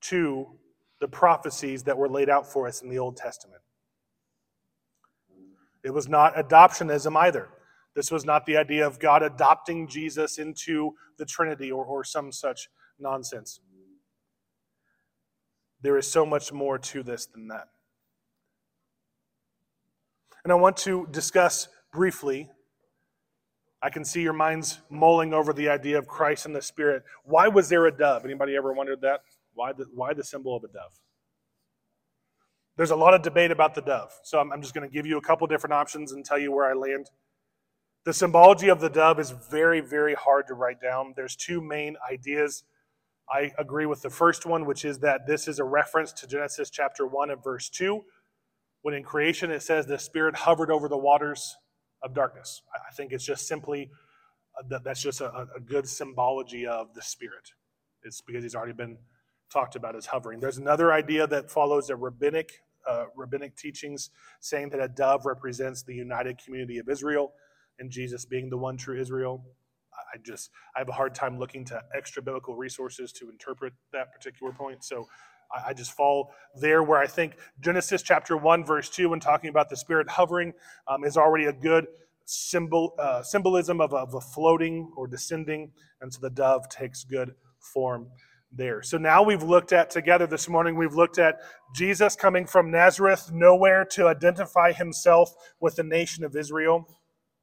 to 0.00 0.57
the 1.00 1.08
prophecies 1.08 1.84
that 1.84 1.96
were 1.96 2.08
laid 2.08 2.28
out 2.28 2.50
for 2.50 2.66
us 2.66 2.82
in 2.82 2.88
the 2.88 2.98
Old 2.98 3.16
Testament. 3.16 3.62
It 5.84 5.90
was 5.90 6.08
not 6.08 6.34
adoptionism 6.34 7.16
either. 7.16 7.48
This 7.94 8.10
was 8.10 8.24
not 8.24 8.46
the 8.46 8.56
idea 8.56 8.86
of 8.86 8.98
God 8.98 9.22
adopting 9.22 9.88
Jesus 9.88 10.38
into 10.38 10.94
the 11.16 11.24
Trinity 11.24 11.70
or, 11.70 11.84
or 11.84 12.04
some 12.04 12.30
such 12.32 12.68
nonsense. 12.98 13.60
There 15.80 15.96
is 15.96 16.06
so 16.06 16.26
much 16.26 16.52
more 16.52 16.78
to 16.78 17.02
this 17.02 17.26
than 17.26 17.48
that. 17.48 17.68
And 20.44 20.52
I 20.52 20.56
want 20.56 20.76
to 20.78 21.06
discuss 21.10 21.68
briefly. 21.92 22.50
I 23.80 23.90
can 23.90 24.04
see 24.04 24.22
your 24.22 24.32
minds 24.32 24.80
mulling 24.90 25.32
over 25.32 25.52
the 25.52 25.68
idea 25.68 25.98
of 25.98 26.08
Christ 26.08 26.46
and 26.46 26.54
the 26.54 26.62
Spirit. 26.62 27.04
Why 27.24 27.46
was 27.48 27.68
there 27.68 27.86
a 27.86 27.96
dove? 27.96 28.24
Anybody 28.24 28.56
ever 28.56 28.72
wondered 28.72 29.00
that? 29.02 29.20
Why 29.58 29.72
the, 29.72 29.86
why 29.92 30.14
the 30.14 30.22
symbol 30.22 30.54
of 30.54 30.62
a 30.62 30.68
dove? 30.68 31.00
There's 32.76 32.92
a 32.92 32.96
lot 32.96 33.12
of 33.12 33.22
debate 33.22 33.50
about 33.50 33.74
the 33.74 33.80
dove. 33.80 34.12
So 34.22 34.38
I'm, 34.38 34.52
I'm 34.52 34.62
just 34.62 34.72
going 34.72 34.88
to 34.88 34.92
give 34.92 35.04
you 35.04 35.18
a 35.18 35.20
couple 35.20 35.48
different 35.48 35.74
options 35.74 36.12
and 36.12 36.24
tell 36.24 36.38
you 36.38 36.52
where 36.52 36.70
I 36.70 36.74
land. 36.74 37.10
The 38.04 38.12
symbology 38.12 38.68
of 38.68 38.80
the 38.80 38.88
dove 38.88 39.18
is 39.18 39.34
very, 39.50 39.80
very 39.80 40.14
hard 40.14 40.46
to 40.46 40.54
write 40.54 40.80
down. 40.80 41.12
There's 41.16 41.34
two 41.34 41.60
main 41.60 41.96
ideas. 42.08 42.62
I 43.28 43.50
agree 43.58 43.84
with 43.84 44.00
the 44.02 44.10
first 44.10 44.46
one, 44.46 44.64
which 44.64 44.84
is 44.84 45.00
that 45.00 45.26
this 45.26 45.48
is 45.48 45.58
a 45.58 45.64
reference 45.64 46.12
to 46.12 46.28
Genesis 46.28 46.70
chapter 46.70 47.04
1 47.04 47.30
and 47.32 47.42
verse 47.42 47.68
2, 47.68 48.00
when 48.82 48.94
in 48.94 49.02
creation 49.02 49.50
it 49.50 49.62
says 49.62 49.86
the 49.86 49.98
Spirit 49.98 50.36
hovered 50.36 50.70
over 50.70 50.88
the 50.88 50.96
waters 50.96 51.56
of 52.00 52.14
darkness. 52.14 52.62
I 52.72 52.94
think 52.94 53.10
it's 53.10 53.24
just 53.24 53.48
simply 53.48 53.90
uh, 54.56 54.78
that's 54.84 55.02
just 55.02 55.20
a, 55.20 55.48
a 55.56 55.60
good 55.60 55.88
symbology 55.88 56.64
of 56.64 56.94
the 56.94 57.02
Spirit. 57.02 57.50
It's 58.04 58.20
because 58.20 58.44
he's 58.44 58.54
already 58.54 58.72
been 58.72 58.98
talked 59.50 59.76
about 59.76 59.96
as 59.96 60.06
hovering. 60.06 60.40
There's 60.40 60.58
another 60.58 60.92
idea 60.92 61.26
that 61.26 61.50
follows 61.50 61.90
a 61.90 61.96
rabbinic 61.96 62.62
uh, 62.88 63.04
rabbinic 63.16 63.54
teachings 63.56 64.10
saying 64.40 64.70
that 64.70 64.80
a 64.80 64.88
dove 64.88 65.26
represents 65.26 65.82
the 65.82 65.94
united 65.94 66.38
community 66.42 66.78
of 66.78 66.88
Israel 66.88 67.32
and 67.78 67.90
Jesus 67.90 68.24
being 68.24 68.48
the 68.48 68.56
one 68.56 68.76
true 68.76 68.98
Israel. 69.00 69.44
I 70.14 70.18
just 70.24 70.50
I 70.74 70.78
have 70.78 70.88
a 70.88 70.92
hard 70.92 71.14
time 71.14 71.38
looking 71.38 71.64
to 71.66 71.82
extra 71.94 72.22
biblical 72.22 72.54
resources 72.56 73.12
to 73.14 73.28
interpret 73.30 73.72
that 73.92 74.12
particular 74.12 74.52
point. 74.52 74.84
So 74.84 75.06
I, 75.54 75.72
just 75.72 75.92
fall 75.92 76.32
there 76.60 76.82
where 76.82 76.98
I 76.98 77.06
think 77.06 77.36
Genesis 77.60 78.02
chapter 78.02 78.36
one 78.36 78.64
verse 78.64 78.88
two, 78.88 79.10
when 79.10 79.20
talking 79.20 79.50
about 79.50 79.68
the 79.68 79.76
Spirit 79.76 80.08
hovering, 80.08 80.52
um, 80.86 81.04
is 81.04 81.16
already 81.16 81.46
a 81.46 81.52
good 81.52 81.86
symbol 82.24 82.94
uh, 82.98 83.22
symbolism 83.22 83.80
of, 83.80 83.92
of 83.94 84.14
a 84.14 84.20
floating 84.20 84.92
or 84.96 85.06
descending, 85.06 85.72
and 86.00 86.12
so 86.12 86.20
the 86.20 86.30
dove 86.30 86.68
takes 86.68 87.04
good 87.04 87.34
form 87.60 88.08
there. 88.50 88.82
So 88.82 88.98
now 88.98 89.22
we've 89.22 89.42
looked 89.42 89.72
at 89.72 89.90
together 89.90 90.26
this 90.26 90.48
morning, 90.48 90.76
we've 90.76 90.94
looked 90.94 91.18
at 91.18 91.36
Jesus 91.74 92.16
coming 92.16 92.46
from 92.46 92.70
Nazareth, 92.70 93.30
nowhere 93.32 93.84
to 93.92 94.06
identify 94.06 94.72
himself 94.72 95.34
with 95.60 95.76
the 95.76 95.82
nation 95.82 96.24
of 96.24 96.34
Israel 96.34 96.86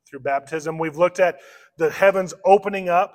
through 0.09 0.21
baptism. 0.21 0.77
We've 0.77 0.97
looked 0.97 1.19
at 1.19 1.37
the 1.77 1.91
heavens 1.91 2.33
opening 2.43 2.89
up, 2.89 3.13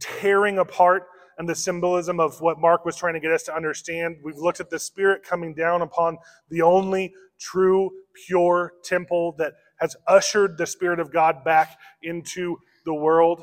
tearing 0.00 0.58
apart, 0.58 1.04
and 1.38 1.48
the 1.48 1.54
symbolism 1.54 2.20
of 2.20 2.40
what 2.40 2.60
Mark 2.60 2.84
was 2.84 2.96
trying 2.96 3.14
to 3.14 3.20
get 3.20 3.32
us 3.32 3.44
to 3.44 3.54
understand. 3.54 4.16
We've 4.22 4.36
looked 4.36 4.60
at 4.60 4.68
the 4.68 4.78
Spirit 4.78 5.22
coming 5.22 5.54
down 5.54 5.80
upon 5.80 6.18
the 6.50 6.62
only 6.62 7.14
true, 7.40 7.90
pure 8.26 8.74
temple 8.84 9.34
that 9.38 9.54
has 9.78 9.96
ushered 10.06 10.58
the 10.58 10.66
Spirit 10.66 11.00
of 11.00 11.10
God 11.10 11.42
back 11.42 11.78
into 12.02 12.58
the 12.84 12.92
world. 12.92 13.42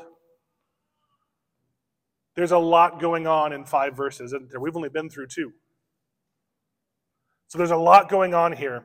There's 2.38 2.52
a 2.52 2.58
lot 2.58 3.00
going 3.00 3.26
on 3.26 3.52
in 3.52 3.64
five 3.64 3.96
verses, 3.96 4.32
isn't 4.32 4.50
there? 4.50 4.60
We've 4.60 4.76
only 4.76 4.88
been 4.88 5.10
through 5.10 5.26
two. 5.26 5.54
So 7.48 7.58
there's 7.58 7.72
a 7.72 7.76
lot 7.76 8.08
going 8.08 8.32
on 8.32 8.52
here. 8.52 8.84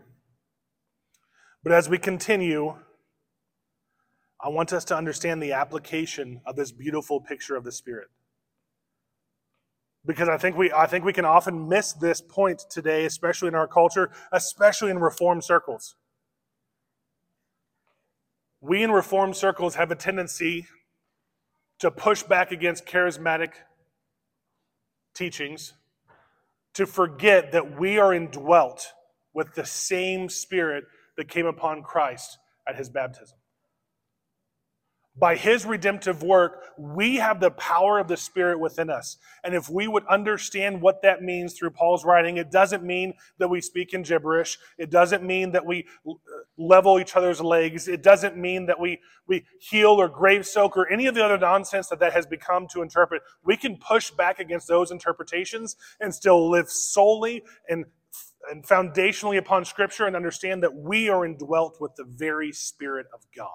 But 1.61 1.71
as 1.71 1.87
we 1.87 1.99
continue, 1.99 2.73
I 4.43 4.49
want 4.49 4.73
us 4.73 4.83
to 4.85 4.97
understand 4.97 5.39
the 5.39 5.53
application 5.53 6.41
of 6.47 6.55
this 6.55 6.71
beautiful 6.71 7.21
picture 7.21 7.55
of 7.55 7.63
the 7.63 7.71
Spirit. 7.71 8.07
Because 10.03 10.29
I 10.29 10.37
think 10.37 10.57
we 10.57 10.71
I 10.71 10.87
think 10.87 11.05
we 11.05 11.13
can 11.13 11.23
often 11.23 11.69
miss 11.69 11.93
this 11.93 12.21
point 12.21 12.63
today, 12.71 13.05
especially 13.05 13.49
in 13.49 13.55
our 13.55 13.67
culture, 13.67 14.09
especially 14.31 14.89
in 14.89 14.97
reform 14.97 15.43
circles. 15.43 15.93
We 18.61 18.81
in 18.81 18.91
reform 18.91 19.31
circles 19.35 19.75
have 19.75 19.91
a 19.91 19.95
tendency 19.95 20.65
to 21.79 21.91
push 21.91 22.23
back 22.23 22.51
against 22.51 22.86
charismatic 22.86 23.51
teachings, 25.13 25.73
to 26.73 26.86
forget 26.86 27.51
that 27.51 27.79
we 27.79 27.99
are 27.99 28.13
indwelt 28.13 28.93
with 29.33 29.53
the 29.55 29.65
same 29.65 30.29
spirit 30.29 30.86
that 31.17 31.27
came 31.27 31.45
upon 31.45 31.83
Christ 31.83 32.38
at 32.67 32.75
his 32.75 32.89
baptism. 32.89 33.38
By 35.15 35.36
his 35.36 35.63
redemptive 35.63 36.23
work, 36.23 36.63
we 36.76 37.17
have 37.17 37.39
the 37.39 37.52
power 37.52 37.99
of 37.99 38.08
the 38.08 38.17
Spirit 38.17 38.60
within 38.60 38.89
us. 38.89 39.17
And 39.43 39.54
if 39.54 39.69
we 39.69 39.88
would 39.88 40.06
understand 40.08 40.82
what 40.82 41.04
that 41.04 41.21
means 41.21 41.54
through 41.54 41.69
Paul's 41.69 42.04
writing, 42.04 42.38
it 42.38 42.49
doesn't 42.49 42.84
mean 42.84 43.13
that 43.38 43.47
we 43.47 43.62
speak 43.62 43.93
in 43.93 44.02
gibberish. 44.02 44.58
It 44.80 44.89
doesn't 44.89 45.23
mean 45.23 45.52
that 45.52 45.67
we 45.67 45.86
uh, 46.08 46.13
level 46.58 47.00
each 47.00 47.15
other's 47.15 47.40
legs. 47.40 47.87
It 47.87 48.02
doesn't 48.02 48.37
mean 48.37 48.65
that 48.65 48.79
we, 48.79 49.02
we 49.27 49.46
heal 49.60 49.92
or 49.92 50.10
grave 50.10 50.48
soak 50.48 50.75
or 50.75 50.92
any 50.92 51.06
of 51.06 51.13
the 51.13 51.23
other 51.23 51.37
nonsense 51.37 51.90
that 51.90 52.00
that 52.00 52.13
has 52.13 52.25
become 52.25 52.67
to 52.69 52.81
interpret. 52.81 53.21
We 53.44 53.56
can 53.56 53.77
push 53.77 54.10
back 54.10 54.40
against 54.40 54.67
those 54.67 54.90
interpretations 54.90 55.75
and 56.00 56.13
still 56.13 56.50
live 56.50 56.69
solely 56.69 57.44
and 57.69 57.85
and 58.52 58.65
foundationally 58.67 59.37
upon 59.37 59.63
Scripture 59.63 60.06
and 60.06 60.17
understand 60.17 60.63
that 60.63 60.75
we 60.75 61.08
are 61.08 61.25
indwelt 61.25 61.77
with 61.79 61.96
the 61.96 62.04
very 62.04 62.52
Spirit 62.52 63.06
of 63.13 63.21
God 63.33 63.52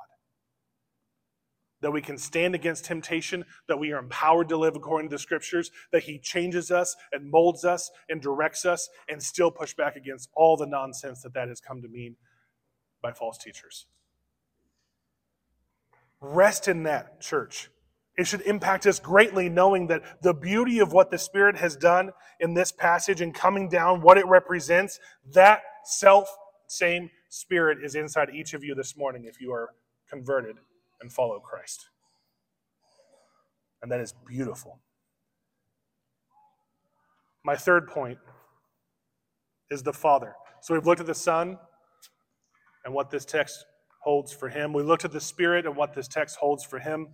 that 1.81 1.91
we 1.91 2.03
can 2.03 2.19
stand 2.19 2.55
against 2.55 2.85
temptation, 2.85 3.45
that 3.69 3.79
we 3.79 3.93
are 3.93 3.99
empowered 3.99 4.49
to 4.49 4.57
live 4.57 4.77
according 4.77 5.09
to 5.11 5.15
the 5.15 5.19
scriptures, 5.19 5.71
that 5.93 6.05
He 6.05 6.19
changes 6.19 6.71
us 6.71 6.97
and 7.13 7.31
molds 7.31 7.65
us 7.65 7.91
and 8.09 8.21
directs 8.21 8.65
us, 8.65 8.89
and 9.09 9.23
still 9.23 9.51
push 9.51 9.75
back 9.75 9.97
against 9.97 10.29
all 10.35 10.57
the 10.57 10.67
nonsense 10.67 11.23
that 11.23 11.35
that 11.35 11.49
has 11.49 11.61
come 11.61 11.83
to 11.83 11.89
mean 11.89 12.17
by 13.03 13.13
false 13.13 13.39
teachers. 13.39 13.87
Rest 16.21 16.67
in 16.67 16.83
that, 16.83 17.21
church. 17.21 17.71
It 18.17 18.27
should 18.27 18.41
impact 18.41 18.85
us 18.85 18.99
greatly 18.99 19.49
knowing 19.49 19.87
that 19.87 20.23
the 20.23 20.35
beauty 20.35 20.81
of 20.81 20.93
what 20.93 21.13
the 21.13 21.19
Spirit 21.19 21.57
has 21.57 21.77
done 21.77 22.11
in 22.41 22.55
this 22.55 22.73
passage 22.73 23.21
and 23.21 23.33
coming 23.33 23.69
down, 23.69 24.03
what 24.03 24.19
it 24.19 24.27
represents, 24.27 24.99
that 25.33 25.63
self 25.85 26.29
same 26.67 27.11
Spirit 27.29 27.79
is 27.85 27.95
inside 27.95 28.31
each 28.35 28.55
of 28.55 28.65
you 28.65 28.75
this 28.75 28.97
morning 28.97 29.25
if 29.25 29.41
you 29.41 29.53
are 29.53 29.71
converted 30.11 30.57
and 31.01 31.13
follow 31.13 31.39
Christ. 31.39 31.89
And 33.83 33.91
that 33.93 34.01
is 34.01 34.15
beautiful. 34.27 34.81
My 37.45 37.57
third 37.57 37.89
point 37.89 38.19
is 39.71 39.83
the 39.83 39.93
Father. 39.93 40.35
So 40.61 40.75
we've 40.75 40.87
looked 40.87 41.01
at 41.01 41.07
the 41.07 41.15
Son 41.15 41.59
and 42.85 42.93
what 42.93 43.11
this 43.11 43.25
text 43.25 43.65
holds 44.03 44.33
for 44.33 44.49
him. 44.49 44.73
We 44.73 44.83
looked 44.83 45.05
at 45.05 45.13
the 45.13 45.21
Spirit 45.21 45.67
and 45.67 45.77
what 45.77 45.95
this 45.95 46.09
text 46.09 46.37
holds 46.37 46.65
for 46.65 46.79
him. 46.79 47.09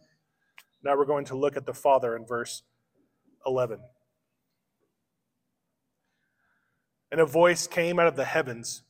Now 0.82 0.96
we're 0.96 1.04
going 1.04 1.24
to 1.26 1.36
look 1.36 1.56
at 1.56 1.66
the 1.66 1.74
Father 1.74 2.16
in 2.16 2.26
verse 2.26 2.62
11. 3.46 3.80
And 7.10 7.20
a 7.20 7.26
voice 7.26 7.66
came 7.66 7.98
out 7.98 8.06
of 8.06 8.16
the 8.16 8.24
heavens 8.24 8.82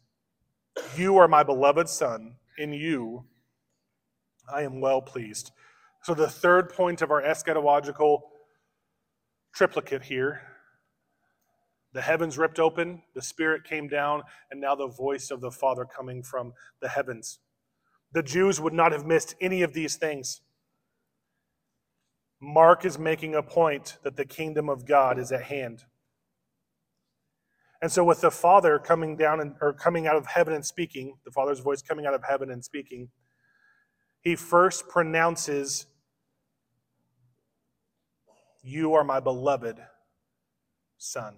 You 0.97 1.17
are 1.19 1.29
my 1.29 1.43
beloved 1.43 1.89
Son, 1.89 2.37
in 2.57 2.73
you 2.73 3.25
I 4.53 4.63
am 4.63 4.81
well 4.81 5.01
pleased. 5.01 5.51
So, 6.03 6.15
the 6.15 6.29
third 6.29 6.71
point 6.71 7.03
of 7.03 7.11
our 7.11 7.23
eschatological 7.23 8.21
triplicate 9.55 10.03
here 10.03 10.43
the 11.95 12.03
heavens 12.03 12.37
ripped 12.37 12.59
open, 12.59 13.03
the 13.15 13.23
Spirit 13.23 13.63
came 13.63 13.87
down, 13.87 14.25
and 14.51 14.61
now 14.61 14.75
the 14.75 14.89
voice 14.89 15.31
of 15.31 15.41
the 15.41 15.53
Father 15.53 15.85
coming 15.85 16.25
from 16.25 16.53
the 16.83 16.89
heavens. 16.89 17.39
The 18.13 18.23
Jews 18.23 18.61
would 18.61 18.73
not 18.73 18.91
have 18.91 19.07
missed 19.07 19.37
any 19.41 19.63
of 19.63 19.75
these 19.75 19.95
things. 19.95 20.41
Mark 22.41 22.85
is 22.85 22.99
making 22.99 23.37
a 23.37 23.45
point 23.45 23.99
that 24.03 24.17
the 24.17 24.25
kingdom 24.25 24.69
of 24.69 24.87
God 24.87 25.21
is 25.21 25.31
at 25.31 25.45
hand. 25.45 25.85
And 27.81 27.93
so, 27.93 28.03
with 28.03 28.23
the 28.23 28.31
Father 28.31 28.81
coming 28.81 29.17
down 29.17 29.41
and, 29.41 29.55
or 29.61 29.73
coming 29.73 30.09
out 30.09 30.17
of 30.17 30.27
heaven 30.27 30.53
and 30.53 30.67
speaking, 30.67 31.19
the 31.25 31.31
Father's 31.31 31.61
voice 31.61 31.81
coming 31.81 32.07
out 32.07 32.15
of 32.15 32.25
heaven 32.29 32.51
and 32.51 32.65
speaking, 32.65 33.11
he 34.25 34.35
first 34.35 34.89
pronounces, 34.89 35.87
You 38.63 38.95
are 38.95 39.05
my 39.05 39.21
beloved 39.21 39.79
Son. 40.97 41.37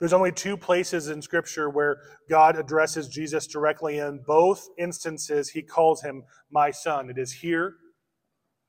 There's 0.00 0.14
only 0.14 0.32
two 0.32 0.56
places 0.56 1.08
in 1.08 1.22
Scripture 1.22 1.70
where 1.70 1.98
God 2.28 2.58
addresses 2.58 3.08
Jesus 3.08 3.46
directly. 3.46 3.98
In 3.98 4.22
both 4.26 4.68
instances, 4.78 5.50
he 5.50 5.62
calls 5.62 6.02
him 6.02 6.24
my 6.50 6.70
son. 6.70 7.10
It 7.10 7.18
is 7.18 7.32
here 7.32 7.74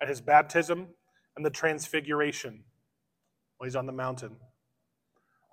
at 0.01 0.07
his 0.07 0.21
baptism 0.21 0.87
and 1.35 1.45
the 1.45 1.49
transfiguration 1.49 2.63
when 3.57 3.67
he's 3.67 3.75
on 3.75 3.85
the 3.85 3.91
mountain. 3.91 4.37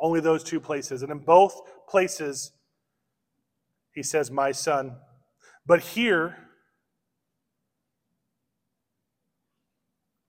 Only 0.01 0.21
those 0.21 0.45
two 0.45 0.61
places. 0.61 1.03
And 1.03 1.11
in 1.11 1.21
both 1.21 1.59
places, 1.89 2.53
he 3.95 4.03
says, 4.03 4.31
My 4.31 4.53
son. 4.53 4.97
But 5.65 5.81
here, 5.81 6.37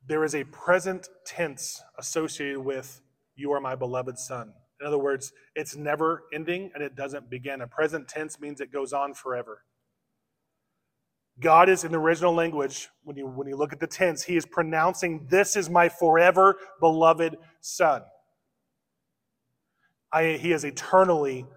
there 0.07 0.23
is 0.23 0.35
a 0.35 0.43
present 0.45 1.07
tense 1.25 1.81
associated 1.97 2.59
with, 2.59 3.01
You 3.35 3.51
are 3.53 3.59
my 3.59 3.75
beloved 3.75 4.17
son. 4.17 4.53
In 4.81 4.87
other 4.87 4.97
words, 4.97 5.31
it's 5.55 5.75
never 5.75 6.23
ending 6.33 6.71
and 6.73 6.83
it 6.83 6.95
doesn't 6.95 7.29
begin. 7.29 7.61
A 7.61 7.67
present 7.67 8.07
tense 8.07 8.39
means 8.39 8.59
it 8.59 8.71
goes 8.71 8.91
on 8.91 9.13
forever. 9.13 9.63
God 11.39 11.69
is 11.69 11.83
in 11.83 11.91
the 11.91 11.99
original 11.99 12.33
language, 12.33 12.89
when 13.03 13.17
you, 13.17 13.25
when 13.27 13.47
you 13.47 13.55
look 13.55 13.73
at 13.73 13.79
the 13.79 13.87
tense, 13.87 14.23
he 14.23 14.35
is 14.35 14.45
pronouncing, 14.45 15.25
This 15.29 15.55
is 15.55 15.69
my 15.69 15.89
forever 15.89 16.57
beloved 16.79 17.37
Son. 17.61 18.03
I, 20.11 20.33
he 20.33 20.51
is 20.51 20.63
eternally 20.63 21.47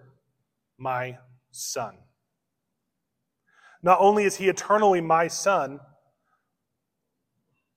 my 0.78 1.18
Son. 1.50 1.98
Not 3.82 3.98
only 4.00 4.24
is 4.24 4.36
he 4.36 4.48
eternally 4.48 5.00
my 5.00 5.28
Son, 5.28 5.78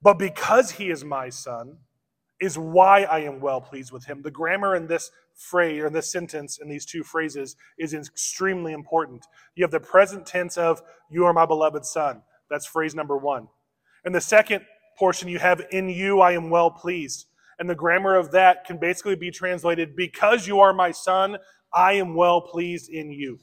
but 0.02 0.18
because 0.18 0.72
he 0.72 0.90
is 0.90 1.04
my 1.04 1.30
Son, 1.30 1.78
is 2.40 2.58
why 2.58 3.04
I 3.04 3.20
am 3.20 3.40
well 3.40 3.62
pleased 3.62 3.92
with 3.92 4.06
him. 4.06 4.22
The 4.22 4.32
grammar 4.32 4.76
in 4.76 4.88
this 4.88 5.12
phrase 5.36 5.82
or 5.82 5.90
this 5.90 6.12
sentence 6.12 6.58
in 6.62 6.70
these 6.70 6.86
two 6.86 7.04
phrases 7.04 7.56
is 7.78 7.94
extremely 7.94 8.74
important. 8.74 9.26
You 9.56 9.64
have 9.64 9.72
the 9.72 9.80
present 9.80 10.26
tense 10.26 10.58
of 10.58 10.82
you 11.12 11.26
are 11.26 11.34
my 11.34 11.46
beloved 11.46 11.86
son. 11.86 12.22
That's 12.50 12.66
phrase 12.66 12.96
number 12.96 13.18
1. 13.18 13.48
And 14.06 14.16
the 14.16 14.22
second 14.22 14.66
portion 14.98 15.28
you 15.28 15.40
have 15.40 15.62
in 15.72 15.90
you 15.90 16.22
I 16.22 16.32
am 16.32 16.50
well 16.50 16.72
pleased. 16.72 17.26
And 17.58 17.70
the 17.70 17.76
grammar 17.76 18.16
of 18.16 18.32
that 18.32 18.66
can 18.66 18.78
basically 18.78 19.16
be 19.16 19.32
translated 19.32 19.96
because 19.96 20.48
you 20.48 20.62
are 20.62 20.74
my 20.74 20.92
son, 20.92 21.38
I 21.74 21.94
am 21.94 22.16
well 22.16 22.42
pleased 22.42 22.90
in 22.90 23.12
you. 23.12 23.40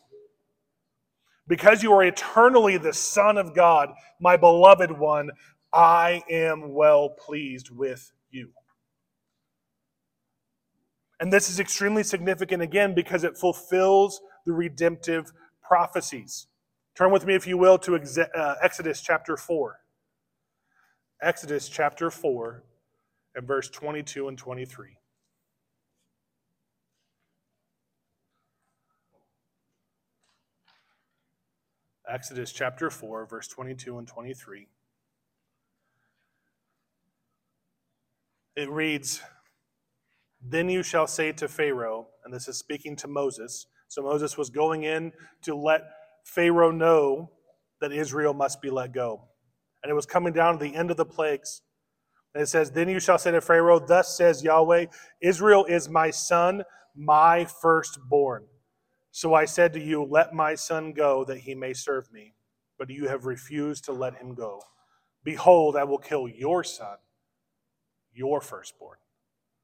Because 1.46 1.82
you 1.82 1.92
are 1.92 2.02
eternally 2.02 2.76
the 2.76 2.94
son 2.94 3.36
of 3.36 3.54
God, 3.54 3.90
my 4.20 4.36
beloved 4.36 4.90
one, 4.90 5.30
I 5.72 6.22
am 6.30 6.72
well 6.72 7.10
pleased 7.10 7.70
with 7.70 8.12
you. 8.30 8.50
And 11.20 11.32
this 11.32 11.48
is 11.48 11.58
extremely 11.58 12.02
significant 12.02 12.62
again 12.62 12.94
because 12.94 13.24
it 13.24 13.36
fulfills 13.36 14.20
the 14.44 14.52
redemptive 14.52 15.32
prophecies. 15.62 16.46
Turn 16.94 17.10
with 17.10 17.26
me, 17.26 17.34
if 17.34 17.46
you 17.46 17.58
will, 17.58 17.78
to 17.78 17.96
uh, 17.96 18.54
Exodus 18.62 19.00
chapter 19.00 19.36
4. 19.36 19.78
Exodus 21.22 21.68
chapter 21.68 22.10
4 22.10 22.62
and 23.34 23.46
verse 23.46 23.68
22 23.70 24.28
and 24.28 24.38
23. 24.38 24.96
Exodus 32.08 32.52
chapter 32.52 32.88
4, 32.88 33.26
verse 33.26 33.48
22 33.48 33.98
and 33.98 34.06
23. 34.06 34.68
It 38.56 38.70
reads, 38.70 39.20
then 40.42 40.68
you 40.68 40.82
shall 40.82 41.06
say 41.06 41.32
to 41.32 41.48
Pharaoh, 41.48 42.08
and 42.24 42.32
this 42.32 42.48
is 42.48 42.58
speaking 42.58 42.96
to 42.96 43.08
Moses. 43.08 43.66
So 43.88 44.02
Moses 44.02 44.38
was 44.38 44.50
going 44.50 44.84
in 44.84 45.12
to 45.42 45.54
let 45.54 45.82
Pharaoh 46.24 46.70
know 46.70 47.30
that 47.80 47.92
Israel 47.92 48.34
must 48.34 48.62
be 48.62 48.70
let 48.70 48.92
go. 48.92 49.22
And 49.82 49.90
it 49.90 49.94
was 49.94 50.06
coming 50.06 50.32
down 50.32 50.58
to 50.58 50.64
the 50.64 50.74
end 50.74 50.90
of 50.90 50.96
the 50.96 51.04
plagues. 51.04 51.62
And 52.34 52.42
it 52.42 52.46
says, 52.46 52.70
Then 52.70 52.88
you 52.88 53.00
shall 53.00 53.18
say 53.18 53.30
to 53.32 53.40
Pharaoh, 53.40 53.78
Thus 53.78 54.16
says 54.16 54.44
Yahweh, 54.44 54.86
Israel 55.22 55.64
is 55.64 55.88
my 55.88 56.10
son, 56.10 56.64
my 56.96 57.44
firstborn. 57.44 58.46
So 59.10 59.34
I 59.34 59.44
said 59.46 59.72
to 59.74 59.80
you, 59.80 60.04
Let 60.04 60.34
my 60.34 60.54
son 60.54 60.92
go, 60.92 61.24
that 61.24 61.38
he 61.38 61.54
may 61.54 61.72
serve 61.72 62.12
me. 62.12 62.34
But 62.78 62.90
you 62.90 63.08
have 63.08 63.24
refused 63.26 63.84
to 63.86 63.92
let 63.92 64.16
him 64.16 64.34
go. 64.34 64.60
Behold, 65.24 65.76
I 65.76 65.84
will 65.84 65.98
kill 65.98 66.28
your 66.28 66.62
son, 66.62 66.96
your 68.16 68.40
firstborn. 68.40 68.98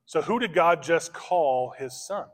So, 0.07 0.23
who 0.23 0.39
did 0.39 0.55
God 0.55 0.83
just 0.83 1.13
call 1.13 1.75
his 1.79 2.07
son? 2.07 2.27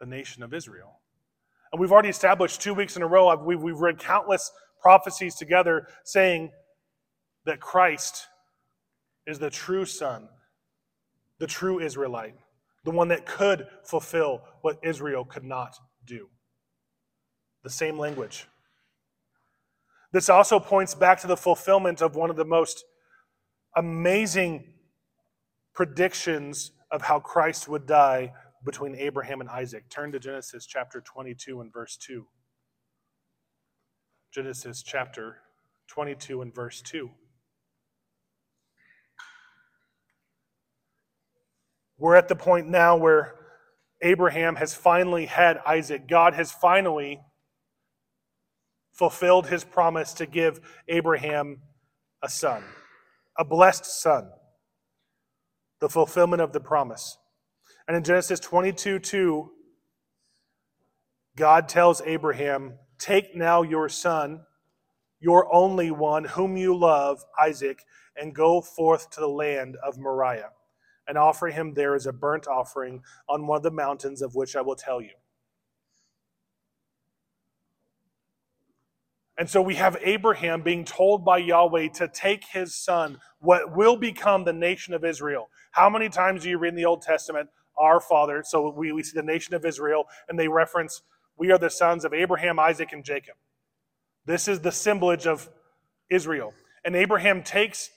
The 0.00 0.06
nation 0.06 0.42
of 0.42 0.52
Israel. 0.52 1.00
And 1.72 1.80
we've 1.80 1.92
already 1.92 2.08
established 2.08 2.60
two 2.60 2.74
weeks 2.74 2.96
in 2.96 3.02
a 3.02 3.06
row, 3.06 3.34
we've, 3.36 3.78
read 3.78 3.98
countless 3.98 4.50
prophecies 4.80 5.36
together 5.36 5.86
saying 6.04 6.50
that 7.46 7.60
Christ 7.60 8.26
is 9.26 9.38
the 9.38 9.50
true 9.50 9.84
son, 9.84 10.28
the 11.38 11.46
true 11.46 11.80
Israelite, 11.80 12.34
the 12.84 12.90
one 12.90 13.08
that 13.08 13.24
could 13.24 13.66
fulfill 13.84 14.42
what 14.60 14.78
Israel 14.82 15.24
could 15.24 15.44
not 15.44 15.76
do. 16.04 16.28
The 17.62 17.70
same 17.70 17.98
language. 17.98 18.46
This 20.12 20.28
also 20.28 20.60
points 20.60 20.94
back 20.94 21.20
to 21.20 21.26
the 21.26 21.36
fulfillment 21.36 22.02
of 22.02 22.16
one 22.16 22.28
of 22.28 22.36
the 22.36 22.44
most 22.44 22.84
amazing 23.76 24.64
predictions 25.74 26.72
of 26.90 27.02
how 27.02 27.20
Christ 27.20 27.68
would 27.68 27.86
die 27.86 28.32
between 28.64 28.94
Abraham 28.96 29.40
and 29.40 29.48
Isaac. 29.48 29.88
Turn 29.88 30.12
to 30.12 30.18
Genesis 30.18 30.66
chapter 30.66 31.00
22 31.00 31.60
and 31.60 31.72
verse 31.72 31.96
2. 31.96 32.26
Genesis 34.32 34.82
chapter 34.82 35.38
22 35.88 36.42
and 36.42 36.54
verse 36.54 36.80
2. 36.82 37.10
We're 41.98 42.16
at 42.16 42.28
the 42.28 42.36
point 42.36 42.68
now 42.68 42.96
where 42.96 43.34
Abraham 44.02 44.56
has 44.56 44.74
finally 44.74 45.26
had 45.26 45.58
Isaac. 45.66 46.08
God 46.08 46.34
has 46.34 46.50
finally 46.50 47.20
fulfilled 48.92 49.46
his 49.46 49.64
promise 49.64 50.12
to 50.14 50.26
give 50.26 50.60
Abraham 50.88 51.58
a 52.22 52.28
son, 52.28 52.64
a 53.38 53.44
blessed 53.44 53.84
son 53.84 54.30
the 55.82 55.88
fulfillment 55.88 56.40
of 56.40 56.52
the 56.52 56.60
promise. 56.60 57.18
And 57.88 57.96
in 57.96 58.04
Genesis 58.04 58.38
22 58.38 59.00
2, 59.00 59.50
God 61.36 61.68
tells 61.68 62.00
Abraham, 62.02 62.78
Take 63.00 63.34
now 63.34 63.62
your 63.62 63.88
son, 63.88 64.42
your 65.18 65.52
only 65.52 65.90
one, 65.90 66.22
whom 66.22 66.56
you 66.56 66.78
love, 66.78 67.24
Isaac, 67.38 67.82
and 68.16 68.32
go 68.32 68.60
forth 68.60 69.10
to 69.10 69.20
the 69.20 69.28
land 69.28 69.76
of 69.84 69.98
Moriah, 69.98 70.50
and 71.08 71.18
offer 71.18 71.48
him 71.48 71.74
there 71.74 71.96
as 71.96 72.06
a 72.06 72.12
burnt 72.12 72.46
offering 72.46 73.02
on 73.28 73.48
one 73.48 73.56
of 73.56 73.64
the 73.64 73.72
mountains 73.72 74.22
of 74.22 74.36
which 74.36 74.54
I 74.54 74.60
will 74.60 74.76
tell 74.76 75.02
you. 75.02 75.14
And 79.42 79.50
so 79.50 79.60
we 79.60 79.74
have 79.74 79.96
Abraham 80.02 80.62
being 80.62 80.84
told 80.84 81.24
by 81.24 81.38
Yahweh 81.38 81.88
to 81.94 82.06
take 82.06 82.44
his 82.52 82.76
son, 82.76 83.18
what 83.40 83.76
will 83.76 83.96
become 83.96 84.44
the 84.44 84.52
nation 84.52 84.94
of 84.94 85.04
Israel. 85.04 85.50
How 85.72 85.90
many 85.90 86.08
times 86.08 86.44
do 86.44 86.48
you 86.48 86.58
read 86.58 86.68
in 86.68 86.76
the 86.76 86.84
Old 86.84 87.02
Testament, 87.02 87.48
our 87.76 87.98
father? 87.98 88.44
So 88.46 88.70
we, 88.70 88.92
we 88.92 89.02
see 89.02 89.16
the 89.16 89.22
nation 89.24 89.56
of 89.56 89.64
Israel, 89.64 90.04
and 90.28 90.38
they 90.38 90.46
reference, 90.46 91.02
we 91.36 91.50
are 91.50 91.58
the 91.58 91.70
sons 91.70 92.04
of 92.04 92.14
Abraham, 92.14 92.60
Isaac, 92.60 92.92
and 92.92 93.04
Jacob. 93.04 93.34
This 94.26 94.46
is 94.46 94.60
the 94.60 94.70
symbolage 94.70 95.26
of 95.26 95.50
Israel. 96.08 96.54
And 96.84 96.94
Abraham 96.94 97.42
takes 97.42 97.90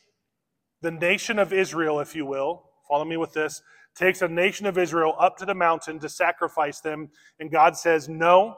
the 0.82 0.90
nation 0.90 1.38
of 1.38 1.54
Israel, 1.54 2.00
if 2.00 2.16
you 2.16 2.26
will, 2.26 2.72
follow 2.90 3.06
me 3.06 3.18
with 3.18 3.34
this, 3.34 3.62
takes 3.94 4.24
a 4.24 4.28
nation 4.28 4.66
of 4.66 4.80
Israel 4.80 5.16
up 5.20 5.38
to 5.38 5.46
the 5.46 5.54
mountain 5.54 6.00
to 6.00 6.10
sacrifice 6.10 6.80
them. 6.80 7.10
And 7.40 7.52
God 7.52 7.78
says, 7.78 8.10
No, 8.10 8.58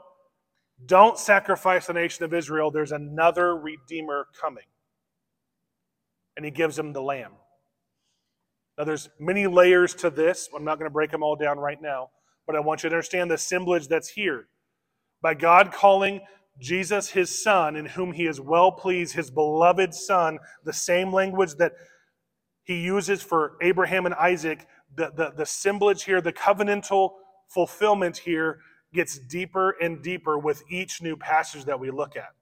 don't 0.86 1.18
sacrifice 1.18 1.88
the 1.88 1.94
nation 1.94 2.24
of 2.24 2.34
Israel. 2.34 2.72
There's 2.72 2.92
another 2.92 3.56
Redeemer 3.56 4.28
coming. 4.40 4.66
And 6.36 6.46
he 6.46 6.52
gives 6.52 6.76
them 6.76 6.94
the 6.94 7.02
lamb. 7.02 7.32
Now, 8.78 8.84
there's 8.84 9.10
many 9.20 9.48
layers 9.48 9.96
to 9.96 10.12
this. 10.12 10.50
I'm 10.56 10.64
not 10.64 10.78
going 10.78 10.90
to 10.90 10.94
break 10.94 11.10
them 11.10 11.24
all 11.24 11.36
down 11.36 11.58
right 11.58 11.82
now, 11.82 12.12
but 12.46 12.56
I 12.56 12.60
want 12.60 12.84
you 12.84 12.90
to 12.90 12.96
understand 12.96 13.32
the 13.32 13.36
assemblage 13.36 13.88
that's 13.88 14.10
here. 14.10 14.48
By 15.20 15.34
God 15.34 15.72
calling 15.72 16.22
Jesus, 16.60 17.10
his 17.10 17.44
son, 17.44 17.76
in 17.76 17.86
whom 17.86 18.14
he 18.14 18.28
is 18.28 18.40
well 18.40 18.72
pleased, 18.72 19.16
his 19.16 19.32
beloved 19.32 19.96
son, 19.96 20.38
the 20.64 20.74
same 20.74 21.12
language 21.12 21.56
that 21.56 21.74
he 22.64 22.76
uses 22.84 23.24
for 23.24 23.54
Abraham 23.62 24.06
and 24.06 24.14
Isaac, 24.14 24.68
the, 24.96 25.12
the, 25.16 25.32
the 25.36 25.44
assemblage 25.44 26.04
here, 26.04 26.22
the 26.22 26.34
covenantal 26.34 27.12
fulfillment 27.48 28.18
here 28.18 28.60
gets 28.98 29.20
deeper 29.20 29.76
and 29.80 30.02
deeper 30.02 30.40
with 30.40 30.64
each 30.70 31.04
new 31.04 31.16
passage 31.16 31.66
that 31.66 31.80
we 31.80 31.92
look 31.92 32.18
at. 32.18 32.34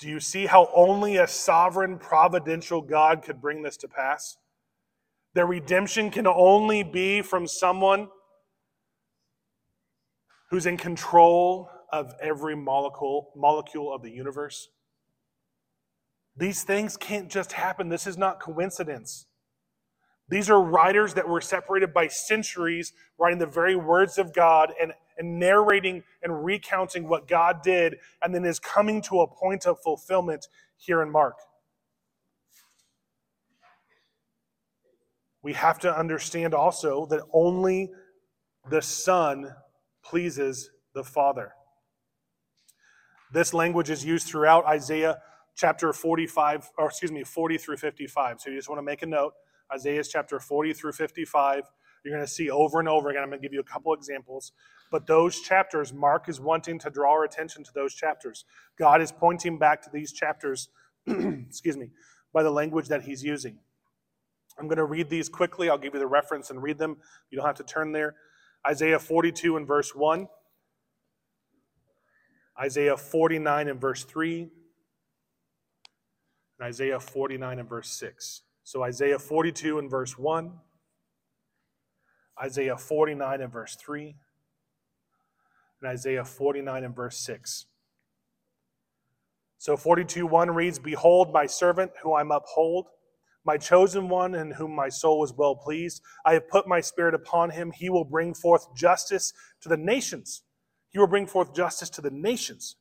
Do 0.00 0.08
you 0.08 0.18
see 0.18 0.46
how 0.46 0.68
only 0.74 1.18
a 1.18 1.28
sovereign, 1.28 1.98
providential 1.98 2.82
God 2.82 3.22
could 3.22 3.40
bring 3.40 3.62
this 3.62 3.76
to 3.78 3.88
pass? 3.88 4.36
Their 5.34 5.46
redemption 5.46 6.10
can 6.10 6.26
only 6.26 6.82
be 6.82 7.22
from 7.22 7.46
someone 7.46 8.08
who's 10.50 10.66
in 10.66 10.76
control 10.76 11.70
of 11.92 12.12
every 12.20 12.56
molecule, 12.56 13.30
molecule 13.36 13.94
of 13.94 14.02
the 14.02 14.10
universe. 14.10 14.68
These 16.36 16.64
things 16.64 16.96
can't 16.96 17.30
just 17.30 17.52
happen. 17.52 17.88
This 17.88 18.08
is 18.08 18.18
not 18.18 18.40
coincidence. 18.40 19.26
These 20.32 20.48
are 20.48 20.62
writers 20.62 21.12
that 21.12 21.28
were 21.28 21.42
separated 21.42 21.92
by 21.92 22.08
centuries, 22.08 22.94
writing 23.18 23.38
the 23.38 23.44
very 23.44 23.76
words 23.76 24.16
of 24.16 24.32
God 24.32 24.72
and, 24.80 24.94
and 25.18 25.38
narrating 25.38 26.04
and 26.22 26.42
recounting 26.42 27.06
what 27.06 27.28
God 27.28 27.62
did, 27.62 27.98
and 28.22 28.34
then 28.34 28.46
is 28.46 28.58
coming 28.58 29.02
to 29.02 29.20
a 29.20 29.26
point 29.26 29.66
of 29.66 29.78
fulfillment 29.82 30.48
here 30.78 31.02
in 31.02 31.10
Mark. 31.10 31.34
We 35.42 35.52
have 35.52 35.78
to 35.80 35.94
understand 35.94 36.54
also 36.54 37.04
that 37.10 37.20
only 37.34 37.90
the 38.70 38.80
Son 38.80 39.54
pleases 40.02 40.70
the 40.94 41.04
Father. 41.04 41.52
This 43.34 43.52
language 43.52 43.90
is 43.90 44.02
used 44.02 44.28
throughout 44.28 44.64
Isaiah 44.64 45.18
chapter 45.56 45.92
45, 45.92 46.70
or 46.78 46.86
excuse 46.86 47.12
me, 47.12 47.22
40 47.22 47.58
through 47.58 47.76
55. 47.76 48.40
So 48.40 48.48
you 48.48 48.56
just 48.56 48.70
want 48.70 48.78
to 48.78 48.82
make 48.82 49.02
a 49.02 49.06
note. 49.06 49.34
Isaiah 49.74 50.04
chapter 50.04 50.38
40 50.38 50.72
through 50.74 50.92
55. 50.92 51.64
You're 52.04 52.14
going 52.14 52.26
to 52.26 52.30
see 52.30 52.50
over 52.50 52.80
and 52.80 52.88
over 52.88 53.10
again. 53.10 53.22
I'm 53.22 53.28
going 53.28 53.40
to 53.40 53.46
give 53.46 53.52
you 53.52 53.60
a 53.60 53.64
couple 53.64 53.94
examples. 53.94 54.52
But 54.90 55.06
those 55.06 55.40
chapters, 55.40 55.92
Mark 55.92 56.28
is 56.28 56.40
wanting 56.40 56.78
to 56.80 56.90
draw 56.90 57.12
our 57.12 57.24
attention 57.24 57.64
to 57.64 57.70
those 57.74 57.94
chapters. 57.94 58.44
God 58.78 59.00
is 59.00 59.12
pointing 59.12 59.58
back 59.58 59.82
to 59.82 59.90
these 59.92 60.12
chapters, 60.12 60.68
excuse 61.06 61.76
me, 61.76 61.90
by 62.32 62.42
the 62.42 62.50
language 62.50 62.88
that 62.88 63.02
he's 63.02 63.22
using. 63.22 63.58
I'm 64.58 64.66
going 64.66 64.78
to 64.78 64.84
read 64.84 65.08
these 65.08 65.28
quickly. 65.28 65.70
I'll 65.70 65.78
give 65.78 65.94
you 65.94 66.00
the 66.00 66.06
reference 66.06 66.50
and 66.50 66.62
read 66.62 66.78
them. 66.78 66.96
You 67.30 67.38
don't 67.38 67.46
have 67.46 67.56
to 67.56 67.64
turn 67.64 67.92
there. 67.92 68.16
Isaiah 68.66 68.98
42 68.98 69.56
and 69.56 69.66
verse 69.66 69.94
1. 69.94 70.28
Isaiah 72.60 72.96
49 72.96 73.68
and 73.68 73.80
verse 73.80 74.04
3, 74.04 74.42
and 74.42 74.50
Isaiah 76.62 77.00
49 77.00 77.58
and 77.58 77.68
verse 77.68 77.88
6. 77.90 78.42
So 78.64 78.82
Isaiah 78.82 79.18
42 79.18 79.78
and 79.78 79.90
verse 79.90 80.16
1, 80.16 80.52
Isaiah 82.42 82.76
49 82.76 83.40
and 83.40 83.52
verse 83.52 83.76
3, 83.76 84.16
and 85.80 85.90
Isaiah 85.90 86.24
49 86.24 86.84
and 86.84 86.94
verse 86.94 87.18
6. 87.18 87.66
So 89.58 89.76
42 89.76 90.26
1 90.26 90.50
reads, 90.50 90.78
Behold, 90.78 91.32
my 91.32 91.46
servant 91.46 91.92
who 92.02 92.14
I'm 92.14 92.30
uphold, 92.30 92.86
my 93.44 93.56
chosen 93.56 94.08
one 94.08 94.34
in 94.34 94.52
whom 94.52 94.74
my 94.74 94.88
soul 94.88 95.24
is 95.24 95.32
well 95.32 95.56
pleased. 95.56 96.00
I 96.24 96.34
have 96.34 96.48
put 96.48 96.68
my 96.68 96.80
spirit 96.80 97.14
upon 97.14 97.50
him. 97.50 97.72
He 97.72 97.90
will 97.90 98.04
bring 98.04 98.34
forth 98.34 98.74
justice 98.74 99.32
to 99.60 99.68
the 99.68 99.76
nations. 99.76 100.42
He 100.90 100.98
will 100.98 101.08
bring 101.08 101.26
forth 101.26 101.54
justice 101.54 101.90
to 101.90 102.00
the 102.00 102.10
nations. 102.10 102.76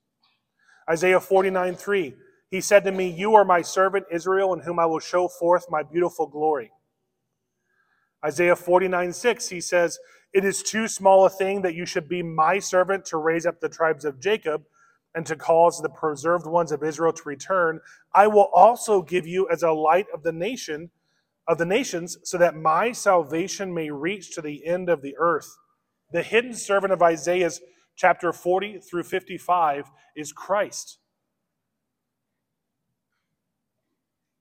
Isaiah 0.90 1.20
49 1.20 1.76
3. 1.76 2.16
He 2.52 2.60
said 2.60 2.84
to 2.84 2.92
me, 2.92 3.10
You 3.10 3.34
are 3.36 3.46
my 3.46 3.62
servant 3.62 4.06
Israel, 4.12 4.54
in 4.54 4.60
whom 4.60 4.78
I 4.78 4.86
will 4.86 5.00
show 5.00 5.30
forth 5.30 5.66
my 5.70 5.84
beautiful 5.84 6.28
glory. 6.28 6.72
Isaiah 8.24 8.58
49 8.58 9.14
6, 9.14 9.50
he 9.50 9.62
says, 9.62 9.98
It 10.34 10.44
is 10.44 10.62
too 10.62 10.90
small 10.90 11.26
a 11.26 11.30
thing 11.30 11.62
that 11.62 11.76
you 11.76 11.86
should 11.86 12.10
be 12.10 12.22
my 12.22 12.60
servant 12.60 13.06
to 13.06 13.18
raise 13.18 13.46
up 13.46 13.62
the 13.62 13.70
tribes 13.70 14.04
of 14.04 14.20
Jacob 14.20 14.64
and 15.16 15.26
to 15.26 15.36
cause 15.36 15.82
the 15.82 15.90
preserved 15.90 16.46
ones 16.46 16.74
of 16.74 16.84
Israel 16.84 17.14
to 17.14 17.24
return. 17.26 17.80
I 18.14 18.28
will 18.28 18.50
also 18.54 19.02
give 19.02 19.26
you 19.26 19.48
as 19.50 19.64
a 19.64 19.72
light 19.72 20.08
of 20.14 20.24
the 20.24 20.32
nation 20.34 20.92
of 21.48 21.58
the 21.58 21.66
nations, 21.66 22.18
so 22.24 22.38
that 22.38 22.56
my 22.56 22.92
salvation 22.92 23.74
may 23.74 23.90
reach 23.90 24.36
to 24.36 24.42
the 24.42 24.66
end 24.66 24.90
of 24.90 25.02
the 25.02 25.16
earth. 25.18 25.58
The 26.12 26.22
hidden 26.22 26.54
servant 26.54 26.94
of 26.94 27.02
Isaiah's 27.02 27.62
chapter 27.96 28.32
40 28.32 28.80
through 28.80 29.04
55 29.04 29.90
is 30.16 30.32
Christ. 30.32 31.01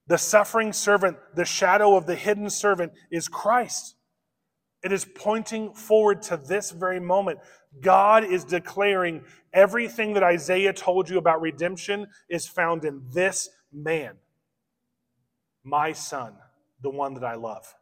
The 0.07 0.17
suffering 0.17 0.73
servant, 0.73 1.17
the 1.35 1.45
shadow 1.45 1.95
of 1.95 2.05
the 2.05 2.15
hidden 2.15 2.49
servant 2.49 2.91
is 3.11 3.27
Christ. 3.27 3.95
It 4.83 4.91
is 4.91 5.05
pointing 5.05 5.73
forward 5.73 6.21
to 6.23 6.37
this 6.37 6.71
very 6.71 6.99
moment. 6.99 7.39
God 7.81 8.23
is 8.23 8.43
declaring 8.43 9.23
everything 9.53 10.13
that 10.13 10.23
Isaiah 10.23 10.73
told 10.73 11.09
you 11.09 11.17
about 11.17 11.41
redemption 11.41 12.07
is 12.29 12.47
found 12.47 12.83
in 12.83 13.03
this 13.13 13.49
man, 13.71 14.15
my 15.63 15.93
son, 15.93 16.33
the 16.81 16.89
one 16.89 17.13
that 17.13 17.23
I 17.23 17.35
love. 17.35 17.75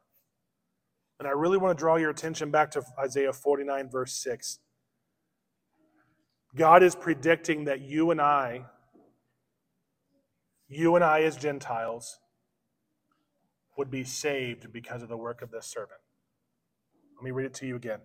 And 1.20 1.28
I 1.28 1.32
really 1.32 1.57
want 1.57 1.78
to 1.78 1.82
draw 1.82 1.95
your 1.97 2.09
attention 2.09 2.51
back 2.51 2.72
to 2.72 2.84
Isaiah 2.97 3.34
49, 3.34 3.89
verse 3.89 4.13
6. 4.13 4.59
God 6.55 6.82
is 6.82 6.95
predicting 6.95 7.65
that 7.65 7.82
you 7.82 8.11
and 8.11 8.22
I, 8.22 8.65
you 10.70 10.95
and 10.95 11.03
I 11.03 11.24
as 11.24 11.36
Gentiles, 11.36 12.20
would 13.76 13.89
be 13.89 14.03
saved 14.03 14.72
because 14.72 15.01
of 15.01 15.09
the 15.09 15.17
work 15.17 15.41
of 15.41 15.51
this 15.51 15.65
servant. 15.65 15.99
Let 17.15 17.24
me 17.24 17.32
read 17.32 17.47
it 17.47 17.53
to 17.55 17.65
you 17.65 17.76
again. 17.76 17.99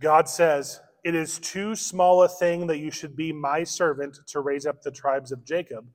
God 0.00 0.28
says, 0.28 0.80
It 1.04 1.14
is 1.14 1.38
too 1.38 1.74
small 1.74 2.22
a 2.22 2.28
thing 2.28 2.66
that 2.66 2.78
you 2.78 2.90
should 2.90 3.16
be 3.16 3.32
my 3.32 3.64
servant 3.64 4.18
to 4.28 4.40
raise 4.40 4.66
up 4.66 4.82
the 4.82 4.90
tribes 4.90 5.32
of 5.32 5.44
Jacob 5.44 5.86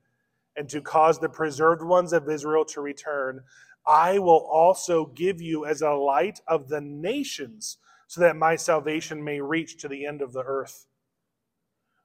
and 0.56 0.68
to 0.70 0.80
cause 0.80 1.18
the 1.18 1.28
preserved 1.28 1.82
ones 1.82 2.12
of 2.12 2.28
Israel 2.28 2.64
to 2.66 2.80
return. 2.80 3.40
I 3.86 4.18
will 4.18 4.48
also 4.50 5.06
give 5.06 5.40
you 5.40 5.64
as 5.64 5.82
a 5.82 5.90
light 5.90 6.40
of 6.48 6.68
the 6.68 6.80
nations 6.80 7.78
so 8.08 8.20
that 8.22 8.36
my 8.36 8.56
salvation 8.56 9.22
may 9.22 9.40
reach 9.40 9.78
to 9.78 9.88
the 9.88 10.04
end 10.04 10.20
of 10.20 10.32
the 10.32 10.42
earth. 10.42 10.86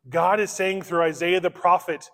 God 0.08 0.40
is 0.40 0.52
saying 0.52 0.84
through 0.84 1.02
Isaiah 1.02 1.40
the 1.40 1.50
prophet, 1.50 2.12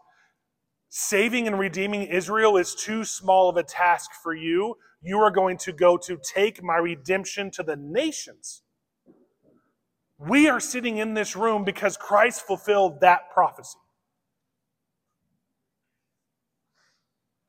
saving 0.94 1.48
and 1.48 1.58
redeeming 1.58 2.04
Israel 2.04 2.58
is 2.58 2.76
too 2.76 3.06
small 3.06 3.50
of 3.50 3.56
a 3.56 3.64
task 3.64 4.12
for 4.22 4.36
you. 4.36 4.76
You 5.02 5.20
are 5.20 5.32
going 5.32 5.58
to 5.60 5.72
go 5.72 5.96
to 5.98 6.20
take 6.22 6.62
my 6.62 6.76
redemption 6.76 7.50
to 7.52 7.64
the 7.64 7.78
nations. 7.78 8.62
We 10.20 10.50
are 10.50 10.60
sitting 10.60 10.98
in 10.98 11.14
this 11.14 11.34
room 11.34 11.64
because 11.64 11.96
Christ 11.96 12.46
fulfilled 12.46 13.00
that 13.00 13.32
prophecy. 13.34 13.80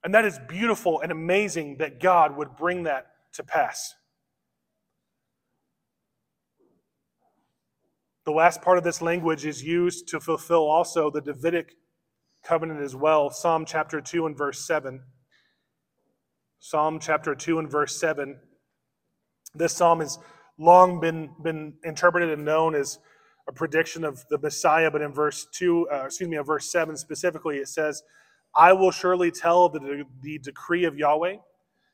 And 0.05 0.15
that 0.15 0.25
is 0.25 0.39
beautiful 0.49 1.01
and 1.01 1.11
amazing 1.11 1.79
that 1.79 2.01
God 2.01 2.37
would 2.37 2.57
bring 2.57 2.85
that 2.85 3.09
to 3.35 3.43
pass. 3.43 3.95
The 8.25 8.31
last 8.31 8.63
part 8.63 8.79
of 8.79 8.85
this 8.85 9.03
language 9.03 9.45
is 9.45 9.65
used 9.65 10.07
to 10.09 10.21
fulfill 10.21 10.71
also 10.71 11.11
the 11.11 11.21
Davidic 11.21 11.75
covenant 12.43 12.81
as 12.81 12.95
well. 12.95 13.31
Psalm 13.31 13.65
chapter 13.65 14.01
2 14.01 14.27
and 14.27 14.37
verse 14.37 14.67
7. 14.67 15.01
Psalm 16.59 16.99
chapter 17.01 17.35
2 17.35 17.59
and 17.59 17.71
verse 17.71 17.99
7. 17.99 18.39
This 19.55 19.73
psalm 19.75 20.01
has 20.01 20.19
long 20.59 21.01
been, 21.01 21.31
been 21.43 21.75
interpreted 21.85 22.31
and 22.31 22.45
known 22.45 22.75
as 22.75 22.99
a 23.49 23.53
prediction 23.53 24.05
of 24.05 24.25
the 24.29 24.39
Messiah, 24.39 24.91
but 24.91 25.03
in 25.03 25.13
verse 25.13 25.47
2, 25.53 25.89
uh, 25.93 26.05
excuse 26.05 26.29
me, 26.29 26.37
in 26.37 26.45
verse 26.45 26.71
7 26.71 26.97
specifically, 26.97 27.59
it 27.59 27.69
says, 27.69 28.03
I 28.55 28.73
will 28.73 28.91
surely 28.91 29.31
tell 29.31 29.69
the, 29.69 30.05
the 30.21 30.39
decree 30.39 30.85
of 30.85 30.97
Yahweh. 30.97 31.37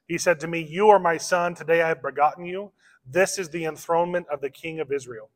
He 0.06 0.18
said 0.18 0.40
to 0.40 0.48
me, 0.48 0.60
You 0.60 0.88
are 0.88 0.98
my 0.98 1.16
son, 1.16 1.54
today 1.54 1.82
I 1.82 1.88
have 1.88 2.02
begotten 2.02 2.44
you. 2.44 2.72
This 3.06 3.38
is 3.38 3.48
the 3.48 3.64
enthronement 3.64 4.26
of 4.30 4.40
the 4.40 4.50
king 4.50 4.80
of 4.80 4.92
Israel. 4.92 5.30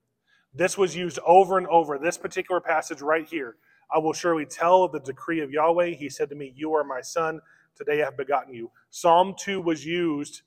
This 0.55 0.77
was 0.77 0.95
used 0.95 1.19
over 1.27 1.57
and 1.57 1.67
over. 1.69 1.99
This 1.99 2.19
particular 2.19 2.61
passage 2.61 3.01
right 3.01 3.27
here. 3.27 3.57
I 3.95 3.99
will 3.99 4.13
surely 4.13 4.47
tell 4.47 4.85
of 4.85 4.93
the 4.93 5.01
decree 5.01 5.41
of 5.41 5.51
Yahweh. 5.51 5.91
He 5.91 6.09
said 6.09 6.29
to 6.31 6.35
me, 6.35 6.53
You 6.57 6.75
are 6.75 6.85
my 6.85 7.01
son, 7.01 7.41
today 7.77 8.03
I 8.03 8.07
have 8.07 8.17
begotten 8.17 8.55
you. 8.55 8.71
Psalm 8.91 9.35
2 9.39 9.61
was 9.61 9.85
used 9.85 10.43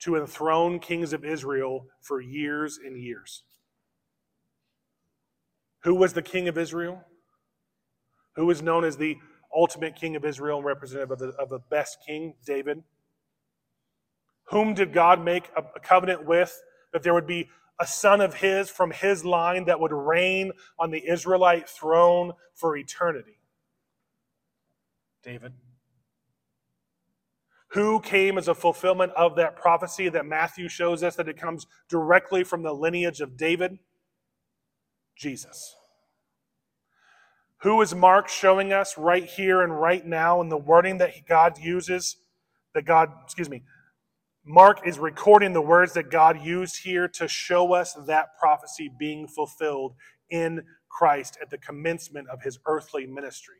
to 0.00 0.16
enthrone 0.16 0.78
kings 0.78 1.12
of 1.12 1.24
Israel 1.24 1.86
for 2.00 2.20
years 2.20 2.78
and 2.84 2.98
years. 2.98 3.44
Who 5.84 5.94
was 5.94 6.12
the 6.12 6.22
king 6.22 6.48
of 6.48 6.58
Israel? 6.58 7.04
Who 8.34 8.46
was 8.46 8.62
known 8.62 8.84
as 8.84 8.96
the 8.96 9.16
ultimate 9.54 9.96
king 9.96 10.16
of 10.16 10.24
Israel 10.24 10.58
and 10.58 10.66
representative 10.66 11.12
of 11.12 11.18
the, 11.18 11.28
of 11.38 11.48
the 11.48 11.60
best 11.70 11.98
king, 12.06 12.34
David? 12.44 12.82
Whom 14.50 14.74
did 14.74 14.92
God 14.92 15.24
make 15.24 15.48
a, 15.56 15.62
a 15.76 15.80
covenant 15.80 16.26
with 16.26 16.60
that 16.92 17.02
there 17.02 17.14
would 17.14 17.26
be 17.26 17.48
a 17.78 17.86
son 17.86 18.20
of 18.20 18.34
his 18.34 18.70
from 18.70 18.90
his 18.90 19.24
line 19.24 19.64
that 19.66 19.80
would 19.80 19.92
reign 19.92 20.52
on 20.78 20.90
the 20.90 21.06
Israelite 21.08 21.68
throne 21.68 22.32
for 22.54 22.76
eternity? 22.76 23.38
David. 25.22 25.52
Who 27.70 28.00
came 28.00 28.38
as 28.38 28.48
a 28.48 28.54
fulfillment 28.54 29.12
of 29.16 29.36
that 29.36 29.56
prophecy 29.56 30.08
that 30.08 30.24
Matthew 30.24 30.68
shows 30.68 31.02
us 31.02 31.16
that 31.16 31.28
it 31.28 31.36
comes 31.36 31.66
directly 31.88 32.44
from 32.44 32.62
the 32.62 32.72
lineage 32.72 33.20
of 33.20 33.36
David? 33.36 33.78
Jesus. 35.16 35.74
Who 37.58 37.80
is 37.82 37.94
Mark 37.94 38.28
showing 38.28 38.72
us 38.72 38.96
right 38.96 39.24
here 39.24 39.62
and 39.62 39.78
right 39.78 40.06
now 40.06 40.40
in 40.40 40.48
the 40.48 40.56
wording 40.56 40.98
that 40.98 41.26
God 41.26 41.58
uses? 41.58 42.16
That 42.74 42.84
God, 42.84 43.10
excuse 43.24 43.50
me, 43.50 43.62
Mark 44.48 44.86
is 44.86 45.00
recording 45.00 45.52
the 45.52 45.60
words 45.60 45.94
that 45.94 46.08
God 46.08 46.40
used 46.40 46.84
here 46.84 47.08
to 47.08 47.26
show 47.26 47.74
us 47.74 47.94
that 48.06 48.38
prophecy 48.38 48.88
being 48.96 49.26
fulfilled 49.26 49.94
in 50.30 50.62
Christ 50.88 51.36
at 51.42 51.50
the 51.50 51.58
commencement 51.58 52.28
of 52.28 52.42
his 52.42 52.60
earthly 52.64 53.06
ministry. 53.06 53.56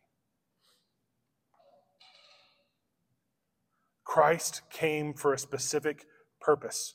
Christ 4.04 4.62
came 4.70 5.12
for 5.12 5.34
a 5.34 5.38
specific 5.38 6.06
purpose. 6.40 6.94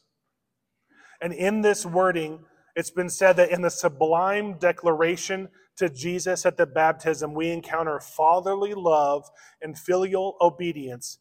And 1.21 1.33
in 1.33 1.61
this 1.61 1.85
wording, 1.85 2.45
it's 2.77 2.91
been 2.91 3.09
said 3.09 3.35
that 3.35 3.51
in 3.51 3.61
the 3.61 3.69
sublime 3.69 4.57
declaration 4.57 5.49
to 5.75 5.89
Jesus 5.89 6.45
at 6.45 6.55
the 6.55 6.65
baptism, 6.65 7.33
we 7.33 7.51
encounter 7.51 7.99
fatherly 7.99 8.73
love 8.73 9.29
and 9.61 9.77
filial 9.77 10.37
obedience, 10.39 11.19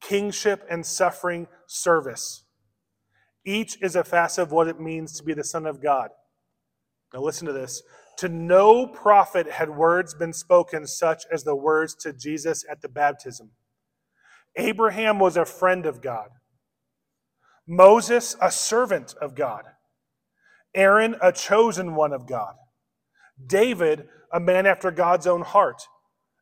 kingship 0.00 0.64
and 0.70 0.84
suffering 0.84 1.46
service. 1.66 2.44
Each 3.44 3.80
is 3.80 3.96
a 3.96 4.04
facet 4.04 4.42
of 4.42 4.52
what 4.52 4.68
it 4.68 4.80
means 4.80 5.16
to 5.16 5.24
be 5.24 5.34
the 5.34 5.44
Son 5.44 5.66
of 5.66 5.82
God. 5.82 6.10
Now, 7.14 7.20
listen 7.20 7.46
to 7.46 7.52
this. 7.52 7.82
To 8.18 8.28
no 8.28 8.86
prophet 8.86 9.48
had 9.48 9.70
words 9.70 10.14
been 10.14 10.32
spoken 10.32 10.86
such 10.86 11.22
as 11.32 11.44
the 11.44 11.54
words 11.54 11.94
to 11.96 12.12
Jesus 12.12 12.64
at 12.68 12.82
the 12.82 12.88
baptism. 12.88 13.52
Abraham 14.56 15.18
was 15.18 15.36
a 15.36 15.44
friend 15.44 15.86
of 15.86 16.02
God, 16.02 16.28
Moses, 17.66 18.34
a 18.42 18.50
servant 18.50 19.14
of 19.20 19.34
God, 19.34 19.62
Aaron, 20.74 21.16
a 21.22 21.32
chosen 21.32 21.94
one 21.94 22.12
of 22.12 22.26
God, 22.26 22.54
David, 23.46 24.08
a 24.32 24.40
man 24.40 24.66
after 24.66 24.90
God's 24.90 25.26
own 25.26 25.42
heart, 25.42 25.82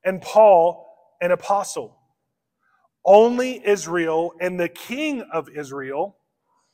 and 0.04 0.22
Paul, 0.22 0.86
an 1.20 1.30
apostle. 1.30 1.98
Only 3.06 3.66
Israel 3.66 4.34
and 4.40 4.60
the 4.60 4.68
king 4.68 5.22
of 5.32 5.48
Israel, 5.50 6.18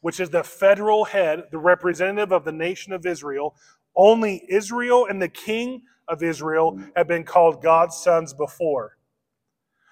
which 0.01 0.21
is 0.21 0.31
the 0.31 0.45
federal 0.45 1.05
head, 1.07 1.45
the 1.53 1.59
representative 1.59 2.33
of 2.33 2.45
the 2.45 2.53
nation 2.53 2.95
of 2.95 3.07
Israel, 3.07 3.55
only 3.97 4.45
Israel 4.49 5.07
and 5.09 5.23
the 5.23 5.29
king 5.29 5.83
of 6.09 6.23
Israel 6.23 6.81
have 6.97 7.09
been 7.09 7.25
called 7.25 7.63
God's 7.63 7.97
sons 7.97 8.35
before. 8.35 8.99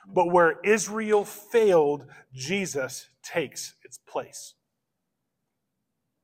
But 0.08 0.32
where 0.32 0.60
Israel 0.64 1.24
failed, 1.24 2.06
Jesus 2.34 3.08
takes 3.22 3.74
its 3.84 3.98
place. 3.98 4.54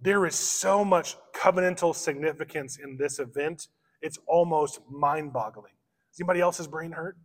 There 0.00 0.26
is 0.26 0.34
so 0.34 0.84
much 0.84 1.16
covenantal 1.34 1.94
significance 1.94 2.78
in 2.78 2.96
this 2.96 3.18
event, 3.18 3.68
it's 4.02 4.18
almost 4.26 4.80
mind 4.90 5.32
boggling. 5.32 5.72
Is 6.12 6.20
anybody 6.20 6.40
else's 6.40 6.68
brain 6.68 6.92
hurt? 6.92 7.16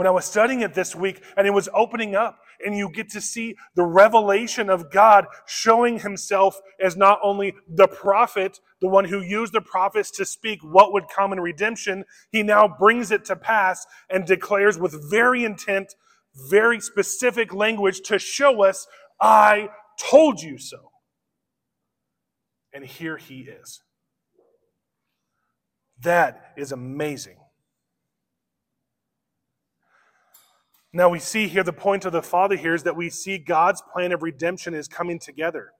When 0.00 0.06
I 0.06 0.12
was 0.12 0.24
studying 0.24 0.62
it 0.62 0.72
this 0.72 0.96
week 0.96 1.22
and 1.36 1.46
it 1.46 1.50
was 1.50 1.68
opening 1.74 2.14
up 2.14 2.38
and 2.64 2.74
you 2.74 2.88
get 2.88 3.10
to 3.10 3.20
see 3.20 3.54
the 3.74 3.84
revelation 3.84 4.70
of 4.70 4.90
God 4.90 5.26
showing 5.46 5.98
himself 5.98 6.58
as 6.82 6.96
not 6.96 7.18
only 7.22 7.52
the 7.68 7.86
prophet, 7.86 8.60
the 8.80 8.88
one 8.88 9.04
who 9.04 9.20
used 9.20 9.52
the 9.52 9.60
prophets 9.60 10.10
to 10.12 10.24
speak 10.24 10.60
what 10.62 10.94
would 10.94 11.04
come 11.14 11.34
in 11.34 11.40
redemption, 11.40 12.06
he 12.32 12.42
now 12.42 12.66
brings 12.66 13.10
it 13.10 13.26
to 13.26 13.36
pass 13.36 13.84
and 14.08 14.24
declares 14.24 14.78
with 14.78 15.10
very 15.10 15.44
intent, 15.44 15.94
very 16.48 16.80
specific 16.80 17.52
language 17.52 18.00
to 18.04 18.18
show 18.18 18.64
us, 18.64 18.86
I 19.20 19.68
told 19.98 20.40
you 20.40 20.56
so. 20.56 20.92
And 22.72 22.86
here 22.86 23.18
he 23.18 23.40
is. 23.40 23.82
That 26.00 26.54
is 26.56 26.72
amazing. 26.72 27.39
Now 30.92 31.08
we 31.08 31.20
see 31.20 31.46
here 31.46 31.62
the 31.62 31.72
point 31.72 32.04
of 32.04 32.12
the 32.12 32.22
Father 32.22 32.56
here 32.56 32.74
is 32.74 32.82
that 32.82 32.96
we 32.96 33.10
see 33.10 33.38
God's 33.38 33.82
plan 33.92 34.12
of 34.12 34.22
redemption 34.22 34.74
is 34.74 34.88
coming 34.88 35.18
together. 35.20 35.72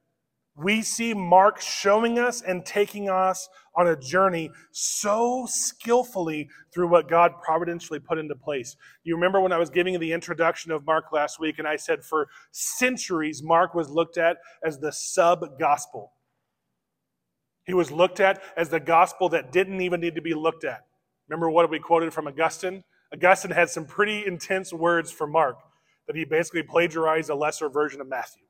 We 0.57 0.83
see 0.83 1.15
Mark 1.15 1.61
showing 1.61 2.19
us 2.19 2.43
and 2.43 2.65
taking 2.67 3.09
us 3.09 3.49
on 3.75 3.89
a 3.89 3.97
journey 3.97 4.51
so 4.73 5.47
skillfully 5.49 6.49
through 6.73 6.89
what 6.89 7.09
God 7.09 7.33
providentially 7.43 7.99
put 7.99 8.19
into 8.19 8.35
place. 8.35 8.77
You 9.05 9.15
remember 9.15 9.41
when 9.41 9.53
I 9.53 9.59
was 9.59 9.71
giving 9.71 9.99
the 9.99 10.13
introduction 10.13 10.71
of 10.71 10.85
Mark 10.85 11.13
last 11.13 11.41
week, 11.41 11.59
and 11.59 11.67
I 11.67 11.77
said 11.77 12.05
for 12.05 12.29
centuries, 12.51 13.43
Mark 13.43 13.75
was 13.75 13.89
looked 13.89 14.19
at 14.19 14.39
as 14.65 14.79
the 14.79 14.93
sub 14.93 15.59
gospel. 15.59 16.13
He 17.65 17.75
was 17.75 17.91
looked 17.91 18.21
at 18.21 18.43
as 18.57 18.69
the 18.69 18.81
gospel 18.81 19.29
that 19.31 19.53
didn't 19.53 19.81
even 19.81 20.01
need 20.01 20.17
to 20.17 20.23
be 20.23 20.35
looked 20.35 20.65
at. 20.65 20.85
Remember 21.29 21.51
what 21.51 21.71
we 21.71 21.79
quoted 21.79 22.13
from 22.13 22.27
Augustine? 22.27 22.83
Augustine 23.13 23.51
had 23.51 23.71
some 23.71 23.85
pretty 23.85 24.25
intense 24.27 24.73
words 24.73 25.11
for 25.11 25.27
Mark 25.27 25.59
that 26.07 26.17
he 26.17 26.25
basically 26.25 26.63
plagiarized 26.63 27.31
a 27.31 27.35
lesser 27.35 27.69
version 27.69 28.01
of 28.01 28.09
Matthew. 28.09 28.43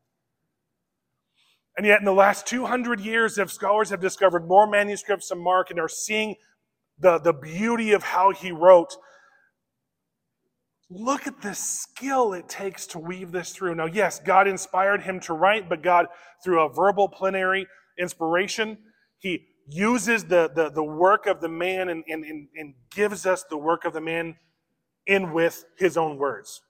And 1.77 1.87
yet, 1.87 1.99
in 1.99 2.05
the 2.05 2.13
last 2.13 2.47
200 2.47 3.01
years, 3.01 3.39
if 3.39 3.51
scholars 3.51 3.91
have 3.91 4.01
discovered 4.01 4.47
more 4.47 4.67
manuscripts 4.67 5.31
of 5.31 5.39
Mark 5.39 5.71
and 5.71 5.79
are 5.79 5.89
seeing 5.89 6.37
the, 6.99 7.19
the 7.19 7.33
beauty 7.33 7.93
of 7.93 8.03
how 8.03 8.33
he 8.33 8.53
wrote, 8.53 8.97
look 10.91 11.27
at 11.27 11.41
the 11.41 11.55
skill 11.55 12.33
it 12.33 12.49
takes 12.49 12.87
to 12.89 12.99
weave 12.99 13.33
this 13.33 13.53
through. 13.53 13.77
Now, 13.77 13.87
yes, 13.87 14.21
God 14.21 14.49
inspired 14.49 15.03
him 15.03 15.21
to 15.21 15.33
write, 15.33 15.69
but 15.69 15.83
God, 15.83 16.07
through 16.45 16.61
a 16.61 16.69
verbal 16.69 17.09
plenary 17.09 17.67
inspiration, 17.99 18.77
he 19.19 19.47
uses 19.69 20.25
the, 20.25 20.51
the, 20.55 20.71
the 20.71 20.85
work 20.85 21.27
of 21.27 21.41
the 21.41 21.49
man 21.49 21.89
and, 21.89 22.03
and, 22.09 22.25
and 22.25 22.75
gives 22.91 23.25
us 23.25 23.45
the 23.45 23.57
work 23.57 23.85
of 23.85 23.93
the 23.93 24.01
man 24.01 24.37
in 25.07 25.33
with 25.33 25.65
his 25.77 25.97
own 25.97 26.19
words. 26.19 26.63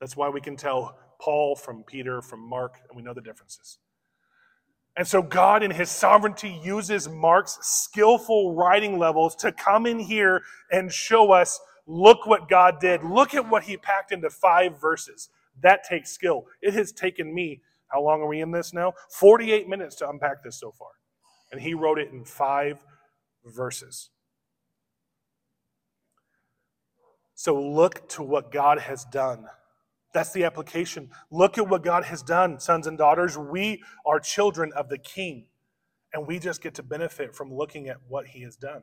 That's 0.00 0.16
why 0.16 0.28
we 0.28 0.40
can 0.40 0.56
tell 0.56 0.98
Paul 1.20 1.56
from 1.56 1.84
Peter, 1.84 2.22
from 2.22 2.40
Mark, 2.40 2.78
and 2.88 2.96
we 2.96 3.02
know 3.02 3.14
the 3.14 3.20
differences. 3.20 3.78
And 4.96 5.06
so 5.06 5.22
God, 5.22 5.62
in 5.62 5.70
his 5.70 5.90
sovereignty, 5.90 6.60
uses 6.62 7.08
Mark's 7.08 7.58
skillful 7.62 8.54
writing 8.54 8.98
levels 8.98 9.34
to 9.36 9.52
come 9.52 9.86
in 9.86 9.98
here 9.98 10.42
and 10.70 10.92
show 10.92 11.32
us 11.32 11.60
look 11.86 12.26
what 12.26 12.48
God 12.48 12.80
did. 12.80 13.02
Look 13.02 13.34
at 13.34 13.48
what 13.48 13.64
he 13.64 13.76
packed 13.76 14.12
into 14.12 14.30
five 14.30 14.80
verses. 14.80 15.28
That 15.62 15.84
takes 15.84 16.10
skill. 16.10 16.46
It 16.60 16.74
has 16.74 16.92
taken 16.92 17.32
me, 17.34 17.62
how 17.88 18.02
long 18.02 18.20
are 18.20 18.28
we 18.28 18.40
in 18.40 18.50
this 18.50 18.72
now? 18.72 18.94
48 19.10 19.68
minutes 19.68 19.96
to 19.96 20.08
unpack 20.08 20.42
this 20.42 20.58
so 20.58 20.72
far. 20.72 20.90
And 21.52 21.60
he 21.60 21.74
wrote 21.74 21.98
it 21.98 22.12
in 22.12 22.24
five 22.24 22.84
verses. 23.44 24.10
So 27.40 27.58
look 27.58 28.06
to 28.10 28.22
what 28.22 28.52
God 28.52 28.80
has 28.80 29.06
done. 29.06 29.46
That's 30.12 30.30
the 30.30 30.44
application. 30.44 31.08
Look 31.30 31.56
at 31.56 31.66
what 31.66 31.82
God 31.82 32.04
has 32.04 32.22
done, 32.22 32.60
sons 32.60 32.86
and 32.86 32.98
daughters. 32.98 33.38
We 33.38 33.82
are 34.04 34.20
children 34.20 34.72
of 34.76 34.90
the 34.90 34.98
King, 34.98 35.46
and 36.12 36.26
we 36.26 36.38
just 36.38 36.62
get 36.62 36.74
to 36.74 36.82
benefit 36.82 37.34
from 37.34 37.50
looking 37.50 37.88
at 37.88 37.96
what 38.06 38.26
He 38.26 38.42
has 38.42 38.56
done. 38.56 38.82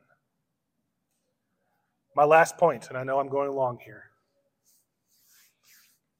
My 2.16 2.24
last 2.24 2.58
point, 2.58 2.88
and 2.88 2.98
I 2.98 3.04
know 3.04 3.20
I'm 3.20 3.28
going 3.28 3.52
long 3.52 3.78
here. 3.84 4.06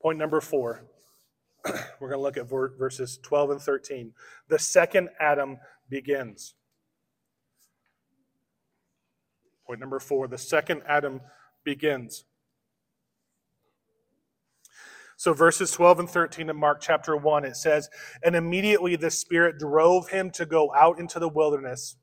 Point 0.00 0.20
number 0.20 0.40
four. 0.40 0.84
We're 1.98 2.08
going 2.08 2.20
to 2.20 2.22
look 2.22 2.36
at 2.36 2.48
verses 2.48 3.18
12 3.20 3.50
and 3.50 3.60
13. 3.60 4.12
The 4.48 4.60
second 4.60 5.08
Adam 5.18 5.58
begins. 5.90 6.54
Point 9.66 9.80
number 9.80 9.98
four 9.98 10.28
the 10.28 10.38
second 10.38 10.82
Adam 10.86 11.20
begins. 11.64 12.24
So, 15.18 15.32
verses 15.32 15.72
12 15.72 15.98
and 15.98 16.08
13 16.08 16.48
in 16.48 16.56
Mark 16.56 16.80
chapter 16.80 17.16
1, 17.16 17.44
it 17.44 17.56
says, 17.56 17.90
And 18.22 18.36
immediately 18.36 18.94
the 18.94 19.10
Spirit 19.10 19.58
drove 19.58 20.10
him 20.10 20.30
to 20.30 20.46
go 20.46 20.72
out 20.72 21.00
into 21.00 21.18
the 21.18 21.28
wilderness. 21.28 21.96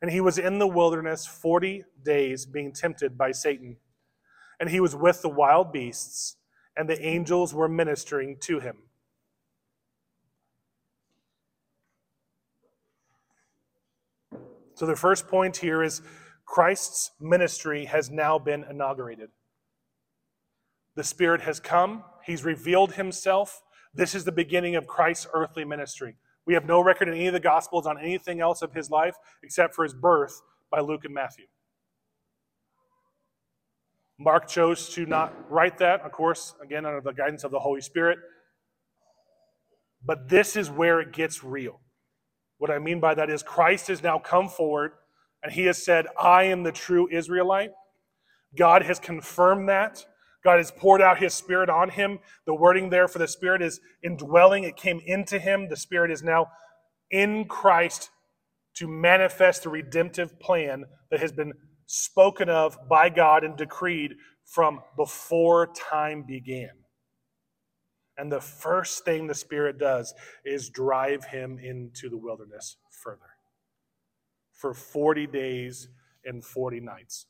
And 0.00 0.10
he 0.10 0.22
was 0.22 0.38
in 0.38 0.58
the 0.58 0.66
wilderness 0.66 1.26
40 1.26 1.84
days 2.02 2.46
being 2.46 2.72
tempted 2.72 3.18
by 3.18 3.32
Satan. 3.32 3.76
And 4.58 4.70
he 4.70 4.80
was 4.80 4.96
with 4.96 5.20
the 5.20 5.28
wild 5.28 5.74
beasts, 5.74 6.36
and 6.74 6.88
the 6.88 7.04
angels 7.04 7.52
were 7.52 7.68
ministering 7.68 8.38
to 8.44 8.60
him. 8.60 8.76
So, 14.74 14.86
the 14.86 14.96
first 14.96 15.28
point 15.28 15.58
here 15.58 15.82
is 15.82 16.00
Christ's 16.46 17.10
ministry 17.20 17.84
has 17.84 18.10
now 18.10 18.38
been 18.38 18.64
inaugurated. 18.64 19.28
The 20.96 21.04
Spirit 21.04 21.42
has 21.42 21.60
come, 21.60 22.04
He's 22.24 22.44
revealed 22.44 22.94
Himself. 22.94 23.62
This 23.92 24.14
is 24.14 24.24
the 24.24 24.32
beginning 24.32 24.76
of 24.76 24.86
Christ's 24.86 25.26
earthly 25.34 25.64
ministry. 25.64 26.16
We 26.46 26.54
have 26.54 26.66
no 26.66 26.80
record 26.80 27.08
in 27.08 27.14
any 27.14 27.26
of 27.26 27.32
the 27.32 27.40
Gospels 27.40 27.86
on 27.86 27.98
anything 27.98 28.40
else 28.40 28.62
of 28.62 28.72
His 28.72 28.90
life 28.90 29.16
except 29.42 29.74
for 29.74 29.84
His 29.84 29.94
birth 29.94 30.40
by 30.70 30.80
Luke 30.80 31.04
and 31.04 31.14
Matthew. 31.14 31.46
Mark 34.18 34.48
chose 34.48 34.88
to 34.90 35.06
not 35.06 35.34
write 35.50 35.78
that, 35.78 36.00
of 36.02 36.12
course, 36.12 36.54
again, 36.62 36.86
under 36.86 37.00
the 37.00 37.12
guidance 37.12 37.44
of 37.44 37.50
the 37.50 37.58
Holy 37.58 37.80
Spirit. 37.80 38.18
But 40.04 40.28
this 40.28 40.56
is 40.56 40.70
where 40.70 41.00
it 41.00 41.12
gets 41.12 41.42
real. 41.42 41.80
What 42.58 42.70
I 42.70 42.78
mean 42.78 43.00
by 43.00 43.14
that 43.14 43.30
is 43.30 43.42
Christ 43.42 43.88
has 43.88 44.02
now 44.02 44.18
come 44.18 44.48
forward 44.48 44.92
and 45.42 45.52
he 45.52 45.64
has 45.64 45.82
said, 45.82 46.06
I 46.18 46.44
am 46.44 46.62
the 46.62 46.72
true 46.72 47.08
Israelite. 47.10 47.72
God 48.56 48.82
has 48.82 48.98
confirmed 48.98 49.68
that. 49.68 50.04
God 50.44 50.58
has 50.58 50.70
poured 50.70 51.00
out 51.00 51.18
his 51.18 51.34
spirit 51.34 51.70
on 51.70 51.90
him. 51.90 52.18
The 52.46 52.54
wording 52.54 52.90
there 52.90 53.08
for 53.08 53.18
the 53.18 53.28
spirit 53.28 53.62
is 53.62 53.80
indwelling. 54.02 54.64
It 54.64 54.76
came 54.76 55.00
into 55.04 55.38
him. 55.38 55.68
The 55.68 55.76
spirit 55.76 56.10
is 56.10 56.22
now 56.22 56.48
in 57.10 57.46
Christ 57.46 58.10
to 58.76 58.86
manifest 58.86 59.62
the 59.62 59.70
redemptive 59.70 60.38
plan 60.40 60.84
that 61.10 61.20
has 61.20 61.32
been 61.32 61.52
spoken 61.86 62.48
of 62.48 62.76
by 62.88 63.08
God 63.08 63.44
and 63.44 63.56
decreed 63.56 64.14
from 64.44 64.80
before 64.96 65.68
time 65.72 66.24
began. 66.26 66.70
And 68.16 68.30
the 68.30 68.40
first 68.40 69.04
thing 69.04 69.26
the 69.26 69.34
Spirit 69.34 69.78
does 69.78 70.14
is 70.44 70.70
drive 70.70 71.24
him 71.24 71.58
into 71.58 72.08
the 72.08 72.16
wilderness 72.16 72.76
further 73.02 73.20
for 74.52 74.72
40 74.72 75.26
days 75.26 75.88
and 76.24 76.44
40 76.44 76.80
nights. 76.80 77.26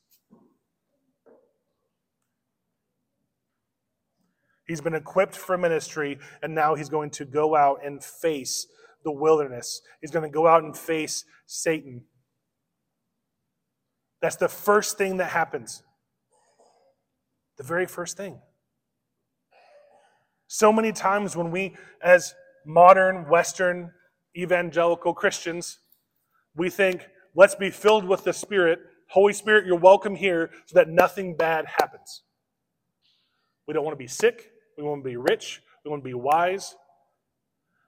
He's 4.66 4.80
been 4.80 4.94
equipped 4.94 5.36
for 5.36 5.58
ministry, 5.58 6.18
and 6.42 6.54
now 6.54 6.74
he's 6.74 6.88
going 6.88 7.10
to 7.10 7.24
go 7.24 7.54
out 7.54 7.80
and 7.84 8.02
face 8.02 8.66
the 9.04 9.12
wilderness. 9.12 9.82
He's 10.00 10.10
going 10.10 10.28
to 10.28 10.34
go 10.34 10.46
out 10.46 10.64
and 10.64 10.76
face 10.76 11.24
Satan. 11.46 12.04
That's 14.22 14.36
the 14.36 14.48
first 14.48 14.96
thing 14.96 15.18
that 15.18 15.30
happens. 15.30 15.82
The 17.58 17.62
very 17.62 17.86
first 17.86 18.16
thing. 18.16 18.40
So 20.46 20.72
many 20.72 20.92
times 20.92 21.36
when 21.36 21.50
we, 21.50 21.76
as 22.02 22.34
modern, 22.64 23.28
Western, 23.28 23.92
evangelical 24.36 25.12
Christians, 25.12 25.78
we 26.56 26.70
think, 26.70 27.06
let's 27.34 27.54
be 27.54 27.70
filled 27.70 28.06
with 28.06 28.24
the 28.24 28.32
Spirit. 28.32 28.78
Holy 29.10 29.34
Spirit, 29.34 29.66
you're 29.66 29.78
welcome 29.78 30.14
here 30.14 30.50
so 30.64 30.74
that 30.76 30.88
nothing 30.88 31.36
bad 31.36 31.66
happens. 31.66 32.22
We 33.68 33.74
don't 33.74 33.84
want 33.84 33.94
to 33.94 34.02
be 34.02 34.08
sick. 34.08 34.52
We 34.76 34.84
want 34.84 35.02
to 35.04 35.08
be 35.08 35.16
rich. 35.16 35.62
We 35.84 35.90
want 35.90 36.02
to 36.02 36.08
be 36.08 36.14
wise. 36.14 36.74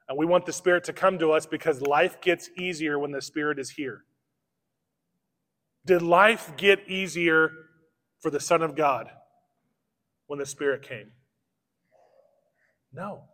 And 0.09 0.17
we 0.17 0.27
want 0.27 0.47
the 0.47 0.53
Spirit 0.53 0.85
to 0.85 0.93
come 0.93 1.19
to 1.19 1.33
us 1.33 1.47
because 1.47 1.81
life 1.81 2.21
gets 2.21 2.49
easier 2.57 2.99
when 2.99 3.13
the 3.13 3.23
Spirit 3.23 3.59
is 3.59 3.71
here. 3.71 4.05
Did 5.85 6.03
life 6.03 6.53
get 6.57 6.89
easier 6.89 7.51
for 8.21 8.31
the 8.31 8.41
Son 8.41 8.63
of 8.63 8.77
God 8.77 9.11
when 10.27 10.39
the 10.39 10.47
Spirit 10.47 10.83
came? 10.83 11.13
No. 12.93 13.25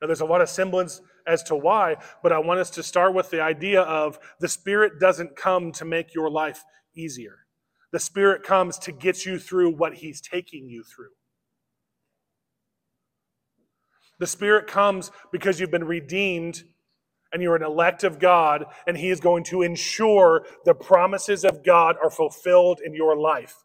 Now, 0.00 0.06
there's 0.06 0.20
a 0.20 0.26
lot 0.26 0.40
of 0.40 0.48
semblance 0.48 1.00
as 1.26 1.42
to 1.44 1.56
why, 1.56 1.96
but 2.22 2.32
I 2.32 2.38
want 2.38 2.60
us 2.60 2.70
to 2.70 2.82
start 2.82 3.14
with 3.14 3.30
the 3.30 3.40
idea 3.40 3.82
of 3.82 4.18
the 4.40 4.48
Spirit 4.48 5.00
doesn't 5.00 5.36
come 5.36 5.72
to 5.72 5.84
make 5.84 6.14
your 6.14 6.30
life 6.30 6.64
easier. 6.94 7.46
The 7.92 7.98
Spirit 7.98 8.42
comes 8.42 8.78
to 8.80 8.92
get 8.92 9.24
you 9.24 9.38
through 9.38 9.70
what 9.76 9.94
He's 9.94 10.20
taking 10.20 10.68
you 10.68 10.84
through. 10.84 11.10
The 14.18 14.26
Spirit 14.26 14.66
comes 14.66 15.10
because 15.32 15.60
you've 15.60 15.70
been 15.70 15.84
redeemed 15.84 16.62
and 17.32 17.42
you're 17.42 17.56
an 17.56 17.62
elect 17.62 18.04
of 18.04 18.18
God, 18.18 18.64
and 18.86 18.96
He 18.96 19.10
is 19.10 19.20
going 19.20 19.44
to 19.44 19.62
ensure 19.62 20.46
the 20.64 20.74
promises 20.74 21.44
of 21.44 21.64
God 21.64 21.96
are 22.02 22.10
fulfilled 22.10 22.80
in 22.84 22.94
your 22.94 23.16
life. 23.16 23.56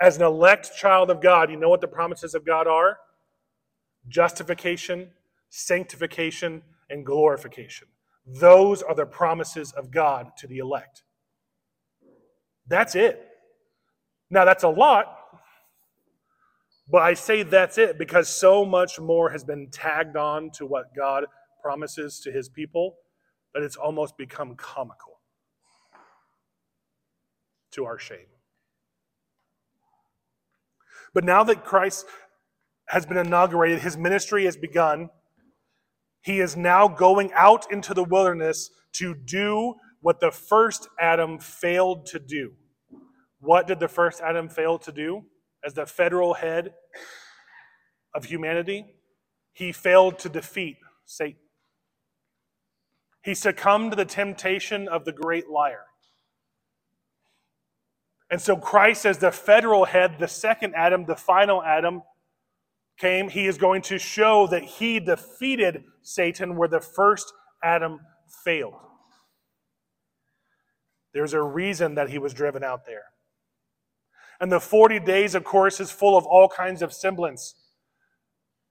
As 0.00 0.16
an 0.16 0.22
elect 0.22 0.76
child 0.76 1.10
of 1.10 1.20
God, 1.20 1.50
you 1.50 1.56
know 1.56 1.70
what 1.70 1.80
the 1.80 1.88
promises 1.88 2.34
of 2.34 2.46
God 2.46 2.68
are? 2.68 2.98
Justification, 4.06 5.10
sanctification, 5.48 6.62
and 6.90 7.04
glorification. 7.04 7.88
Those 8.26 8.82
are 8.82 8.94
the 8.94 9.06
promises 9.06 9.72
of 9.72 9.90
God 9.90 10.28
to 10.38 10.46
the 10.46 10.58
elect. 10.58 11.02
That's 12.66 12.94
it. 12.94 13.26
Now, 14.30 14.44
that's 14.44 14.62
a 14.62 14.68
lot, 14.68 15.17
but 16.90 17.02
I 17.02 17.14
say 17.14 17.42
that's 17.42 17.76
it 17.76 17.98
because 17.98 18.28
so 18.28 18.64
much 18.64 18.98
more 18.98 19.30
has 19.30 19.44
been 19.44 19.68
tagged 19.70 20.16
on 20.16 20.50
to 20.52 20.64
what 20.66 20.94
God 20.96 21.24
promises 21.62 22.20
to 22.20 22.32
his 22.32 22.48
people 22.48 22.96
that 23.54 23.62
it's 23.62 23.76
almost 23.76 24.16
become 24.16 24.54
comical 24.56 25.20
to 27.72 27.84
our 27.84 27.98
shame. 27.98 28.26
But 31.12 31.24
now 31.24 31.44
that 31.44 31.64
Christ 31.64 32.06
has 32.88 33.04
been 33.04 33.18
inaugurated, 33.18 33.80
his 33.80 33.96
ministry 33.96 34.44
has 34.44 34.56
begun, 34.56 35.10
he 36.22 36.40
is 36.40 36.56
now 36.56 36.88
going 36.88 37.32
out 37.34 37.70
into 37.70 37.92
the 37.92 38.04
wilderness 38.04 38.70
to 38.92 39.14
do 39.14 39.74
what 40.00 40.20
the 40.20 40.30
first 40.30 40.88
Adam 40.98 41.38
failed 41.38 42.06
to 42.06 42.18
do. 42.18 42.52
What 43.40 43.66
did 43.66 43.78
the 43.78 43.88
first 43.88 44.20
Adam 44.20 44.48
fail 44.48 44.78
to 44.78 44.92
do 44.92 45.24
as 45.64 45.74
the 45.74 45.86
federal 45.86 46.34
head 46.34 46.74
of 48.14 48.24
humanity? 48.24 48.86
He 49.52 49.72
failed 49.72 50.18
to 50.20 50.28
defeat 50.28 50.76
Satan. 51.04 51.40
He 53.22 53.34
succumbed 53.34 53.92
to 53.92 53.96
the 53.96 54.04
temptation 54.04 54.88
of 54.88 55.04
the 55.04 55.12
great 55.12 55.48
liar. 55.48 55.84
And 58.30 58.40
so 58.40 58.56
Christ, 58.56 59.06
as 59.06 59.18
the 59.18 59.32
federal 59.32 59.86
head, 59.86 60.16
the 60.18 60.28
second 60.28 60.74
Adam, 60.74 61.06
the 61.06 61.16
final 61.16 61.62
Adam, 61.62 62.02
came, 62.98 63.28
he 63.28 63.46
is 63.46 63.58
going 63.58 63.82
to 63.82 63.98
show 63.98 64.46
that 64.48 64.64
he 64.64 65.00
defeated 65.00 65.84
Satan 66.02 66.56
where 66.56 66.68
the 66.68 66.80
first 66.80 67.32
Adam 67.62 68.00
failed. 68.44 68.74
There's 71.14 71.32
a 71.32 71.42
reason 71.42 71.94
that 71.94 72.10
he 72.10 72.18
was 72.18 72.34
driven 72.34 72.62
out 72.62 72.84
there. 72.86 73.04
And 74.40 74.52
the 74.52 74.60
40 74.60 75.00
days, 75.00 75.34
of 75.34 75.44
course, 75.44 75.80
is 75.80 75.90
full 75.90 76.16
of 76.16 76.24
all 76.24 76.48
kinds 76.48 76.82
of 76.82 76.92
semblance. 76.92 77.54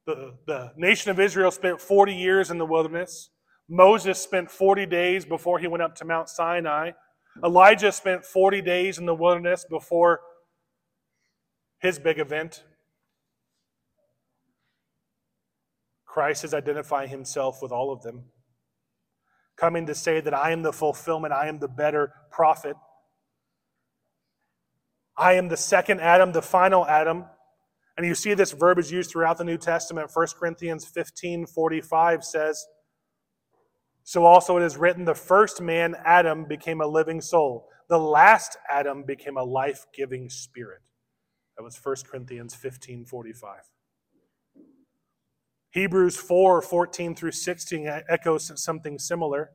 The, 0.05 0.36
the 0.45 0.72
nation 0.78 1.11
of 1.11 1.20
Israel 1.20 1.51
spent 1.51 1.82
40 1.82 2.15
years 2.15 2.49
in 2.49 2.57
the 2.57 2.65
wilderness. 2.65 3.30
Moses 3.70 4.20
spent 4.20 4.49
40 4.49 4.86
days 4.86 5.26
before 5.26 5.59
he 5.59 5.68
went 5.68 5.84
up 5.84 5.95
to 5.95 6.05
Mount 6.05 6.30
Sinai. 6.30 6.91
Elijah 7.43 7.91
spent 7.91 8.26
40 8.26 8.61
days 8.61 8.97
in 8.97 9.05
the 9.05 9.13
wilderness 9.13 9.65
before 9.70 10.22
his 11.80 11.99
big 11.99 12.20
event. 12.20 12.63
Christ 16.05 16.43
is 16.43 16.53
identifying 16.53 17.09
himself 17.09 17.61
with 17.61 17.72
all 17.72 17.91
of 17.91 18.01
them, 18.01 18.24
coming 19.55 19.86
to 19.86 19.93
say 19.93 20.20
that 20.22 20.34
I 20.34 20.51
am 20.51 20.63
the 20.63 20.74
fulfillment, 20.74 21.34
I 21.34 21.47
am 21.47 21.59
the 21.59 21.68
better 21.68 22.11
prophet. 22.32 22.76
I 25.18 25.34
am 25.34 25.47
the 25.47 25.57
second 25.57 25.99
Adam, 25.99 26.32
the 26.32 26.41
final 26.41 26.86
Adam. 26.86 27.26
And 27.97 28.05
you 28.05 28.13
see 28.13 28.36
this 28.36 28.51
verbiage 28.51 28.91
used 28.91 29.09
throughout 29.09 29.39
the 29.39 29.43
New 29.43 29.57
Testament. 29.57 30.11
1 30.13 30.28
Corinthians 30.39 30.86
15 30.86 31.47
45 31.47 32.24
says, 32.24 32.65
So 34.03 34.26
also 34.26 34.57
it 34.57 34.63
is 34.63 34.78
written, 34.78 35.05
the 35.05 35.15
first 35.15 35.61
man, 35.61 35.95
Adam, 36.05 36.45
became 36.45 36.82
a 36.82 36.88
living 36.88 37.22
soul. 37.22 37.70
the 37.89 37.97
last 37.97 38.57
Adam 38.70 39.03
became 39.03 39.38
a 39.38 39.43
life 39.43 39.86
giving 39.95 40.30
spirit. 40.30 40.82
That 41.57 41.63
was 41.63 41.80
1 41.82 41.95
Corinthians 42.09 42.53
15 42.53 43.05
45. 43.05 43.61
Hebrews 45.72 46.18
4 46.18 46.61
14 46.61 47.15
through 47.15 47.32
16 47.32 47.89
echoes 48.07 48.51
something 48.63 48.99
similar. 48.99 49.51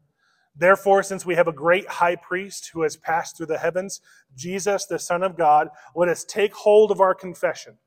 Therefore, 0.54 1.02
since 1.02 1.24
we 1.24 1.34
have 1.34 1.48
a 1.48 1.52
great 1.52 1.88
high 1.88 2.16
priest 2.16 2.70
who 2.72 2.82
has 2.82 2.96
passed 2.96 3.36
through 3.36 3.46
the 3.46 3.58
heavens, 3.58 4.00
Jesus, 4.36 4.84
the 4.84 4.98
Son 4.98 5.22
of 5.22 5.36
God, 5.36 5.68
let 5.94 6.08
us 6.08 6.24
take 6.24 6.52
hold 6.52 6.90
of 6.90 7.00
our 7.00 7.14
confession. 7.14 7.78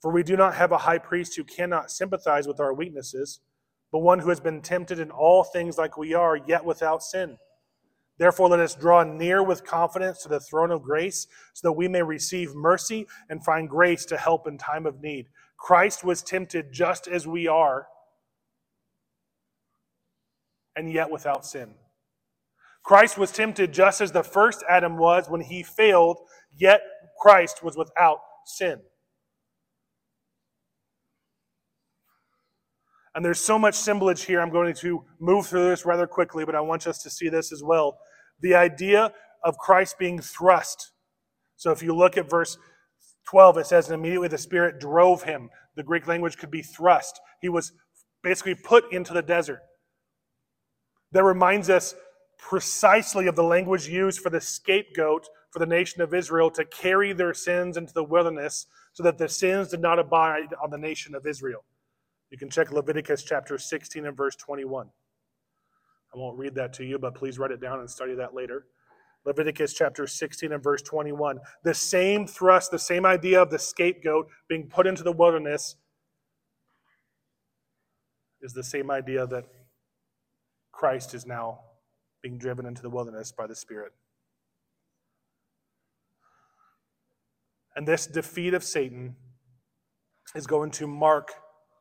For 0.00 0.12
we 0.12 0.22
do 0.22 0.36
not 0.36 0.54
have 0.54 0.70
a 0.70 0.78
high 0.78 0.98
priest 0.98 1.36
who 1.36 1.44
cannot 1.44 1.90
sympathize 1.90 2.46
with 2.46 2.60
our 2.60 2.74
weaknesses, 2.74 3.40
but 3.90 4.00
one 4.00 4.18
who 4.18 4.28
has 4.28 4.38
been 4.38 4.60
tempted 4.60 4.98
in 4.98 5.10
all 5.10 5.44
things 5.44 5.78
like 5.78 5.96
we 5.96 6.12
are, 6.12 6.36
yet 6.36 6.64
without 6.64 7.02
sin. 7.02 7.38
Therefore, 8.18 8.48
let 8.48 8.60
us 8.60 8.74
draw 8.74 9.02
near 9.04 9.42
with 9.42 9.64
confidence 9.64 10.22
to 10.22 10.28
the 10.28 10.40
throne 10.40 10.70
of 10.70 10.82
grace, 10.82 11.26
so 11.54 11.68
that 11.68 11.72
we 11.72 11.88
may 11.88 12.02
receive 12.02 12.54
mercy 12.54 13.06
and 13.30 13.44
find 13.44 13.68
grace 13.68 14.04
to 14.06 14.18
help 14.18 14.46
in 14.46 14.58
time 14.58 14.86
of 14.86 15.00
need. 15.00 15.28
Christ 15.56 16.04
was 16.04 16.22
tempted 16.22 16.72
just 16.72 17.08
as 17.08 17.26
we 17.26 17.46
are 17.46 17.86
and 20.78 20.92
yet 20.92 21.10
without 21.10 21.44
sin. 21.44 21.74
Christ 22.84 23.18
was 23.18 23.32
tempted 23.32 23.72
just 23.72 24.00
as 24.00 24.12
the 24.12 24.22
first 24.22 24.62
Adam 24.70 24.96
was 24.96 25.28
when 25.28 25.40
he 25.40 25.64
failed, 25.64 26.18
yet 26.56 26.80
Christ 27.20 27.64
was 27.64 27.76
without 27.76 28.20
sin. 28.46 28.78
And 33.14 33.24
there's 33.24 33.40
so 33.40 33.58
much 33.58 33.74
symbolage 33.74 34.22
here. 34.22 34.40
I'm 34.40 34.50
going 34.50 34.72
to 34.72 35.04
move 35.18 35.48
through 35.48 35.68
this 35.68 35.84
rather 35.84 36.06
quickly, 36.06 36.44
but 36.44 36.54
I 36.54 36.60
want 36.60 36.86
us 36.86 37.02
to 37.02 37.10
see 37.10 37.28
this 37.28 37.52
as 37.52 37.62
well. 37.64 37.98
The 38.40 38.54
idea 38.54 39.12
of 39.42 39.58
Christ 39.58 39.98
being 39.98 40.20
thrust. 40.20 40.92
So 41.56 41.72
if 41.72 41.82
you 41.82 41.94
look 41.94 42.16
at 42.16 42.30
verse 42.30 42.56
12, 43.28 43.58
it 43.58 43.66
says, 43.66 43.90
And 43.90 43.98
immediately 43.98 44.28
the 44.28 44.38
Spirit 44.38 44.78
drove 44.78 45.24
him. 45.24 45.50
The 45.74 45.82
Greek 45.82 46.06
language 46.06 46.38
could 46.38 46.52
be 46.52 46.62
thrust. 46.62 47.18
He 47.42 47.48
was 47.48 47.72
basically 48.22 48.54
put 48.54 48.92
into 48.92 49.12
the 49.12 49.22
desert 49.22 49.60
that 51.12 51.24
reminds 51.24 51.70
us 51.70 51.94
precisely 52.38 53.26
of 53.26 53.36
the 53.36 53.42
language 53.42 53.88
used 53.88 54.20
for 54.20 54.30
the 54.30 54.40
scapegoat 54.40 55.28
for 55.50 55.58
the 55.58 55.66
nation 55.66 56.02
of 56.02 56.14
Israel 56.14 56.50
to 56.50 56.64
carry 56.64 57.12
their 57.12 57.34
sins 57.34 57.76
into 57.76 57.92
the 57.92 58.04
wilderness 58.04 58.66
so 58.92 59.02
that 59.02 59.18
the 59.18 59.28
sins 59.28 59.68
did 59.68 59.80
not 59.80 59.98
abide 59.98 60.54
on 60.62 60.70
the 60.70 60.78
nation 60.78 61.14
of 61.14 61.26
Israel. 61.26 61.64
You 62.30 62.38
can 62.38 62.50
check 62.50 62.70
Leviticus 62.70 63.22
chapter 63.22 63.56
16 63.56 64.04
and 64.06 64.16
verse 64.16 64.36
21. 64.36 64.88
I 66.14 66.18
won't 66.18 66.38
read 66.38 66.54
that 66.56 66.72
to 66.74 66.84
you, 66.84 66.98
but 66.98 67.14
please 67.14 67.38
write 67.38 67.50
it 67.50 67.60
down 67.60 67.80
and 67.80 67.90
study 67.90 68.14
that 68.14 68.34
later. 68.34 68.66
Leviticus 69.24 69.74
chapter 69.74 70.06
16 70.06 70.52
and 70.52 70.62
verse 70.62 70.82
21. 70.82 71.38
The 71.62 71.74
same 71.74 72.26
thrust, 72.26 72.70
the 72.70 72.78
same 72.78 73.04
idea 73.04 73.40
of 73.42 73.50
the 73.50 73.58
scapegoat 73.58 74.28
being 74.48 74.68
put 74.68 74.86
into 74.86 75.02
the 75.02 75.12
wilderness 75.12 75.76
is 78.40 78.52
the 78.52 78.62
same 78.62 78.90
idea 78.90 79.26
that 79.26 79.44
Christ 80.78 81.12
is 81.12 81.26
now 81.26 81.58
being 82.22 82.38
driven 82.38 82.64
into 82.64 82.82
the 82.82 82.88
wilderness 82.88 83.32
by 83.32 83.48
the 83.48 83.54
Spirit. 83.56 83.92
And 87.74 87.86
this 87.86 88.06
defeat 88.06 88.54
of 88.54 88.62
Satan 88.62 89.16
is 90.36 90.46
going 90.46 90.70
to 90.72 90.86
mark 90.86 91.32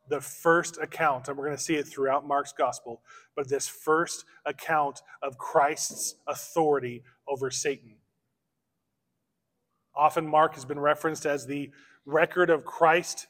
the 0.09 0.19
first 0.19 0.79
account, 0.81 1.27
and 1.27 1.37
we're 1.37 1.45
going 1.45 1.57
to 1.57 1.61
see 1.61 1.75
it 1.75 1.87
throughout 1.87 2.27
Mark's 2.27 2.53
gospel, 2.53 3.03
but 3.35 3.49
this 3.49 3.67
first 3.67 4.25
account 4.47 5.01
of 5.21 5.37
Christ's 5.37 6.15
authority 6.25 7.03
over 7.27 7.51
Satan. 7.51 7.97
Often, 9.95 10.27
Mark 10.27 10.55
has 10.55 10.65
been 10.65 10.79
referenced 10.79 11.27
as 11.27 11.45
the 11.45 11.69
record 12.07 12.49
of 12.49 12.65
Christ, 12.65 13.27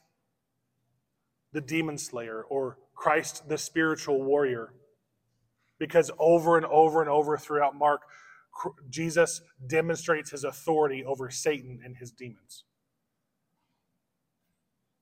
the 1.52 1.62
demon 1.62 1.98
slayer, 1.98 2.44
or 2.44 2.78
Christ, 2.96 3.50
the 3.50 3.58
spiritual 3.58 4.24
warrior 4.24 4.72
because 5.80 6.12
over 6.20 6.58
and 6.58 6.66
over 6.66 7.02
and 7.02 7.10
over 7.10 7.38
throughout 7.38 7.76
Mark, 7.76 8.02
Jesus 8.90 9.42
demonstrates 9.66 10.32
his 10.32 10.44
authority 10.44 11.04
over 11.06 11.30
Satan 11.30 11.80
and 11.84 11.98
his 11.98 12.12
demons. 12.12 12.64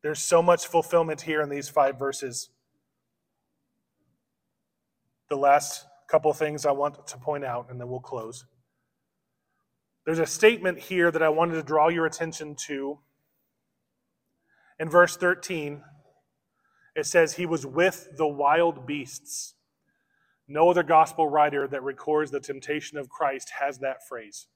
There's 0.04 0.20
so 0.20 0.42
much 0.42 0.68
fulfillment 0.68 1.22
here 1.22 1.42
in 1.42 1.50
these 1.50 1.68
five 1.68 1.98
verses. 1.98 2.50
The 5.30 5.38
last 5.38 5.86
couple 6.08 6.32
things 6.34 6.66
I 6.66 6.72
want 6.72 7.08
to 7.08 7.18
point 7.18 7.44
out, 7.44 7.72
and 7.72 7.80
then 7.80 7.90
we'll 7.90 8.00
close. 8.02 8.46
There's 10.06 10.20
a 10.20 10.28
statement 10.28 10.78
here 10.78 11.10
that 11.10 11.24
I 11.24 11.30
wanted 11.30 11.56
to 11.56 11.64
draw 11.64 11.88
your 11.88 12.06
attention 12.06 12.56
to. 12.68 13.00
In 14.80 14.90
verse 14.90 15.18
13, 15.18 15.82
it 16.96 17.08
says, 17.08 17.34
He 17.34 17.48
was 17.48 17.66
with 17.66 18.10
the 18.16 18.28
wild 18.28 18.86
beasts. 18.86 19.55
No 20.48 20.70
other 20.70 20.84
gospel 20.84 21.28
writer 21.28 21.68
that 21.68 21.84
records 21.84 22.32
the 22.32 22.40
temptation 22.40 22.98
of 22.98 23.10
Christ 23.10 23.52
has 23.60 23.80
that 23.80 24.08
phrase. 24.08 24.48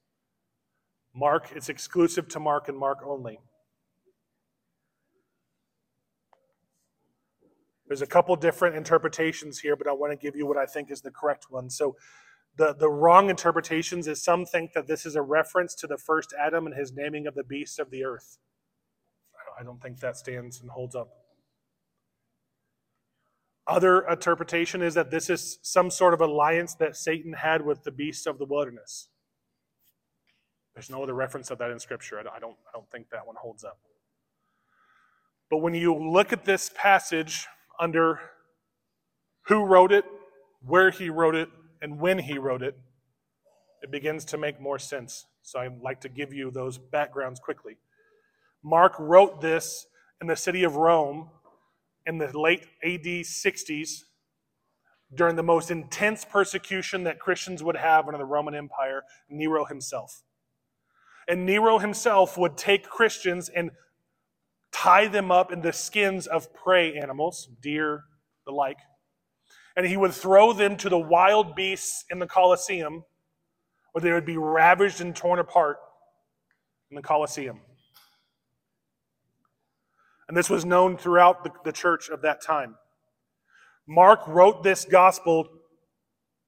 Mark, 1.14 1.50
it's 1.54 1.68
exclusive 1.68 2.28
to 2.28 2.40
Mark 2.40 2.68
and 2.68 2.78
Mark 2.78 2.98
only. 3.04 3.40
There's 7.88 8.02
a 8.02 8.06
couple 8.06 8.36
different 8.36 8.76
interpretations 8.76 9.58
here, 9.58 9.74
but 9.74 9.88
I 9.88 9.92
want 9.92 10.12
to 10.12 10.16
give 10.16 10.36
you 10.36 10.46
what 10.46 10.56
I 10.56 10.64
think 10.64 10.92
is 10.92 11.00
the 11.00 11.10
correct 11.10 11.46
one. 11.50 11.68
So, 11.70 11.96
the, 12.56 12.74
the 12.74 12.90
wrong 12.90 13.30
interpretations 13.30 14.06
is 14.06 14.22
some 14.22 14.44
think 14.44 14.72
that 14.74 14.86
this 14.86 15.06
is 15.06 15.16
a 15.16 15.22
reference 15.22 15.74
to 15.76 15.86
the 15.86 15.96
first 15.96 16.34
Adam 16.38 16.66
and 16.66 16.74
his 16.74 16.92
naming 16.92 17.26
of 17.26 17.34
the 17.34 17.44
beasts 17.44 17.78
of 17.78 17.90
the 17.90 18.04
earth. 18.04 18.38
I 19.58 19.62
don't 19.62 19.80
think 19.80 20.00
that 20.00 20.16
stands 20.16 20.60
and 20.60 20.70
holds 20.70 20.94
up. 20.94 21.08
Other 23.70 24.00
interpretation 24.00 24.82
is 24.82 24.94
that 24.94 25.12
this 25.12 25.30
is 25.30 25.60
some 25.62 25.90
sort 25.90 26.12
of 26.12 26.20
alliance 26.20 26.74
that 26.74 26.96
Satan 26.96 27.34
had 27.34 27.64
with 27.64 27.84
the 27.84 27.92
beasts 27.92 28.26
of 28.26 28.36
the 28.36 28.44
wilderness. 28.44 29.10
There's 30.74 30.90
no 30.90 31.04
other 31.04 31.14
reference 31.14 31.52
of 31.52 31.58
that 31.58 31.70
in 31.70 31.78
Scripture. 31.78 32.18
I 32.18 32.40
don't, 32.40 32.56
I 32.68 32.72
don't 32.74 32.90
think 32.90 33.10
that 33.10 33.24
one 33.24 33.36
holds 33.38 33.62
up. 33.62 33.78
But 35.48 35.58
when 35.58 35.74
you 35.74 35.94
look 35.94 36.32
at 36.32 36.44
this 36.44 36.72
passage 36.74 37.46
under 37.78 38.18
who 39.46 39.64
wrote 39.64 39.92
it, 39.92 40.04
where 40.66 40.90
he 40.90 41.08
wrote 41.08 41.36
it, 41.36 41.48
and 41.80 42.00
when 42.00 42.18
he 42.18 42.38
wrote 42.38 42.62
it, 42.64 42.76
it 43.82 43.92
begins 43.92 44.24
to 44.26 44.36
make 44.36 44.60
more 44.60 44.80
sense. 44.80 45.26
So 45.42 45.60
I'd 45.60 45.80
like 45.80 46.00
to 46.00 46.08
give 46.08 46.32
you 46.32 46.50
those 46.50 46.76
backgrounds 46.76 47.38
quickly. 47.38 47.78
Mark 48.64 48.94
wrote 48.98 49.40
this 49.40 49.86
in 50.20 50.26
the 50.26 50.34
city 50.34 50.64
of 50.64 50.74
Rome 50.74 51.30
in 52.10 52.18
the 52.18 52.36
late 52.36 52.66
AD 52.82 53.04
60s 53.04 54.02
during 55.14 55.36
the 55.36 55.44
most 55.44 55.70
intense 55.70 56.24
persecution 56.24 57.04
that 57.04 57.20
Christians 57.20 57.62
would 57.62 57.76
have 57.76 58.06
under 58.06 58.18
the 58.18 58.24
Roman 58.24 58.52
Empire, 58.52 59.04
Nero 59.28 59.64
himself. 59.64 60.24
And 61.28 61.46
Nero 61.46 61.78
himself 61.78 62.36
would 62.36 62.56
take 62.56 62.88
Christians 62.88 63.48
and 63.48 63.70
tie 64.72 65.06
them 65.06 65.30
up 65.30 65.52
in 65.52 65.60
the 65.60 65.72
skins 65.72 66.26
of 66.26 66.52
prey 66.52 66.96
animals, 66.96 67.48
deer, 67.62 68.02
the 68.44 68.50
like, 68.50 68.78
and 69.76 69.86
he 69.86 69.96
would 69.96 70.12
throw 70.12 70.52
them 70.52 70.76
to 70.78 70.88
the 70.88 70.98
wild 70.98 71.54
beasts 71.54 72.04
in 72.10 72.18
the 72.18 72.26
Colosseum, 72.26 73.04
where 73.92 74.02
they 74.02 74.12
would 74.12 74.26
be 74.26 74.36
ravaged 74.36 75.00
and 75.00 75.14
torn 75.14 75.38
apart 75.38 75.76
in 76.90 76.96
the 76.96 77.02
Colosseum. 77.02 77.60
And 80.30 80.36
this 80.36 80.48
was 80.48 80.64
known 80.64 80.96
throughout 80.96 81.42
the, 81.42 81.50
the 81.64 81.72
church 81.72 82.08
of 82.08 82.22
that 82.22 82.40
time. 82.40 82.76
Mark 83.88 84.20
wrote 84.28 84.62
this 84.62 84.84
gospel 84.84 85.48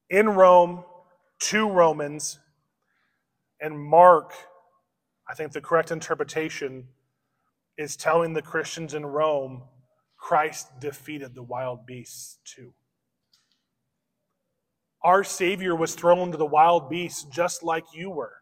in 0.08 0.28
Rome 0.28 0.84
to 1.48 1.68
Romans, 1.68 2.38
and 3.60 3.76
Mark, 3.76 4.34
I 5.28 5.34
think 5.34 5.50
the 5.50 5.60
correct 5.60 5.90
interpretation 5.90 6.90
is 7.76 7.96
telling 7.96 8.34
the 8.34 8.40
Christians 8.40 8.94
in 8.94 9.04
Rome 9.04 9.64
Christ 10.16 10.78
defeated 10.78 11.34
the 11.34 11.42
wild 11.42 11.84
beasts 11.84 12.38
too. 12.44 12.74
Our 15.02 15.24
Savior 15.24 15.74
was 15.74 15.96
thrown 15.96 16.30
to 16.30 16.38
the 16.38 16.46
wild 16.46 16.88
beasts 16.88 17.24
just 17.24 17.64
like 17.64 17.86
you 17.92 18.10
were. 18.10 18.41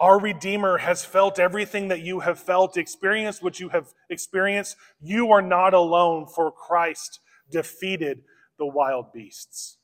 Our 0.00 0.20
Redeemer 0.20 0.78
has 0.78 1.04
felt 1.04 1.38
everything 1.40 1.88
that 1.88 2.02
you 2.02 2.20
have 2.20 2.38
felt, 2.38 2.76
experienced 2.76 3.42
what 3.42 3.58
you 3.58 3.70
have 3.70 3.92
experienced. 4.08 4.76
You 5.00 5.32
are 5.32 5.42
not 5.42 5.74
alone, 5.74 6.26
for 6.26 6.52
Christ 6.52 7.18
defeated 7.50 8.22
the 8.58 8.66
wild 8.66 9.12
beasts. 9.12 9.78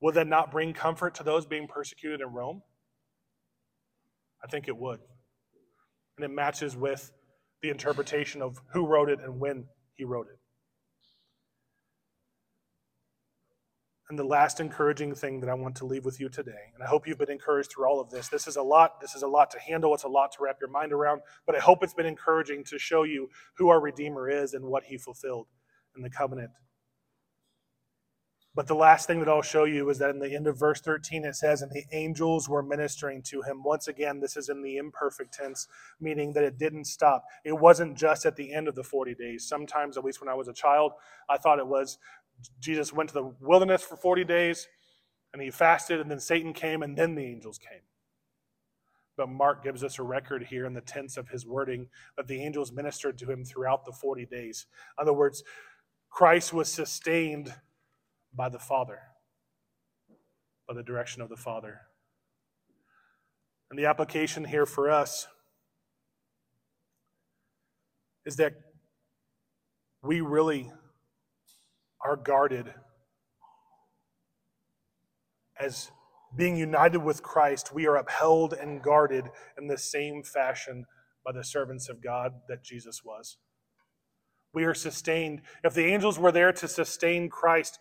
Will 0.00 0.12
that 0.12 0.26
not 0.26 0.50
bring 0.50 0.72
comfort 0.72 1.14
to 1.16 1.22
those 1.22 1.46
being 1.46 1.68
persecuted 1.68 2.20
in 2.20 2.28
Rome? 2.28 2.62
I 4.42 4.48
think 4.48 4.68
it 4.68 4.76
would. 4.76 5.00
And 6.16 6.24
it 6.24 6.34
matches 6.34 6.76
with 6.76 7.12
the 7.62 7.70
interpretation 7.70 8.42
of 8.42 8.60
who 8.72 8.86
wrote 8.86 9.10
it 9.10 9.20
and 9.20 9.38
when 9.38 9.66
he 9.94 10.04
wrote 10.04 10.26
it. 10.26 10.38
And 14.08 14.18
the 14.18 14.24
last 14.24 14.58
encouraging 14.58 15.14
thing 15.14 15.40
that 15.40 15.50
I 15.50 15.54
want 15.54 15.76
to 15.76 15.84
leave 15.84 16.06
with 16.06 16.18
you 16.18 16.30
today, 16.30 16.72
and 16.74 16.82
I 16.82 16.86
hope 16.86 17.06
you've 17.06 17.18
been 17.18 17.30
encouraged 17.30 17.70
through 17.70 17.86
all 17.86 18.00
of 18.00 18.08
this. 18.08 18.28
This 18.28 18.46
is 18.46 18.56
a 18.56 18.62
lot. 18.62 19.02
This 19.02 19.14
is 19.14 19.22
a 19.22 19.28
lot 19.28 19.50
to 19.50 19.58
handle. 19.58 19.92
It's 19.92 20.04
a 20.04 20.08
lot 20.08 20.32
to 20.32 20.38
wrap 20.40 20.56
your 20.60 20.70
mind 20.70 20.94
around. 20.94 21.20
But 21.44 21.56
I 21.56 21.58
hope 21.58 21.82
it's 21.82 21.92
been 21.92 22.06
encouraging 22.06 22.64
to 22.64 22.78
show 22.78 23.02
you 23.02 23.28
who 23.58 23.68
our 23.68 23.80
Redeemer 23.80 24.30
is 24.30 24.54
and 24.54 24.64
what 24.64 24.84
he 24.84 24.96
fulfilled 24.96 25.48
in 25.94 26.02
the 26.02 26.08
covenant. 26.08 26.50
But 28.54 28.66
the 28.66 28.74
last 28.74 29.06
thing 29.06 29.20
that 29.20 29.28
I'll 29.28 29.42
show 29.42 29.64
you 29.64 29.88
is 29.88 29.98
that 29.98 30.10
in 30.10 30.18
the 30.18 30.34
end 30.34 30.48
of 30.48 30.58
verse 30.58 30.80
13, 30.80 31.24
it 31.24 31.36
says, 31.36 31.62
And 31.62 31.70
the 31.70 31.84
angels 31.92 32.48
were 32.48 32.62
ministering 32.62 33.22
to 33.26 33.42
him. 33.42 33.62
Once 33.62 33.86
again, 33.86 34.18
this 34.18 34.36
is 34.36 34.48
in 34.48 34.62
the 34.62 34.78
imperfect 34.78 35.32
tense, 35.32 35.68
meaning 36.00 36.32
that 36.32 36.42
it 36.42 36.58
didn't 36.58 36.86
stop. 36.86 37.24
It 37.44 37.52
wasn't 37.52 37.96
just 37.96 38.26
at 38.26 38.34
the 38.34 38.52
end 38.52 38.66
of 38.66 38.74
the 38.74 38.82
40 38.82 39.14
days. 39.14 39.46
Sometimes, 39.46 39.96
at 39.96 40.04
least 40.04 40.20
when 40.20 40.28
I 40.28 40.34
was 40.34 40.48
a 40.48 40.52
child, 40.52 40.92
I 41.28 41.36
thought 41.36 41.60
it 41.60 41.68
was 41.68 41.98
Jesus 42.60 42.92
went 42.92 43.08
to 43.10 43.14
the 43.14 43.34
wilderness 43.40 43.82
for 43.82 43.96
40 43.96 44.24
days 44.24 44.68
and 45.32 45.42
he 45.42 45.50
fasted, 45.50 46.00
and 46.00 46.10
then 46.10 46.20
Satan 46.20 46.52
came, 46.52 46.82
and 46.82 46.96
then 46.96 47.14
the 47.14 47.24
angels 47.24 47.58
came. 47.58 47.82
But 49.16 49.28
Mark 49.28 49.62
gives 49.62 49.84
us 49.84 49.98
a 49.98 50.02
record 50.02 50.44
here 50.44 50.64
in 50.64 50.74
the 50.74 50.80
tense 50.80 51.16
of 51.16 51.28
his 51.28 51.44
wording 51.44 51.88
that 52.16 52.28
the 52.28 52.42
angels 52.42 52.72
ministered 52.72 53.18
to 53.18 53.30
him 53.30 53.44
throughout 53.44 53.84
the 53.84 53.92
40 53.92 54.26
days. 54.26 54.66
In 54.96 55.02
other 55.02 55.12
words, 55.12 55.42
Christ 56.08 56.52
was 56.52 56.70
sustained 56.70 57.52
by 58.34 58.48
the 58.48 58.58
Father, 58.58 59.00
by 60.66 60.74
the 60.74 60.82
direction 60.82 61.20
of 61.20 61.28
the 61.28 61.36
Father. 61.36 61.80
And 63.70 63.78
the 63.78 63.86
application 63.86 64.44
here 64.44 64.66
for 64.66 64.90
us 64.90 65.26
is 68.24 68.36
that 68.36 68.54
we 70.02 70.20
really 70.20 70.70
are 72.04 72.16
guarded 72.16 72.74
as 75.58 75.90
being 76.36 76.56
united 76.56 76.98
with 76.98 77.22
Christ, 77.22 77.72
we 77.74 77.86
are 77.86 77.96
upheld 77.96 78.52
and 78.52 78.82
guarded 78.82 79.30
in 79.58 79.66
the 79.66 79.78
same 79.78 80.22
fashion 80.22 80.84
by 81.24 81.32
the 81.32 81.44
servants 81.44 81.88
of 81.88 82.02
God 82.02 82.32
that 82.48 82.62
Jesus 82.62 83.02
was. 83.04 83.38
We 84.52 84.64
are 84.64 84.74
sustained. 84.74 85.42
If 85.64 85.74
the 85.74 85.86
angels 85.86 86.18
were 86.18 86.32
there 86.32 86.52
to 86.52 86.68
sustain 86.68 87.28
Christ, 87.28 87.78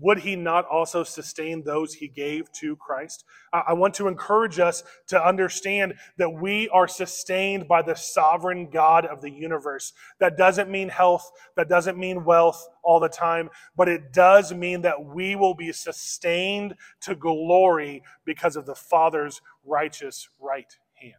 would 0.00 0.18
he 0.18 0.36
not 0.36 0.66
also 0.66 1.04
sustain 1.04 1.62
those 1.62 1.94
he 1.94 2.08
gave 2.08 2.50
to 2.52 2.76
Christ? 2.76 3.24
I 3.52 3.72
want 3.74 3.94
to 3.94 4.08
encourage 4.08 4.58
us 4.58 4.82
to 5.08 5.24
understand 5.24 5.94
that 6.18 6.30
we 6.30 6.68
are 6.70 6.88
sustained 6.88 7.68
by 7.68 7.82
the 7.82 7.94
sovereign 7.94 8.70
God 8.70 9.06
of 9.06 9.20
the 9.20 9.30
universe. 9.30 9.92
That 10.18 10.36
doesn't 10.36 10.68
mean 10.68 10.88
health, 10.88 11.30
that 11.56 11.68
doesn't 11.68 11.96
mean 11.96 12.24
wealth 12.24 12.66
all 12.82 12.98
the 12.98 13.08
time, 13.08 13.50
but 13.76 13.88
it 13.88 14.12
does 14.12 14.52
mean 14.52 14.82
that 14.82 15.04
we 15.04 15.36
will 15.36 15.54
be 15.54 15.72
sustained 15.72 16.74
to 17.02 17.14
glory 17.14 18.02
because 18.24 18.56
of 18.56 18.66
the 18.66 18.74
Father's 18.74 19.40
righteous 19.64 20.28
right 20.40 20.76
hand. 20.94 21.14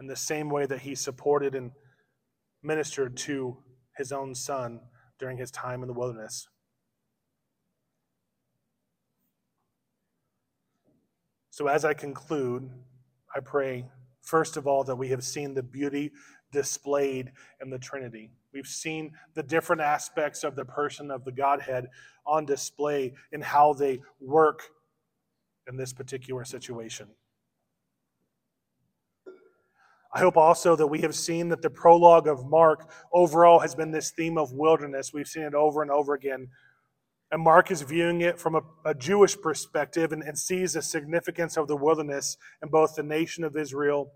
In 0.00 0.08
the 0.08 0.16
same 0.16 0.50
way 0.50 0.66
that 0.66 0.80
he 0.80 0.96
supported 0.96 1.54
and 1.54 1.70
ministered 2.62 3.16
to 3.18 3.58
his 3.96 4.10
own 4.10 4.34
son 4.34 4.80
during 5.24 5.38
his 5.38 5.50
time 5.50 5.80
in 5.80 5.86
the 5.86 5.94
wilderness. 5.94 6.48
So, 11.48 11.66
as 11.66 11.86
I 11.86 11.94
conclude, 11.94 12.68
I 13.34 13.40
pray, 13.40 13.86
first 14.20 14.58
of 14.58 14.66
all, 14.66 14.84
that 14.84 14.96
we 14.96 15.08
have 15.08 15.24
seen 15.24 15.54
the 15.54 15.62
beauty 15.62 16.12
displayed 16.52 17.32
in 17.62 17.70
the 17.70 17.78
Trinity. 17.78 18.32
We've 18.52 18.66
seen 18.66 19.12
the 19.32 19.42
different 19.42 19.80
aspects 19.80 20.44
of 20.44 20.56
the 20.56 20.66
person 20.66 21.10
of 21.10 21.24
the 21.24 21.32
Godhead 21.32 21.86
on 22.26 22.44
display 22.44 23.14
in 23.32 23.40
how 23.40 23.72
they 23.72 24.02
work 24.20 24.60
in 25.66 25.78
this 25.78 25.94
particular 25.94 26.44
situation. 26.44 27.08
I 30.14 30.20
hope 30.20 30.36
also 30.36 30.76
that 30.76 30.86
we 30.86 31.00
have 31.00 31.14
seen 31.14 31.48
that 31.48 31.60
the 31.60 31.70
prologue 31.70 32.28
of 32.28 32.48
Mark 32.48 32.90
overall 33.12 33.58
has 33.58 33.74
been 33.74 33.90
this 33.90 34.12
theme 34.12 34.38
of 34.38 34.52
wilderness. 34.52 35.12
We've 35.12 35.26
seen 35.26 35.42
it 35.42 35.54
over 35.54 35.82
and 35.82 35.90
over 35.90 36.14
again 36.14 36.48
and 37.34 37.42
Mark 37.42 37.72
is 37.72 37.82
viewing 37.82 38.20
it 38.20 38.38
from 38.38 38.54
a, 38.54 38.60
a 38.84 38.94
Jewish 38.94 39.36
perspective 39.36 40.12
and, 40.12 40.22
and 40.22 40.38
sees 40.38 40.74
the 40.74 40.82
significance 40.82 41.56
of 41.56 41.66
the 41.66 41.76
wilderness 41.76 42.36
in 42.62 42.68
both 42.68 42.94
the 42.94 43.02
nation 43.02 43.42
of 43.42 43.56
Israel 43.56 44.12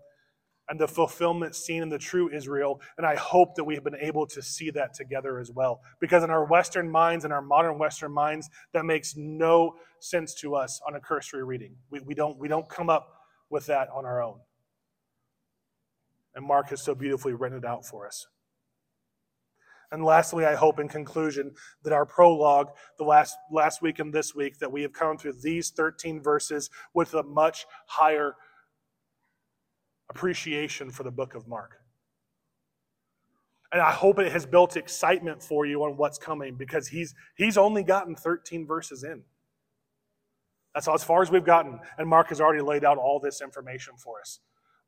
and 0.69 0.79
the 0.79 0.87
fulfillment 0.87 1.53
seen 1.53 1.83
in 1.83 1.89
the 1.89 1.97
true 1.97 2.33
Israel. 2.33 2.79
And 2.97 3.05
I 3.05 3.15
hope 3.15 3.55
that 3.55 3.65
we 3.65 3.75
have 3.75 3.83
been 3.83 3.97
able 3.99 4.25
to 4.27 4.41
see 4.41 4.69
that 4.71 4.93
together 4.93 5.37
as 5.37 5.51
well. 5.51 5.81
Because 5.99 6.23
in 6.23 6.29
our 6.29 6.45
Western 6.45 6.89
minds, 6.89 7.25
in 7.25 7.33
our 7.33 7.41
modern 7.41 7.77
Western 7.77 8.13
minds, 8.13 8.49
that 8.71 8.85
makes 8.85 9.17
no 9.17 9.75
sense 9.99 10.33
to 10.35 10.55
us 10.55 10.79
on 10.87 10.95
a 10.95 11.01
cursory 11.01 11.43
reading. 11.43 11.75
We, 11.89 11.99
we, 11.99 12.13
don't, 12.13 12.37
we 12.37 12.47
don't 12.47 12.69
come 12.69 12.89
up 12.89 13.15
with 13.49 13.65
that 13.65 13.89
on 13.93 14.05
our 14.05 14.23
own. 14.23 14.39
And 16.39 16.47
Mark 16.47 16.69
has 16.69 16.81
so 16.81 16.95
beautifully 16.95 17.33
written 17.33 17.57
it 17.57 17.65
out 17.65 17.85
for 17.85 18.07
us. 18.07 18.25
And 19.91 20.05
lastly, 20.05 20.45
I 20.45 20.55
hope 20.55 20.79
in 20.79 20.87
conclusion 20.87 21.51
that 21.83 21.91
our 21.91 22.05
prologue, 22.05 22.69
the 22.97 23.03
last, 23.03 23.35
last 23.51 23.81
week 23.81 23.99
and 23.99 24.13
this 24.13 24.33
week, 24.33 24.57
that 24.59 24.71
we 24.71 24.81
have 24.83 24.93
come 24.93 25.17
through 25.17 25.33
these 25.43 25.71
13 25.71 26.23
verses 26.23 26.69
with 26.93 27.13
a 27.13 27.23
much 27.23 27.65
higher 27.87 28.35
appreciation 30.09 30.91
for 30.91 31.03
the 31.03 31.11
book 31.11 31.35
of 31.35 31.45
Mark. 31.45 31.75
And 33.73 33.81
I 33.81 33.91
hope 33.91 34.17
it 34.17 34.31
has 34.31 34.45
built 34.45 34.77
excitement 34.77 35.43
for 35.43 35.65
you 35.65 35.83
on 35.83 35.97
what's 35.97 36.17
coming 36.17 36.55
because 36.55 36.87
he's, 36.87 37.13
he's 37.35 37.57
only 37.57 37.83
gotten 37.83 38.15
13 38.15 38.65
verses 38.65 39.03
in. 39.03 39.23
That's 40.73 40.87
all, 40.87 40.95
as 40.95 41.03
far 41.03 41.21
as 41.21 41.29
we've 41.29 41.43
gotten. 41.43 41.81
And 41.97 42.07
Mark 42.07 42.29
has 42.29 42.39
already 42.39 42.63
laid 42.63 42.85
out 42.85 42.97
all 42.97 43.19
this 43.19 43.41
information 43.41 43.95
for 43.97 44.21
us 44.21 44.39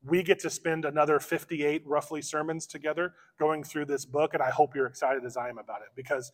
we 0.03 0.23
get 0.23 0.39
to 0.39 0.49
spend 0.49 0.85
another 0.85 1.19
58 1.19 1.83
roughly 1.85 2.21
sermons 2.21 2.65
together 2.65 3.13
going 3.39 3.63
through 3.63 3.85
this 3.85 4.05
book 4.05 4.33
and 4.33 4.41
i 4.41 4.49
hope 4.49 4.75
you're 4.75 4.87
excited 4.87 5.23
as 5.25 5.37
i 5.37 5.49
am 5.49 5.57
about 5.57 5.81
it 5.81 5.89
because 5.95 6.31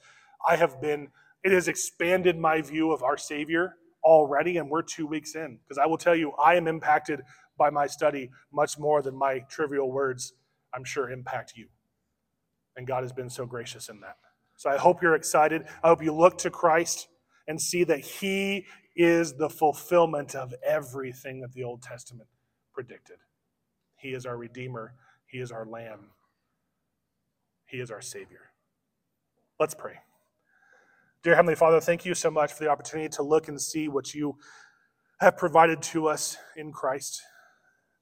i 0.48 0.56
have 0.56 0.82
been 0.82 1.10
it 1.44 1.52
has 1.52 1.68
expanded 1.68 2.38
my 2.38 2.62
view 2.62 2.92
of 2.92 3.04
our 3.04 3.18
savior 3.18 3.76
already 4.04 4.58
and 4.58 4.70
we're 4.70 4.82
two 4.82 5.06
weeks 5.06 5.36
in 5.36 5.60
because 5.64 5.78
i 5.78 5.86
will 5.86 5.98
tell 5.98 6.16
you 6.16 6.32
i 6.34 6.56
am 6.56 6.68
impacted 6.68 7.22
by 7.58 7.70
my 7.70 7.88
study 7.88 8.30
much 8.54 8.78
more 8.78 9.02
than 9.02 9.16
my 9.16 9.40
trivial 9.50 9.92
words 9.92 10.34
i'm 10.74 10.84
sure 10.84 11.10
impact 11.10 11.54
you. 11.56 11.68
And 12.76 12.88
god 12.88 13.04
has 13.04 13.12
been 13.12 13.30
so 13.30 13.46
gracious 13.46 13.90
in 13.90 14.00
that. 14.02 14.18
So 14.56 14.70
i 14.70 14.78
hope 14.78 15.02
you're 15.02 15.16
excited. 15.16 15.64
I 15.84 15.90
hope 15.90 16.04
you 16.04 16.14
look 16.14 16.38
to 16.40 16.50
christ 16.50 17.08
and 17.48 17.60
see 17.62 17.84
that 17.86 18.00
he 18.00 18.66
is 18.96 19.34
the 19.34 19.50
fulfillment 19.50 20.36
of 20.36 20.54
everything 20.66 21.42
that 21.42 21.54
the 21.54 21.64
old 21.64 21.82
testament 21.82 22.30
predicted 22.74 23.18
he 23.98 24.10
is 24.10 24.26
our 24.26 24.38
Redeemer. 24.38 24.94
He 25.26 25.40
is 25.40 25.52
our 25.52 25.66
Lamb. 25.66 26.12
He 27.66 27.78
is 27.78 27.92
our 27.92 28.02
Savior. 28.02 28.52
Let's 29.60 29.74
pray. 29.74 29.96
Dear 31.24 31.36
Heavenly 31.36 31.56
Father, 31.56 31.82
thank 31.82 32.06
you 32.06 32.14
so 32.14 32.32
much 32.32 32.54
for 32.54 32.64
the 32.64 32.70
opportunity 32.70 33.10
to 33.10 33.24
look 33.24 33.48
and 33.48 33.60
see 33.60 33.88
what 33.88 34.14
you 34.14 34.38
have 35.20 35.36
provided 35.36 35.82
to 35.82 36.08
us 36.08 36.38
in 36.56 36.72
Christ. 36.72 37.22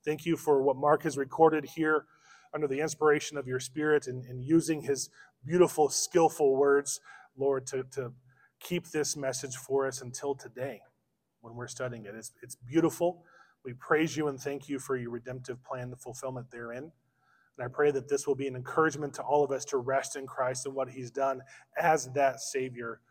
Thank 0.03 0.25
you 0.25 0.37
for 0.37 0.61
what 0.61 0.75
Mark 0.75 1.03
has 1.03 1.17
recorded 1.17 1.65
here 1.75 2.05
under 2.53 2.67
the 2.67 2.81
inspiration 2.81 3.37
of 3.37 3.47
your 3.47 3.59
Spirit 3.59 4.05
and, 4.07 4.23
and 4.25 4.43
using 4.43 4.81
his 4.81 5.09
beautiful, 5.45 5.89
skillful 5.89 6.55
words, 6.55 6.99
Lord, 7.37 7.65
to, 7.67 7.83
to 7.91 8.13
keep 8.59 8.89
this 8.89 9.17
message 9.17 9.55
for 9.55 9.87
us 9.87 10.01
until 10.01 10.35
today 10.35 10.81
when 11.41 11.55
we're 11.55 11.67
studying 11.67 12.05
it. 12.05 12.15
It's, 12.15 12.31
it's 12.41 12.55
beautiful. 12.55 13.23
We 13.65 13.73
praise 13.73 14.15
you 14.15 14.27
and 14.29 14.39
thank 14.39 14.69
you 14.69 14.79
for 14.79 14.95
your 14.95 15.11
redemptive 15.11 15.63
plan, 15.63 15.89
the 15.89 15.97
fulfillment 15.97 16.51
therein. 16.51 16.91
And 17.57 17.65
I 17.65 17.67
pray 17.67 17.91
that 17.91 18.09
this 18.09 18.27
will 18.27 18.35
be 18.35 18.47
an 18.47 18.55
encouragement 18.55 19.13
to 19.15 19.23
all 19.23 19.43
of 19.43 19.51
us 19.51 19.65
to 19.65 19.77
rest 19.77 20.15
in 20.15 20.27
Christ 20.27 20.65
and 20.65 20.75
what 20.75 20.89
he's 20.89 21.11
done 21.11 21.41
as 21.77 22.11
that 22.13 22.41
Savior 22.41 23.01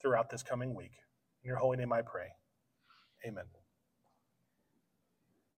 throughout 0.00 0.30
this 0.30 0.42
coming 0.42 0.74
week. 0.74 0.92
In 1.44 1.48
your 1.48 1.58
holy 1.58 1.76
name 1.76 1.92
I 1.92 2.02
pray. 2.02 2.28
Amen. 3.26 3.61